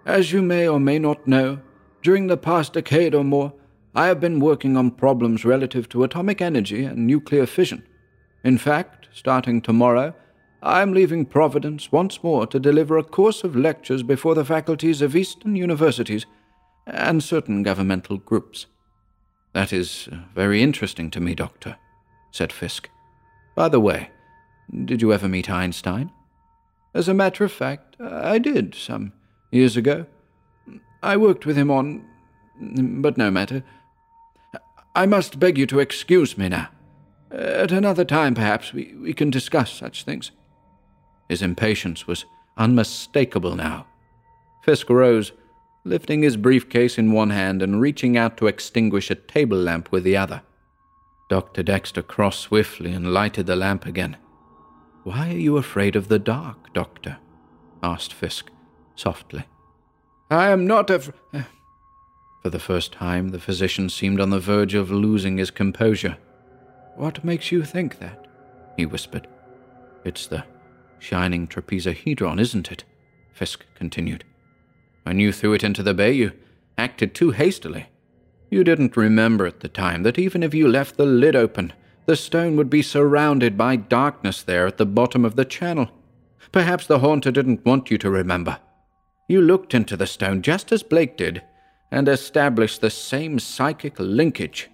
As 0.05 0.31
you 0.31 0.41
may 0.41 0.67
or 0.67 0.79
may 0.79 0.99
not 0.99 1.27
know, 1.27 1.59
during 2.01 2.27
the 2.27 2.37
past 2.37 2.73
decade 2.73 3.15
or 3.15 3.23
more, 3.23 3.53
I 3.93 4.07
have 4.07 4.19
been 4.19 4.39
working 4.39 4.77
on 4.77 4.91
problems 4.91 5.43
relative 5.45 5.89
to 5.89 6.03
atomic 6.03 6.41
energy 6.41 6.85
and 6.85 7.05
nuclear 7.05 7.45
fission. 7.45 7.83
In 8.43 8.57
fact, 8.57 9.09
starting 9.13 9.61
tomorrow, 9.61 10.13
I 10.63 10.81
am 10.81 10.93
leaving 10.93 11.25
Providence 11.25 11.91
once 11.91 12.23
more 12.23 12.47
to 12.47 12.59
deliver 12.59 12.97
a 12.97 13.03
course 13.03 13.43
of 13.43 13.55
lectures 13.55 14.03
before 14.03 14.35
the 14.35 14.45
faculties 14.45 15.01
of 15.01 15.15
Eastern 15.15 15.55
universities 15.55 16.25
and 16.87 17.23
certain 17.23 17.63
governmental 17.63 18.17
groups. 18.17 18.67
That 19.53 19.73
is 19.73 20.07
uh, 20.11 20.17
very 20.33 20.61
interesting 20.61 21.11
to 21.11 21.19
me, 21.19 21.35
Doctor 21.35 21.77
said 22.31 22.51
Fisk. 22.53 22.89
By 23.55 23.67
the 23.67 23.79
way, 23.79 24.09
did 24.85 25.01
you 25.01 25.13
ever 25.13 25.27
meet 25.27 25.49
Einstein? 25.49 26.11
As 26.93 27.07
a 27.07 27.13
matter 27.13 27.43
of 27.43 27.51
fact, 27.51 27.97
I 27.99 28.39
did, 28.39 28.73
some 28.73 29.13
years 29.51 29.77
ago. 29.77 30.05
I 31.03 31.17
worked 31.17 31.45
with 31.45 31.57
him 31.57 31.71
on. 31.71 32.05
but 32.59 33.17
no 33.17 33.31
matter. 33.31 33.63
I 34.95 35.05
must 35.05 35.39
beg 35.39 35.57
you 35.57 35.65
to 35.67 35.79
excuse 35.79 36.37
me 36.37 36.49
now. 36.49 36.69
At 37.31 37.71
another 37.71 38.03
time, 38.03 38.35
perhaps, 38.35 38.73
we, 38.73 38.93
we 39.01 39.13
can 39.13 39.29
discuss 39.29 39.71
such 39.71 40.03
things. 40.03 40.31
His 41.29 41.41
impatience 41.41 42.07
was 42.07 42.25
unmistakable 42.57 43.55
now. 43.55 43.87
Fisk 44.63 44.89
rose, 44.89 45.31
lifting 45.85 46.21
his 46.21 46.35
briefcase 46.35 46.97
in 46.97 47.13
one 47.13 47.29
hand 47.29 47.61
and 47.61 47.79
reaching 47.79 48.17
out 48.17 48.37
to 48.37 48.47
extinguish 48.47 49.09
a 49.09 49.15
table 49.15 49.57
lamp 49.57 49.91
with 49.91 50.03
the 50.03 50.17
other. 50.17 50.41
Dr. 51.29 51.63
Dexter 51.63 52.01
crossed 52.01 52.41
swiftly 52.41 52.91
and 52.91 53.13
lighted 53.13 53.45
the 53.45 53.55
lamp 53.55 53.85
again. 53.85 54.17
Why 55.03 55.29
are 55.29 55.37
you 55.37 55.55
afraid 55.57 55.95
of 55.95 56.09
the 56.09 56.19
dark, 56.19 56.73
Doctor? 56.73 57.17
asked 57.81 58.13
Fisk, 58.13 58.51
softly. 58.95 59.45
I 60.32 60.49
am 60.51 60.65
not 60.65 60.89
af. 60.89 61.11
For 62.41 62.49
the 62.49 62.57
first 62.57 62.93
time, 62.93 63.29
the 63.32 63.39
physician 63.39 63.89
seemed 63.89 64.21
on 64.21 64.29
the 64.29 64.39
verge 64.39 64.73
of 64.73 64.89
losing 64.89 65.38
his 65.38 65.51
composure. 65.51 66.17
What 66.95 67.25
makes 67.25 67.51
you 67.51 67.65
think 67.65 67.99
that? 67.99 68.27
he 68.77 68.86
whispered. 68.86 69.27
It's 70.05 70.27
the 70.27 70.45
shining 70.99 71.49
trapezohedron, 71.49 72.39
isn't 72.39 72.71
it? 72.71 72.86
Fisk 73.34 73.65
continued. 73.75 74.23
When 75.03 75.19
you 75.19 75.34
threw 75.34 75.51
it 75.51 75.65
into 75.65 75.84
the 75.84 75.93
bay, 75.93 76.13
you 76.13 76.32
acted 76.77 77.13
too 77.13 77.32
hastily. 77.32 77.88
You 78.49 78.63
didn't 78.63 78.95
remember 78.95 79.45
at 79.45 79.59
the 79.59 79.67
time 79.67 80.03
that 80.03 80.17
even 80.17 80.43
if 80.43 80.53
you 80.53 80.65
left 80.65 80.95
the 80.95 81.05
lid 81.05 81.36
open, 81.36 81.73
the 82.05 82.15
stone 82.15 82.55
would 82.55 82.69
be 82.69 82.82
surrounded 82.82 83.57
by 83.57 83.75
darkness 83.75 84.43
there 84.43 84.65
at 84.65 84.77
the 84.77 84.86
bottom 84.86 85.25
of 85.25 85.36
the 85.36 85.43
channel. 85.43 85.89
Perhaps 86.53 86.88
the 86.88 86.99
haunter 86.99 87.32
didn't 87.32 87.65
want 87.65 87.91
you 87.91 87.97
to 87.97 88.09
remember. 88.09 88.59
You 89.28 89.41
looked 89.41 89.74
into 89.74 89.95
the 89.95 90.07
stone 90.07 90.41
just 90.41 90.72
as 90.72 90.84
Blake 90.84 91.17
did, 91.17 91.41
and 91.91 92.07
established 92.07 92.82
the 92.82 92.89
same 92.89 93.39
psychic 93.39 93.99
linkage. 93.99 94.69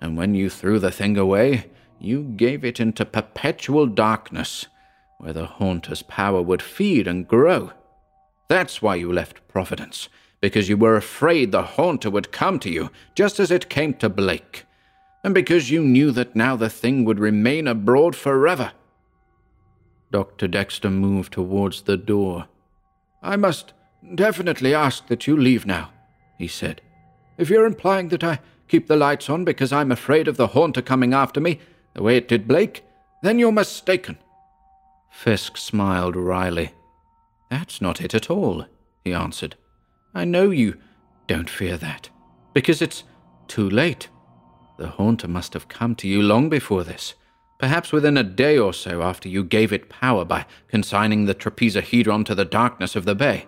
And 0.00 0.16
when 0.16 0.34
you 0.34 0.48
threw 0.48 0.78
the 0.78 0.90
thing 0.90 1.16
away, 1.16 1.70
you 1.98 2.22
gave 2.22 2.64
it 2.64 2.80
into 2.80 3.04
perpetual 3.04 3.86
darkness, 3.86 4.66
where 5.18 5.32
the 5.32 5.46
haunter's 5.46 6.02
power 6.02 6.42
would 6.42 6.62
feed 6.62 7.06
and 7.06 7.28
grow. 7.28 7.72
That's 8.48 8.82
why 8.82 8.96
you 8.96 9.12
left 9.12 9.46
Providence 9.48 10.08
because 10.42 10.68
you 10.68 10.76
were 10.76 10.96
afraid 10.96 11.52
the 11.52 11.62
haunter 11.62 12.10
would 12.10 12.32
come 12.32 12.58
to 12.58 12.68
you, 12.68 12.90
just 13.14 13.40
as 13.40 13.50
it 13.50 13.70
came 13.70 13.94
to 13.94 14.08
Blake, 14.08 14.66
and 15.24 15.32
because 15.32 15.70
you 15.70 15.80
knew 15.80 16.10
that 16.10 16.36
now 16.36 16.56
the 16.56 16.68
thing 16.68 17.04
would 17.04 17.20
remain 17.20 17.68
abroad 17.68 18.14
forever. 18.14 18.72
Dr. 20.10 20.48
Dexter 20.48 20.90
moved 20.90 21.32
towards 21.32 21.82
the 21.82 21.96
door. 21.96 22.48
I 23.22 23.36
must 23.36 23.72
definitely 24.14 24.74
ask 24.74 25.06
that 25.06 25.26
you 25.26 25.36
leave 25.36 25.66
now, 25.66 25.90
he 26.38 26.48
said. 26.48 26.80
If 27.38 27.50
you're 27.50 27.66
implying 27.66 28.08
that 28.08 28.24
I 28.24 28.40
keep 28.68 28.86
the 28.86 28.96
lights 28.96 29.28
on 29.28 29.44
because 29.44 29.72
I'm 29.72 29.92
afraid 29.92 30.28
of 30.28 30.36
the 30.36 30.48
haunter 30.48 30.82
coming 30.82 31.14
after 31.14 31.40
me, 31.40 31.60
the 31.94 32.02
way 32.02 32.16
it 32.16 32.28
did 32.28 32.48
Blake, 32.48 32.84
then 33.22 33.38
you're 33.38 33.52
mistaken. 33.52 34.18
Fisk 35.10 35.56
smiled 35.56 36.16
wryly. 36.16 36.72
That's 37.50 37.80
not 37.80 38.00
it 38.00 38.14
at 38.14 38.30
all, 38.30 38.66
he 39.04 39.12
answered. 39.12 39.56
I 40.14 40.24
know 40.24 40.50
you 40.50 40.76
don't 41.26 41.50
fear 41.50 41.76
that, 41.76 42.08
because 42.52 42.82
it's 42.82 43.04
too 43.46 43.68
late. 43.68 44.08
The 44.78 44.88
Haunter 44.88 45.28
must 45.28 45.52
have 45.52 45.68
come 45.68 45.94
to 45.96 46.08
you 46.08 46.22
long 46.22 46.48
before 46.48 46.82
this, 46.82 47.14
perhaps 47.58 47.92
within 47.92 48.16
a 48.16 48.22
day 48.22 48.58
or 48.58 48.72
so 48.72 49.02
after 49.02 49.28
you 49.28 49.44
gave 49.44 49.72
it 49.72 49.88
power 49.88 50.24
by 50.24 50.46
consigning 50.68 51.26
the 51.26 51.34
trapezohedron 51.34 52.24
to 52.24 52.34
the 52.34 52.44
darkness 52.44 52.96
of 52.96 53.04
the 53.04 53.14
bay. 53.14 53.46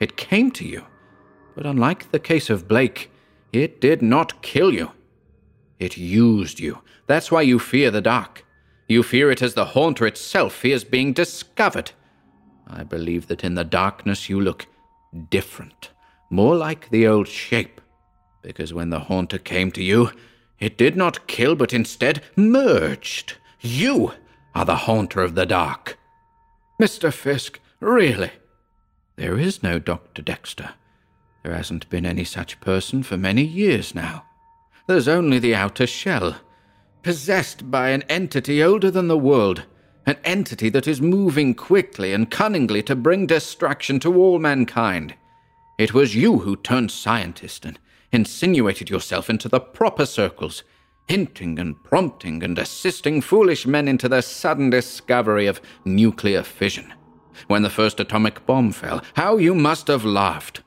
It 0.00 0.16
came 0.16 0.50
to 0.52 0.66
you, 0.66 0.84
but 1.54 1.66
unlike 1.66 2.10
the 2.10 2.18
case 2.18 2.50
of 2.50 2.68
Blake, 2.68 3.10
it 3.52 3.80
did 3.80 4.02
not 4.02 4.42
kill 4.42 4.72
you. 4.72 4.92
It 5.78 5.96
used 5.96 6.60
you. 6.60 6.82
That's 7.06 7.30
why 7.30 7.42
you 7.42 7.58
fear 7.58 7.90
the 7.90 8.00
dark. 8.00 8.44
You 8.88 9.02
fear 9.02 9.30
it 9.30 9.42
as 9.42 9.54
the 9.54 9.64
Haunter 9.66 10.06
itself 10.06 10.54
fears 10.54 10.84
being 10.84 11.12
discovered. 11.12 11.92
I 12.66 12.84
believe 12.84 13.26
that 13.28 13.44
in 13.44 13.54
the 13.54 13.64
darkness 13.64 14.28
you 14.28 14.40
look 14.40 14.66
different, 15.30 15.90
more 16.30 16.56
like 16.56 16.90
the 16.90 17.06
old 17.06 17.28
shape, 17.28 17.80
because 18.42 18.74
when 18.74 18.90
the 18.90 19.00
Haunter 19.00 19.38
came 19.38 19.70
to 19.72 19.82
you, 19.82 20.10
it 20.58 20.76
did 20.76 20.96
not 20.96 21.26
kill, 21.26 21.54
but 21.54 21.72
instead 21.72 22.22
merged. 22.34 23.34
You 23.60 24.12
are 24.54 24.64
the 24.64 24.76
Haunter 24.76 25.20
of 25.20 25.34
the 25.34 25.46
Dark. 25.46 25.98
Mr. 26.80 27.12
Fisk, 27.12 27.60
really? 27.80 28.30
There 29.16 29.38
is 29.38 29.62
no 29.62 29.78
Dr. 29.78 30.20
Dexter. 30.20 30.74
There 31.42 31.54
hasn't 31.54 31.88
been 31.88 32.04
any 32.04 32.24
such 32.24 32.60
person 32.60 33.02
for 33.02 33.16
many 33.16 33.42
years 33.42 33.94
now. 33.94 34.26
There's 34.86 35.08
only 35.08 35.38
the 35.38 35.54
outer 35.54 35.86
shell, 35.86 36.36
possessed 37.02 37.70
by 37.70 37.90
an 37.90 38.02
entity 38.10 38.62
older 38.62 38.90
than 38.90 39.08
the 39.08 39.16
world, 39.16 39.64
an 40.04 40.18
entity 40.22 40.68
that 40.68 40.86
is 40.86 41.00
moving 41.00 41.54
quickly 41.54 42.12
and 42.12 42.30
cunningly 42.30 42.82
to 42.82 42.94
bring 42.94 43.26
destruction 43.26 43.98
to 44.00 44.14
all 44.14 44.38
mankind. 44.38 45.14
It 45.78 45.94
was 45.94 46.14
you 46.14 46.40
who 46.40 46.54
turned 46.54 46.90
scientist 46.90 47.64
and 47.64 47.78
insinuated 48.12 48.90
yourself 48.90 49.30
into 49.30 49.48
the 49.48 49.60
proper 49.60 50.04
circles, 50.04 50.62
hinting 51.08 51.58
and 51.58 51.82
prompting 51.82 52.42
and 52.42 52.58
assisting 52.58 53.22
foolish 53.22 53.66
men 53.66 53.88
into 53.88 54.10
their 54.10 54.22
sudden 54.22 54.68
discovery 54.68 55.46
of 55.46 55.60
nuclear 55.86 56.42
fission. 56.42 56.92
When 57.46 57.62
the 57.62 57.70
first 57.70 58.00
atomic 58.00 58.44
bomb 58.46 58.72
fell, 58.72 59.02
how 59.14 59.36
you 59.36 59.54
must 59.54 59.86
have 59.88 60.04
laughed. 60.04 60.62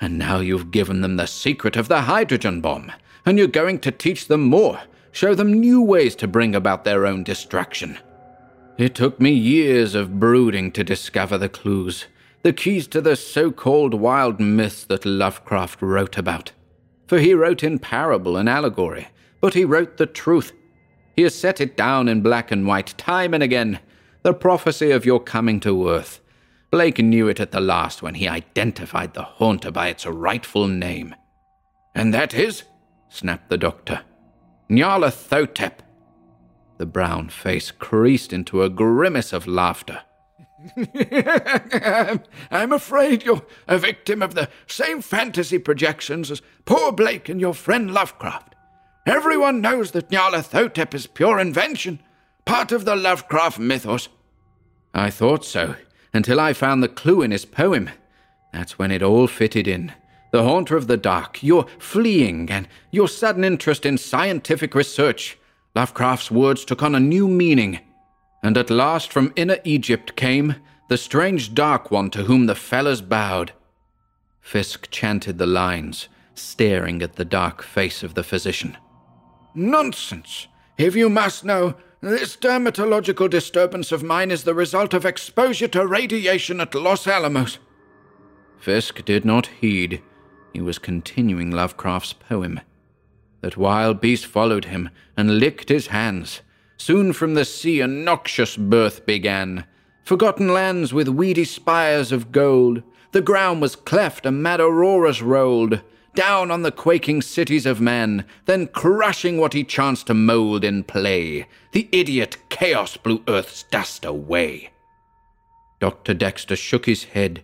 And 0.00 0.18
now 0.18 0.40
you've 0.40 0.70
given 0.70 1.00
them 1.00 1.16
the 1.16 1.26
secret 1.26 1.76
of 1.76 1.88
the 1.88 2.02
hydrogen 2.02 2.60
bomb, 2.60 2.92
and 3.24 3.38
you're 3.38 3.46
going 3.46 3.78
to 3.80 3.90
teach 3.90 4.28
them 4.28 4.42
more, 4.42 4.80
show 5.12 5.34
them 5.34 5.52
new 5.52 5.80
ways 5.80 6.14
to 6.16 6.26
bring 6.28 6.54
about 6.54 6.84
their 6.84 7.06
own 7.06 7.22
destruction. 7.22 7.98
It 8.78 8.94
took 8.94 9.20
me 9.20 9.30
years 9.30 9.94
of 9.94 10.18
brooding 10.18 10.72
to 10.72 10.82
discover 10.82 11.38
the 11.38 11.48
clues, 11.48 12.06
the 12.42 12.52
keys 12.52 12.88
to 12.88 13.00
the 13.00 13.14
so 13.14 13.52
called 13.52 13.94
wild 13.94 14.40
myths 14.40 14.84
that 14.86 15.06
Lovecraft 15.06 15.80
wrote 15.82 16.18
about. 16.18 16.52
For 17.06 17.18
he 17.18 17.34
wrote 17.34 17.62
in 17.62 17.78
parable 17.78 18.36
and 18.36 18.48
allegory, 18.48 19.08
but 19.40 19.54
he 19.54 19.64
wrote 19.64 19.98
the 19.98 20.06
truth. 20.06 20.52
He 21.14 21.22
has 21.22 21.34
set 21.34 21.60
it 21.60 21.76
down 21.76 22.08
in 22.08 22.22
black 22.22 22.50
and 22.50 22.66
white 22.66 22.94
time 22.96 23.34
and 23.34 23.42
again 23.42 23.78
the 24.22 24.34
prophecy 24.34 24.90
of 24.90 25.04
your 25.04 25.20
coming 25.20 25.60
to 25.60 25.88
earth. 25.88 26.20
Blake 26.70 26.98
knew 26.98 27.28
it 27.28 27.40
at 27.40 27.50
the 27.50 27.60
last 27.60 28.02
when 28.02 28.14
he 28.14 28.28
identified 28.28 29.14
the 29.14 29.22
haunter 29.22 29.70
by 29.70 29.88
its 29.88 30.06
rightful 30.06 30.68
name. 30.68 31.14
And 31.94 32.14
that 32.14 32.32
is? 32.32 32.64
snapped 33.08 33.50
the 33.50 33.58
doctor. 33.58 34.02
Nyarlathotep. 34.70 35.80
The 36.78 36.86
brown 36.86 37.28
face 37.28 37.70
creased 37.70 38.32
into 38.32 38.62
a 38.62 38.70
grimace 38.70 39.32
of 39.32 39.46
laughter. 39.46 40.02
I'm 42.50 42.72
afraid 42.72 43.24
you're 43.24 43.42
a 43.68 43.78
victim 43.78 44.22
of 44.22 44.34
the 44.34 44.48
same 44.66 45.02
fantasy 45.02 45.58
projections 45.58 46.30
as 46.30 46.40
poor 46.64 46.92
Blake 46.92 47.28
and 47.28 47.40
your 47.40 47.54
friend 47.54 47.92
Lovecraft. 47.92 48.54
Everyone 49.04 49.60
knows 49.60 49.90
that 49.90 50.10
Nyarlathotep 50.10 50.94
is 50.94 51.06
pure 51.06 51.38
invention, 51.38 52.00
part 52.44 52.72
of 52.72 52.84
the 52.84 52.96
Lovecraft 52.96 53.58
mythos. 53.58 54.08
I 54.94 55.10
thought 55.10 55.44
so, 55.44 55.76
until 56.12 56.40
I 56.40 56.52
found 56.52 56.82
the 56.82 56.88
clue 56.88 57.22
in 57.22 57.30
his 57.30 57.44
poem. 57.44 57.90
That's 58.52 58.78
when 58.78 58.90
it 58.90 59.02
all 59.02 59.26
fitted 59.26 59.66
in. 59.66 59.92
The 60.32 60.44
Haunter 60.44 60.76
of 60.76 60.86
the 60.86 60.96
Dark, 60.96 61.42
your 61.42 61.66
fleeing, 61.78 62.50
and 62.50 62.68
your 62.90 63.08
sudden 63.08 63.44
interest 63.44 63.84
in 63.84 63.98
scientific 63.98 64.74
research 64.74 65.38
Lovecraft's 65.74 66.30
words 66.30 66.64
took 66.64 66.82
on 66.82 66.94
a 66.94 67.00
new 67.00 67.26
meaning, 67.26 67.80
and 68.42 68.58
at 68.58 68.68
last 68.68 69.10
from 69.10 69.32
inner 69.36 69.58
Egypt 69.64 70.16
came 70.16 70.56
the 70.88 70.98
strange 70.98 71.54
Dark 71.54 71.90
One 71.90 72.10
to 72.10 72.24
whom 72.24 72.44
the 72.44 72.54
fellahs 72.54 73.00
bowed. 73.00 73.52
Fisk 74.42 74.90
chanted 74.90 75.38
the 75.38 75.46
lines, 75.46 76.08
staring 76.34 77.00
at 77.00 77.16
the 77.16 77.24
dark 77.24 77.62
face 77.62 78.02
of 78.02 78.14
the 78.14 78.22
physician. 78.22 78.76
Nonsense! 79.54 80.48
If 80.76 80.94
you 80.94 81.08
must 81.08 81.44
know, 81.44 81.74
this 82.02 82.36
dermatological 82.36 83.30
disturbance 83.30 83.92
of 83.92 84.02
mine 84.02 84.32
is 84.32 84.42
the 84.42 84.54
result 84.54 84.92
of 84.92 85.06
exposure 85.06 85.68
to 85.68 85.86
radiation 85.86 86.60
at 86.60 86.74
Los 86.74 87.06
Alamos. 87.06 87.58
Fisk 88.58 89.04
did 89.04 89.24
not 89.24 89.46
heed. 89.46 90.02
He 90.52 90.60
was 90.60 90.78
continuing 90.78 91.52
Lovecraft's 91.52 92.12
poem. 92.12 92.60
That 93.40 93.56
wild 93.56 94.00
beast 94.00 94.26
followed 94.26 94.66
him 94.66 94.90
and 95.16 95.38
licked 95.38 95.68
his 95.68 95.88
hands. 95.88 96.42
Soon 96.76 97.12
from 97.12 97.34
the 97.34 97.44
sea 97.44 97.80
a 97.80 97.86
noxious 97.86 98.56
birth 98.56 99.06
began. 99.06 99.64
Forgotten 100.02 100.48
lands 100.52 100.92
with 100.92 101.08
weedy 101.08 101.44
spires 101.44 102.10
of 102.10 102.32
gold. 102.32 102.82
The 103.12 103.20
ground 103.20 103.62
was 103.62 103.76
cleft, 103.76 104.26
and 104.26 104.42
mad 104.42 104.60
auroras 104.60 105.22
rolled 105.22 105.80
down 106.14 106.50
on 106.50 106.62
the 106.62 106.72
quaking 106.72 107.22
cities 107.22 107.66
of 107.66 107.80
men, 107.80 108.24
then 108.46 108.66
crushing 108.66 109.38
what 109.38 109.52
he 109.52 109.64
chanced 109.64 110.06
to 110.08 110.14
mold 110.14 110.64
in 110.64 110.84
play. 110.84 111.46
The 111.72 111.88
idiot 111.92 112.36
chaos 112.48 112.96
blew 112.96 113.22
Earth's 113.28 113.62
dust 113.64 114.04
away. 114.04 114.70
Dr. 115.80 116.14
Dexter 116.14 116.56
shook 116.56 116.86
his 116.86 117.04
head. 117.04 117.42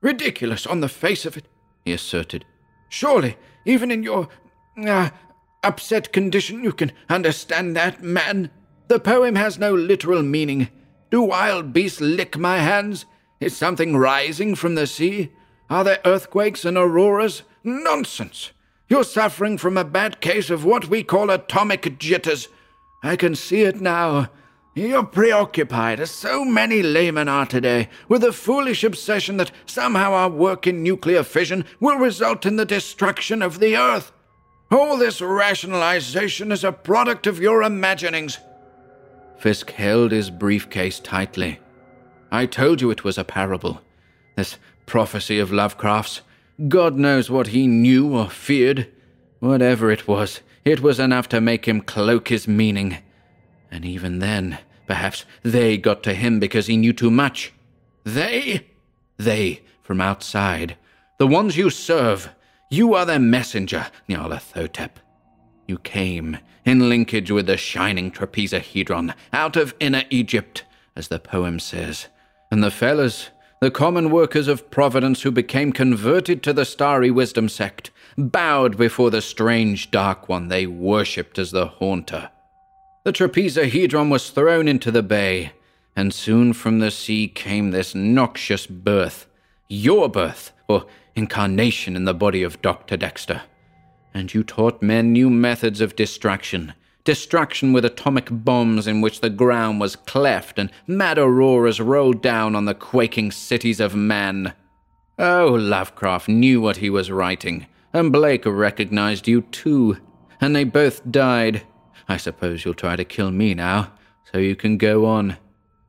Ridiculous 0.00 0.66
on 0.66 0.80
the 0.80 0.88
face 0.88 1.24
of 1.24 1.36
it, 1.36 1.46
he 1.84 1.92
asserted. 1.92 2.44
Surely, 2.88 3.36
even 3.64 3.90
in 3.90 4.02
your 4.02 4.28
uh, 4.76 5.10
upset 5.62 6.12
condition, 6.12 6.62
you 6.62 6.72
can 6.72 6.92
understand 7.08 7.74
that, 7.76 8.02
man. 8.02 8.50
The 8.88 9.00
poem 9.00 9.36
has 9.36 9.58
no 9.58 9.74
literal 9.74 10.22
meaning. 10.22 10.68
Do 11.10 11.22
wild 11.22 11.72
beasts 11.72 12.00
lick 12.00 12.36
my 12.36 12.58
hands? 12.58 13.06
Is 13.40 13.56
something 13.56 13.96
rising 13.96 14.54
from 14.54 14.74
the 14.74 14.86
sea? 14.86 15.32
Are 15.68 15.82
there 15.82 16.00
earthquakes 16.04 16.64
and 16.64 16.76
auroras? 16.76 17.42
Nonsense! 17.64 18.52
You're 18.88 19.04
suffering 19.04 19.56
from 19.56 19.76
a 19.76 19.84
bad 19.84 20.20
case 20.20 20.50
of 20.50 20.64
what 20.64 20.88
we 20.88 21.02
call 21.02 21.30
atomic 21.30 21.98
jitters. 21.98 22.48
I 23.02 23.16
can 23.16 23.34
see 23.34 23.62
it 23.62 23.80
now. 23.80 24.28
You're 24.74 25.04
preoccupied, 25.04 26.00
as 26.00 26.10
so 26.10 26.44
many 26.44 26.82
laymen 26.82 27.28
are 27.28 27.46
today, 27.46 27.88
with 28.08 28.24
a 28.24 28.32
foolish 28.32 28.84
obsession 28.84 29.36
that 29.36 29.52
somehow 29.66 30.12
our 30.12 30.30
work 30.30 30.66
in 30.66 30.82
nuclear 30.82 31.22
fission 31.22 31.64
will 31.78 31.98
result 31.98 32.46
in 32.46 32.56
the 32.56 32.64
destruction 32.64 33.42
of 33.42 33.60
the 33.60 33.76
Earth. 33.76 34.12
All 34.70 34.96
this 34.96 35.20
rationalization 35.20 36.50
is 36.50 36.64
a 36.64 36.72
product 36.72 37.26
of 37.26 37.38
your 37.38 37.62
imaginings. 37.62 38.38
Fisk 39.38 39.70
held 39.72 40.12
his 40.12 40.30
briefcase 40.30 40.98
tightly. 40.98 41.60
I 42.30 42.46
told 42.46 42.80
you 42.80 42.90
it 42.90 43.04
was 43.04 43.18
a 43.18 43.24
parable. 43.24 43.82
This 44.36 44.56
prophecy 44.86 45.38
of 45.38 45.52
Lovecraft's. 45.52 46.22
God 46.68 46.96
knows 46.96 47.30
what 47.30 47.48
he 47.48 47.66
knew 47.66 48.16
or 48.16 48.30
feared. 48.30 48.90
Whatever 49.40 49.90
it 49.90 50.06
was, 50.06 50.40
it 50.64 50.80
was 50.80 51.00
enough 51.00 51.28
to 51.30 51.40
make 51.40 51.66
him 51.66 51.80
cloak 51.80 52.28
his 52.28 52.46
meaning. 52.46 52.98
And 53.70 53.84
even 53.84 54.18
then, 54.18 54.58
perhaps 54.86 55.24
they 55.42 55.78
got 55.78 56.02
to 56.04 56.14
him 56.14 56.38
because 56.38 56.66
he 56.66 56.76
knew 56.76 56.92
too 56.92 57.10
much. 57.10 57.52
They? 58.04 58.66
They, 59.16 59.62
from 59.82 60.00
outside. 60.00 60.76
The 61.18 61.26
ones 61.26 61.56
you 61.56 61.70
serve. 61.70 62.30
You 62.70 62.94
are 62.94 63.04
their 63.04 63.18
messenger, 63.18 63.88
Nyarlathotep. 64.08 64.90
You 65.66 65.78
came, 65.78 66.38
in 66.64 66.88
linkage 66.88 67.30
with 67.30 67.46
the 67.46 67.56
shining 67.56 68.10
trapezohedron, 68.10 69.14
out 69.32 69.56
of 69.56 69.74
inner 69.80 70.04
Egypt, 70.10 70.64
as 70.96 71.08
the 71.08 71.18
poem 71.18 71.58
says. 71.58 72.06
And 72.50 72.62
the 72.62 72.68
fellahs, 72.68 73.28
the 73.62 73.70
common 73.70 74.10
workers 74.10 74.48
of 74.48 74.68
Providence 74.72 75.22
who 75.22 75.30
became 75.30 75.72
converted 75.72 76.42
to 76.42 76.52
the 76.52 76.64
Starry 76.64 77.12
Wisdom 77.12 77.48
sect, 77.48 77.92
bowed 78.18 78.76
before 78.76 79.08
the 79.08 79.22
strange 79.22 79.92
Dark 79.92 80.28
One 80.28 80.48
they 80.48 80.66
worshipped 80.66 81.38
as 81.38 81.52
the 81.52 81.66
Haunter. 81.66 82.30
The 83.04 83.12
trapezohedron 83.12 84.10
was 84.10 84.30
thrown 84.30 84.66
into 84.66 84.90
the 84.90 85.04
bay, 85.04 85.52
and 85.94 86.12
soon 86.12 86.52
from 86.54 86.80
the 86.80 86.90
sea 86.90 87.28
came 87.28 87.70
this 87.70 87.94
noxious 87.94 88.66
birth, 88.66 89.28
your 89.68 90.08
birth, 90.08 90.50
or 90.66 90.86
incarnation 91.14 91.94
in 91.94 92.04
the 92.04 92.14
body 92.14 92.42
of 92.42 92.60
Dr. 92.62 92.96
Dexter. 92.96 93.42
And 94.12 94.34
you 94.34 94.42
taught 94.42 94.82
men 94.82 95.12
new 95.12 95.30
methods 95.30 95.80
of 95.80 95.94
distraction, 95.94 96.74
destruction 97.04 97.72
with 97.72 97.84
atomic 97.84 98.28
bombs 98.30 98.86
in 98.86 99.00
which 99.00 99.20
the 99.20 99.30
ground 99.30 99.80
was 99.80 99.96
cleft 99.96 100.58
and 100.58 100.70
mad 100.86 101.18
auroras 101.18 101.80
rolled 101.80 102.22
down 102.22 102.54
on 102.54 102.64
the 102.64 102.74
quaking 102.74 103.30
cities 103.30 103.80
of 103.80 103.94
man. 103.94 104.52
Oh, 105.18 105.48
Lovecraft 105.60 106.28
knew 106.28 106.60
what 106.60 106.78
he 106.78 106.88
was 106.90 107.10
writing, 107.10 107.66
and 107.92 108.12
Blake 108.12 108.46
recognized 108.46 109.28
you 109.28 109.42
too. 109.42 109.98
and 110.40 110.56
they 110.56 110.64
both 110.64 111.08
died. 111.10 111.62
I 112.08 112.16
suppose 112.16 112.64
you'll 112.64 112.74
try 112.74 112.96
to 112.96 113.04
kill 113.04 113.30
me 113.30 113.54
now, 113.54 113.92
so 114.32 114.38
you 114.38 114.56
can 114.56 114.76
go 114.76 115.06
on. 115.06 115.36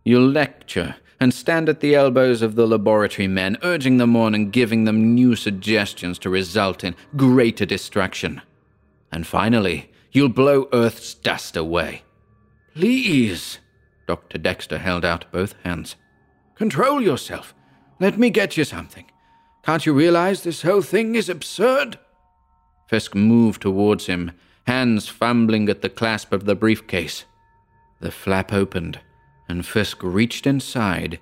You'll 0.04 0.28
lecture 0.28 0.96
and 1.20 1.34
stand 1.34 1.70
at 1.70 1.80
the 1.80 1.96
elbows 1.96 2.42
of 2.42 2.56
the 2.56 2.68
laboratory 2.68 3.28
men, 3.28 3.58
urging 3.64 3.98
them 3.98 4.16
on 4.16 4.36
and 4.36 4.52
giving 4.52 4.84
them 4.84 5.16
new 5.16 5.36
suggestions 5.36 6.20
to 6.20 6.30
result 6.30 6.84
in 6.84 6.96
greater 7.16 7.66
destruction. 7.66 8.42
And 9.12 9.26
finally, 9.26 9.90
you'll 10.14 10.30
blow 10.30 10.70
Earth's 10.72 11.14
dust 11.14 11.58
away. 11.58 12.04
Please! 12.74 13.60
Dr. 14.08 14.38
Dexter 14.38 14.78
held 14.78 15.04
out 15.04 15.32
both 15.32 15.56
hands. 15.64 15.96
Control 16.56 17.02
yourself. 17.02 17.54
Let 18.00 18.18
me 18.18 18.30
get 18.30 18.58
you 18.58 18.64
something. 18.64 19.06
Can't 19.64 19.86
you 19.86 19.94
realize 19.94 20.44
this 20.44 20.62
whole 20.62 20.82
thing 20.82 21.16
is 21.16 21.30
absurd? 21.30 21.98
Fisk 22.88 23.16
moved 23.16 23.62
towards 23.62 24.08
him, 24.08 24.32
hands 24.68 25.08
fumbling 25.08 25.70
at 25.70 25.82
the 25.82 25.90
clasp 25.90 26.34
of 26.34 26.46
the 26.46 26.56
briefcase. 26.56 27.26
The 28.02 28.12
flap 28.12 28.52
opened, 28.52 29.00
and 29.48 29.66
Fisk 29.66 30.04
reached 30.04 30.46
inside, 30.46 31.20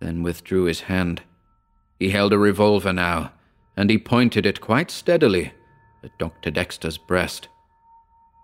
then 0.00 0.22
withdrew 0.22 0.64
his 0.64 0.82
hand. 0.82 1.22
He 1.98 2.10
held 2.10 2.32
a 2.32 2.38
revolver 2.38 2.92
now, 2.92 3.32
and 3.76 3.90
he 3.90 3.98
pointed 3.98 4.46
it 4.46 4.60
quite 4.60 4.90
steadily 4.90 5.52
at 6.02 6.16
Dr. 6.18 6.50
Dexter's 6.50 6.98
breast. 6.98 7.48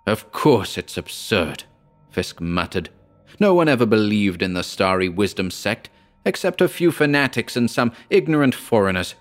Of 0.07 0.33
course 0.33 0.79
it's 0.79 0.97
absurd, 0.97 1.65
Fisk 2.11 2.41
muttered. 2.41 2.91
No 3.39 3.55
one 3.55 3.69
ever 3.69 3.87
believed 3.87 4.43
in 4.43 4.55
the 4.55 4.63
Starry 4.63 5.09
Wisdom 5.09 5.51
sect, 5.51 5.89
except 6.25 6.61
a 6.61 6.69
few 6.69 6.91
fanatics 6.91 7.57
and 7.57 7.71
some 7.71 7.93
ignorant 8.11 8.55
foreigners. 8.55 9.15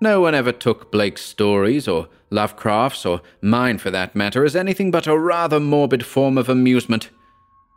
No 0.00 0.20
one 0.20 0.34
ever 0.34 0.52
took 0.52 0.92
Blake's 0.92 1.22
stories, 1.22 1.88
or 1.88 2.08
Lovecraft's, 2.30 3.06
or 3.06 3.22
mine 3.40 3.78
for 3.78 3.90
that 3.90 4.14
matter, 4.14 4.44
as 4.44 4.54
anything 4.54 4.90
but 4.90 5.06
a 5.06 5.18
rather 5.18 5.58
morbid 5.58 6.04
form 6.04 6.36
of 6.36 6.48
amusement. 6.48 7.08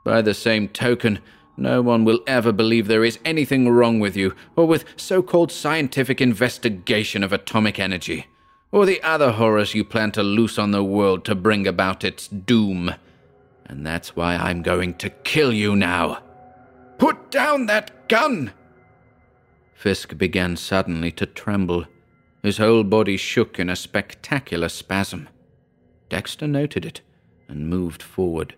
By 0.04 0.22
the 0.22 0.34
same 0.34 0.68
token, 0.68 1.20
no 1.56 1.82
one 1.82 2.04
will 2.04 2.22
ever 2.26 2.52
believe 2.52 2.88
there 2.88 3.06
is 3.06 3.20
anything 3.24 3.70
wrong 3.70 4.00
with 4.00 4.18
you, 4.18 4.34
or 4.56 4.66
with 4.66 4.86
so 4.98 5.22
called 5.22 5.52
scientific 5.52 6.20
investigation 6.20 7.24
of 7.24 7.32
atomic 7.32 7.80
energy, 7.80 8.28
or 8.72 8.86
the 8.86 9.01
other 9.01 9.32
horrors 9.32 9.74
you 9.74 9.84
plan 9.84 10.11
to 10.11 10.24
loose 10.24 10.59
on 10.59 10.72
the 10.72 10.84
world 10.84 11.26
to 11.26 11.36
bring 11.36 11.67
about 11.67 12.03
its 12.03 12.28
doom. 12.28 12.93
And 13.65 13.86
that's 13.86 14.15
why 14.15 14.36
I'm 14.36 14.61
going 14.61 14.95
to 14.95 15.09
kill 15.09 15.53
you 15.53 15.76
now. 15.76 16.22
Put 16.97 17.32
down 17.32 17.65
that 17.67 18.07
gun! 18.07 18.51
Fisk 19.74 20.17
began 20.17 20.57
suddenly 20.57 21.11
to 21.13 21.26
tremble. 21.26 21.86
His 22.43 22.57
whole 22.57 22.84
body 22.84 23.17
shook 23.17 23.59
in 23.59 23.70
a 23.70 23.76
spectacular 23.76 24.70
spasm. 24.70 25.30
Dexter 26.09 26.47
noted 26.47 26.86
it 26.86 27.01
and 27.47 27.70
moved 27.70 28.03
forward. 28.03 28.55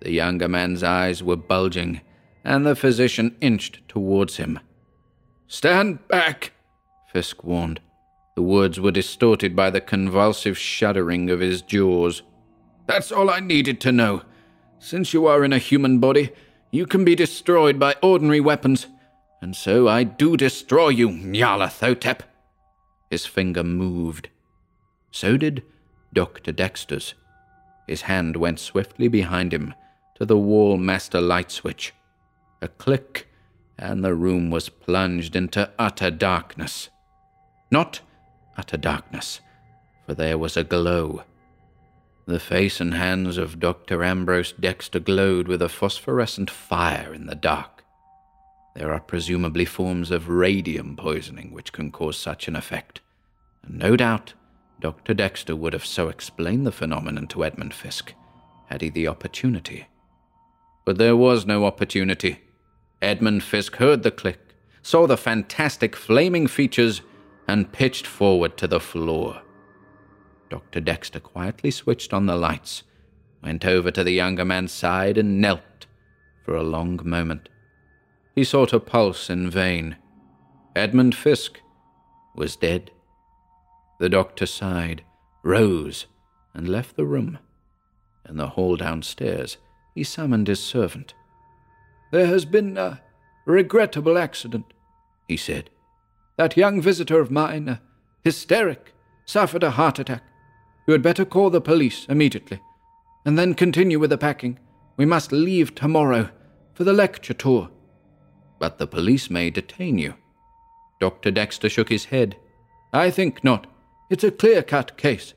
The 0.00 0.12
younger 0.12 0.48
man's 0.48 0.82
eyes 0.82 1.22
were 1.22 1.36
bulging, 1.36 2.00
and 2.44 2.64
the 2.64 2.76
physician 2.76 3.36
inched 3.40 3.86
towards 3.88 4.36
him. 4.36 4.60
Stand 5.48 6.06
back, 6.08 6.52
Fisk 7.12 7.44
warned. 7.44 7.80
The 8.36 8.42
words 8.42 8.78
were 8.78 8.90
distorted 8.90 9.56
by 9.56 9.70
the 9.70 9.80
convulsive 9.80 10.58
shuddering 10.58 11.30
of 11.30 11.40
his 11.40 11.62
jaws. 11.62 12.22
That's 12.86 13.10
all 13.10 13.30
I 13.30 13.40
needed 13.40 13.80
to 13.80 13.92
know. 13.92 14.22
Since 14.78 15.14
you 15.14 15.26
are 15.26 15.42
in 15.42 15.54
a 15.54 15.58
human 15.58 15.98
body, 16.00 16.30
you 16.70 16.84
can 16.86 17.02
be 17.02 17.14
destroyed 17.14 17.78
by 17.78 17.96
ordinary 18.02 18.40
weapons. 18.40 18.88
And 19.40 19.56
so 19.56 19.88
I 19.88 20.04
do 20.04 20.36
destroy 20.36 20.90
you, 20.90 21.08
Nyarlathotep. 21.08 22.20
His 23.10 23.24
finger 23.24 23.64
moved. 23.64 24.28
So 25.10 25.38
did 25.38 25.62
Dr. 26.12 26.52
Dexter's. 26.52 27.14
His 27.88 28.02
hand 28.02 28.36
went 28.36 28.60
swiftly 28.60 29.08
behind 29.08 29.54
him 29.54 29.72
to 30.16 30.26
the 30.26 30.36
wall 30.36 30.76
master 30.76 31.22
light 31.22 31.50
switch. 31.50 31.94
A 32.60 32.68
click, 32.68 33.28
and 33.78 34.04
the 34.04 34.14
room 34.14 34.50
was 34.50 34.68
plunged 34.68 35.36
into 35.36 35.70
utter 35.78 36.10
darkness. 36.10 36.90
Not 37.70 38.00
utter 38.56 38.76
darkness, 38.76 39.40
for 40.06 40.14
there 40.14 40.38
was 40.38 40.56
a 40.56 40.64
glow. 40.64 41.22
The 42.26 42.40
face 42.40 42.80
and 42.80 42.94
hands 42.94 43.38
of 43.38 43.60
Dr. 43.60 44.02
Ambrose 44.02 44.52
Dexter 44.52 44.98
glowed 44.98 45.46
with 45.46 45.62
a 45.62 45.68
phosphorescent 45.68 46.50
fire 46.50 47.14
in 47.14 47.26
the 47.26 47.34
dark. 47.34 47.84
There 48.74 48.92
are 48.92 49.00
presumably 49.00 49.64
forms 49.64 50.10
of 50.10 50.28
radium 50.28 50.96
poisoning 50.96 51.52
which 51.52 51.72
can 51.72 51.90
cause 51.90 52.18
such 52.18 52.48
an 52.48 52.56
effect, 52.56 53.00
and 53.62 53.78
no 53.78 53.96
doubt 53.96 54.34
Dr. 54.80 55.14
Dexter 55.14 55.56
would 55.56 55.72
have 55.72 55.86
so 55.86 56.08
explained 56.08 56.66
the 56.66 56.72
phenomenon 56.72 57.26
to 57.28 57.44
Edmund 57.44 57.72
Fisk 57.72 58.12
had 58.66 58.82
he 58.82 58.90
the 58.90 59.08
opportunity. 59.08 59.86
But 60.84 60.98
there 60.98 61.16
was 61.16 61.46
no 61.46 61.64
opportunity. 61.64 62.40
Edmund 63.00 63.42
Fisk 63.42 63.76
heard 63.76 64.02
the 64.02 64.10
click, 64.10 64.38
saw 64.82 65.06
the 65.06 65.16
fantastic 65.16 65.96
flaming 65.96 66.46
features, 66.46 67.00
and 67.48 67.72
pitched 67.72 68.06
forward 68.06 68.56
to 68.56 68.66
the 68.66 68.80
floor. 68.80 69.42
Dr. 70.48 70.80
Dexter 70.80 71.20
quietly 71.20 71.70
switched 71.70 72.12
on 72.12 72.26
the 72.26 72.36
lights, 72.36 72.82
went 73.42 73.64
over 73.64 73.90
to 73.90 74.04
the 74.04 74.12
younger 74.12 74.44
man's 74.44 74.72
side, 74.72 75.18
and 75.18 75.40
knelt 75.40 75.86
for 76.44 76.54
a 76.56 76.62
long 76.62 77.00
moment. 77.04 77.48
He 78.34 78.44
sought 78.44 78.72
a 78.72 78.80
pulse 78.80 79.30
in 79.30 79.50
vain. 79.50 79.96
Edmund 80.74 81.14
Fisk 81.14 81.60
was 82.34 82.56
dead. 82.56 82.90
The 83.98 84.08
doctor 84.08 84.46
sighed, 84.46 85.02
rose, 85.42 86.06
and 86.54 86.68
left 86.68 86.96
the 86.96 87.06
room. 87.06 87.38
In 88.28 88.36
the 88.36 88.48
hall 88.48 88.76
downstairs, 88.76 89.56
he 89.94 90.04
summoned 90.04 90.48
his 90.48 90.62
servant. 90.62 91.14
There 92.12 92.26
has 92.26 92.44
been 92.44 92.76
a 92.76 93.00
regrettable 93.46 94.18
accident, 94.18 94.66
he 95.26 95.36
said. 95.36 95.70
That 96.36 96.56
young 96.56 96.80
visitor 96.80 97.20
of 97.20 97.30
mine, 97.30 97.78
hysteric, 98.22 98.92
suffered 99.24 99.62
a 99.62 99.72
heart 99.72 99.98
attack. 99.98 100.22
You 100.86 100.92
had 100.92 101.02
better 101.02 101.24
call 101.24 101.50
the 101.50 101.60
police 101.60 102.06
immediately, 102.08 102.60
and 103.24 103.38
then 103.38 103.54
continue 103.54 103.98
with 103.98 104.10
the 104.10 104.18
packing. 104.18 104.58
We 104.96 105.04
must 105.04 105.32
leave 105.32 105.74
tomorrow 105.74 106.30
for 106.74 106.84
the 106.84 106.92
lecture 106.92 107.34
tour. 107.34 107.70
But 108.58 108.78
the 108.78 108.86
police 108.86 109.30
may 109.30 109.50
detain 109.50 109.98
you. 109.98 110.14
Dr. 111.00 111.30
Dexter 111.30 111.68
shook 111.68 111.88
his 111.88 112.06
head. 112.06 112.36
I 112.92 113.10
think 113.10 113.42
not. 113.42 113.66
It's 114.08 114.24
a 114.24 114.30
clear 114.30 114.62
cut 114.62 114.96
case. 114.96 115.34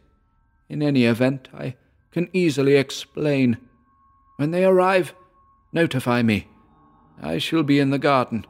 In 0.69 0.83
any 0.83 1.05
event, 1.05 1.49
I 1.53 1.75
can 2.11 2.29
easily 2.31 2.75
explain. 2.75 3.57
When 4.37 4.51
they 4.51 4.63
arrive, 4.63 5.13
notify 5.73 6.21
me. 6.21 6.47
I 7.21 7.39
shall 7.39 7.63
be 7.63 7.79
in 7.79 7.89
the 7.89 7.99
garden. 7.99 8.45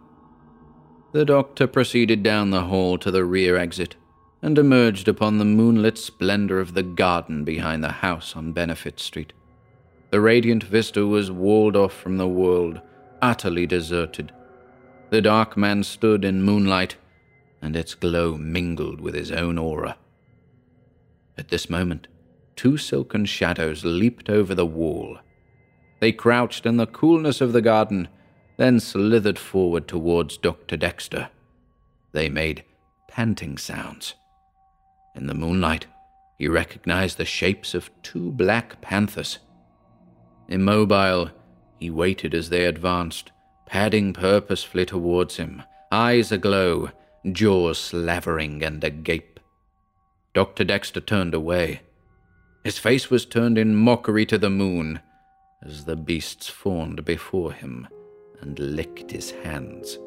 The 1.11 1.25
doctor 1.25 1.65
proceeded 1.65 2.21
down 2.21 2.51
the 2.51 2.65
hall 2.65 2.99
to 2.99 3.09
the 3.09 3.25
rear 3.25 3.57
exit 3.57 3.95
and 4.41 4.57
emerged 4.57 5.07
upon 5.07 5.37
the 5.37 5.45
moonlit 5.45 5.97
splendor 5.97 6.59
of 6.59 6.75
the 6.75 6.83
garden 6.83 7.43
behind 7.43 7.83
the 7.83 7.91
house 7.91 8.35
on 8.35 8.53
Benefit 8.53 8.99
Street. 8.99 9.33
The 10.11 10.21
radiant 10.21 10.63
vista 10.63 11.05
was 11.05 11.31
walled 11.31 11.75
off 11.75 11.93
from 11.93 12.17
the 12.17 12.27
world, 12.27 12.79
utterly 13.21 13.65
deserted. 13.65 14.31
The 15.09 15.21
dark 15.21 15.57
man 15.57 15.83
stood 15.83 16.23
in 16.23 16.43
moonlight, 16.43 16.95
and 17.61 17.75
its 17.75 17.95
glow 17.95 18.37
mingled 18.37 19.01
with 19.01 19.15
his 19.15 19.31
own 19.31 19.57
aura. 19.57 19.97
At 21.37 21.49
this 21.49 21.69
moment, 21.69 22.07
two 22.55 22.77
silken 22.77 23.25
shadows 23.25 23.83
leaped 23.83 24.29
over 24.29 24.53
the 24.53 24.65
wall. 24.65 25.19
They 25.99 26.11
crouched 26.11 26.65
in 26.65 26.77
the 26.77 26.87
coolness 26.87 27.41
of 27.41 27.51
the 27.51 27.61
garden, 27.61 28.07
then 28.59 28.77
slithered 28.77 29.39
forward 29.39 29.87
towards 29.87 30.35
Dr. 30.35 30.75
Dexter. 30.75 31.29
They 32.11 32.27
made 32.27 32.65
panting 33.07 33.57
sounds. 33.57 34.15
In 35.15 35.27
the 35.27 35.33
moonlight, 35.33 35.87
he 36.37 36.49
recognized 36.49 37.17
the 37.17 37.23
shapes 37.23 37.73
of 37.73 37.89
two 38.03 38.33
black 38.33 38.81
panthers. 38.81 39.39
Immobile, 40.49 41.31
he 41.79 41.89
waited 41.89 42.33
as 42.33 42.49
they 42.49 42.65
advanced, 42.65 43.31
padding 43.65 44.11
purposefully 44.11 44.85
towards 44.85 45.37
him, 45.37 45.63
eyes 45.89 46.29
aglow, 46.29 46.91
jaws 47.31 47.79
slavering 47.79 48.61
and 48.61 48.83
agape. 48.83 49.39
Dr. 50.33 50.65
Dexter 50.65 50.99
turned 50.99 51.33
away. 51.33 51.79
His 52.65 52.77
face 52.77 53.09
was 53.09 53.25
turned 53.25 53.57
in 53.57 53.77
mockery 53.77 54.25
to 54.25 54.37
the 54.37 54.49
moon 54.49 54.99
as 55.63 55.85
the 55.85 55.95
beasts 55.95 56.49
fawned 56.49 57.05
before 57.05 57.53
him 57.53 57.87
and 58.41 58.57
licked 58.59 59.11
his 59.11 59.31
hands. 59.31 59.97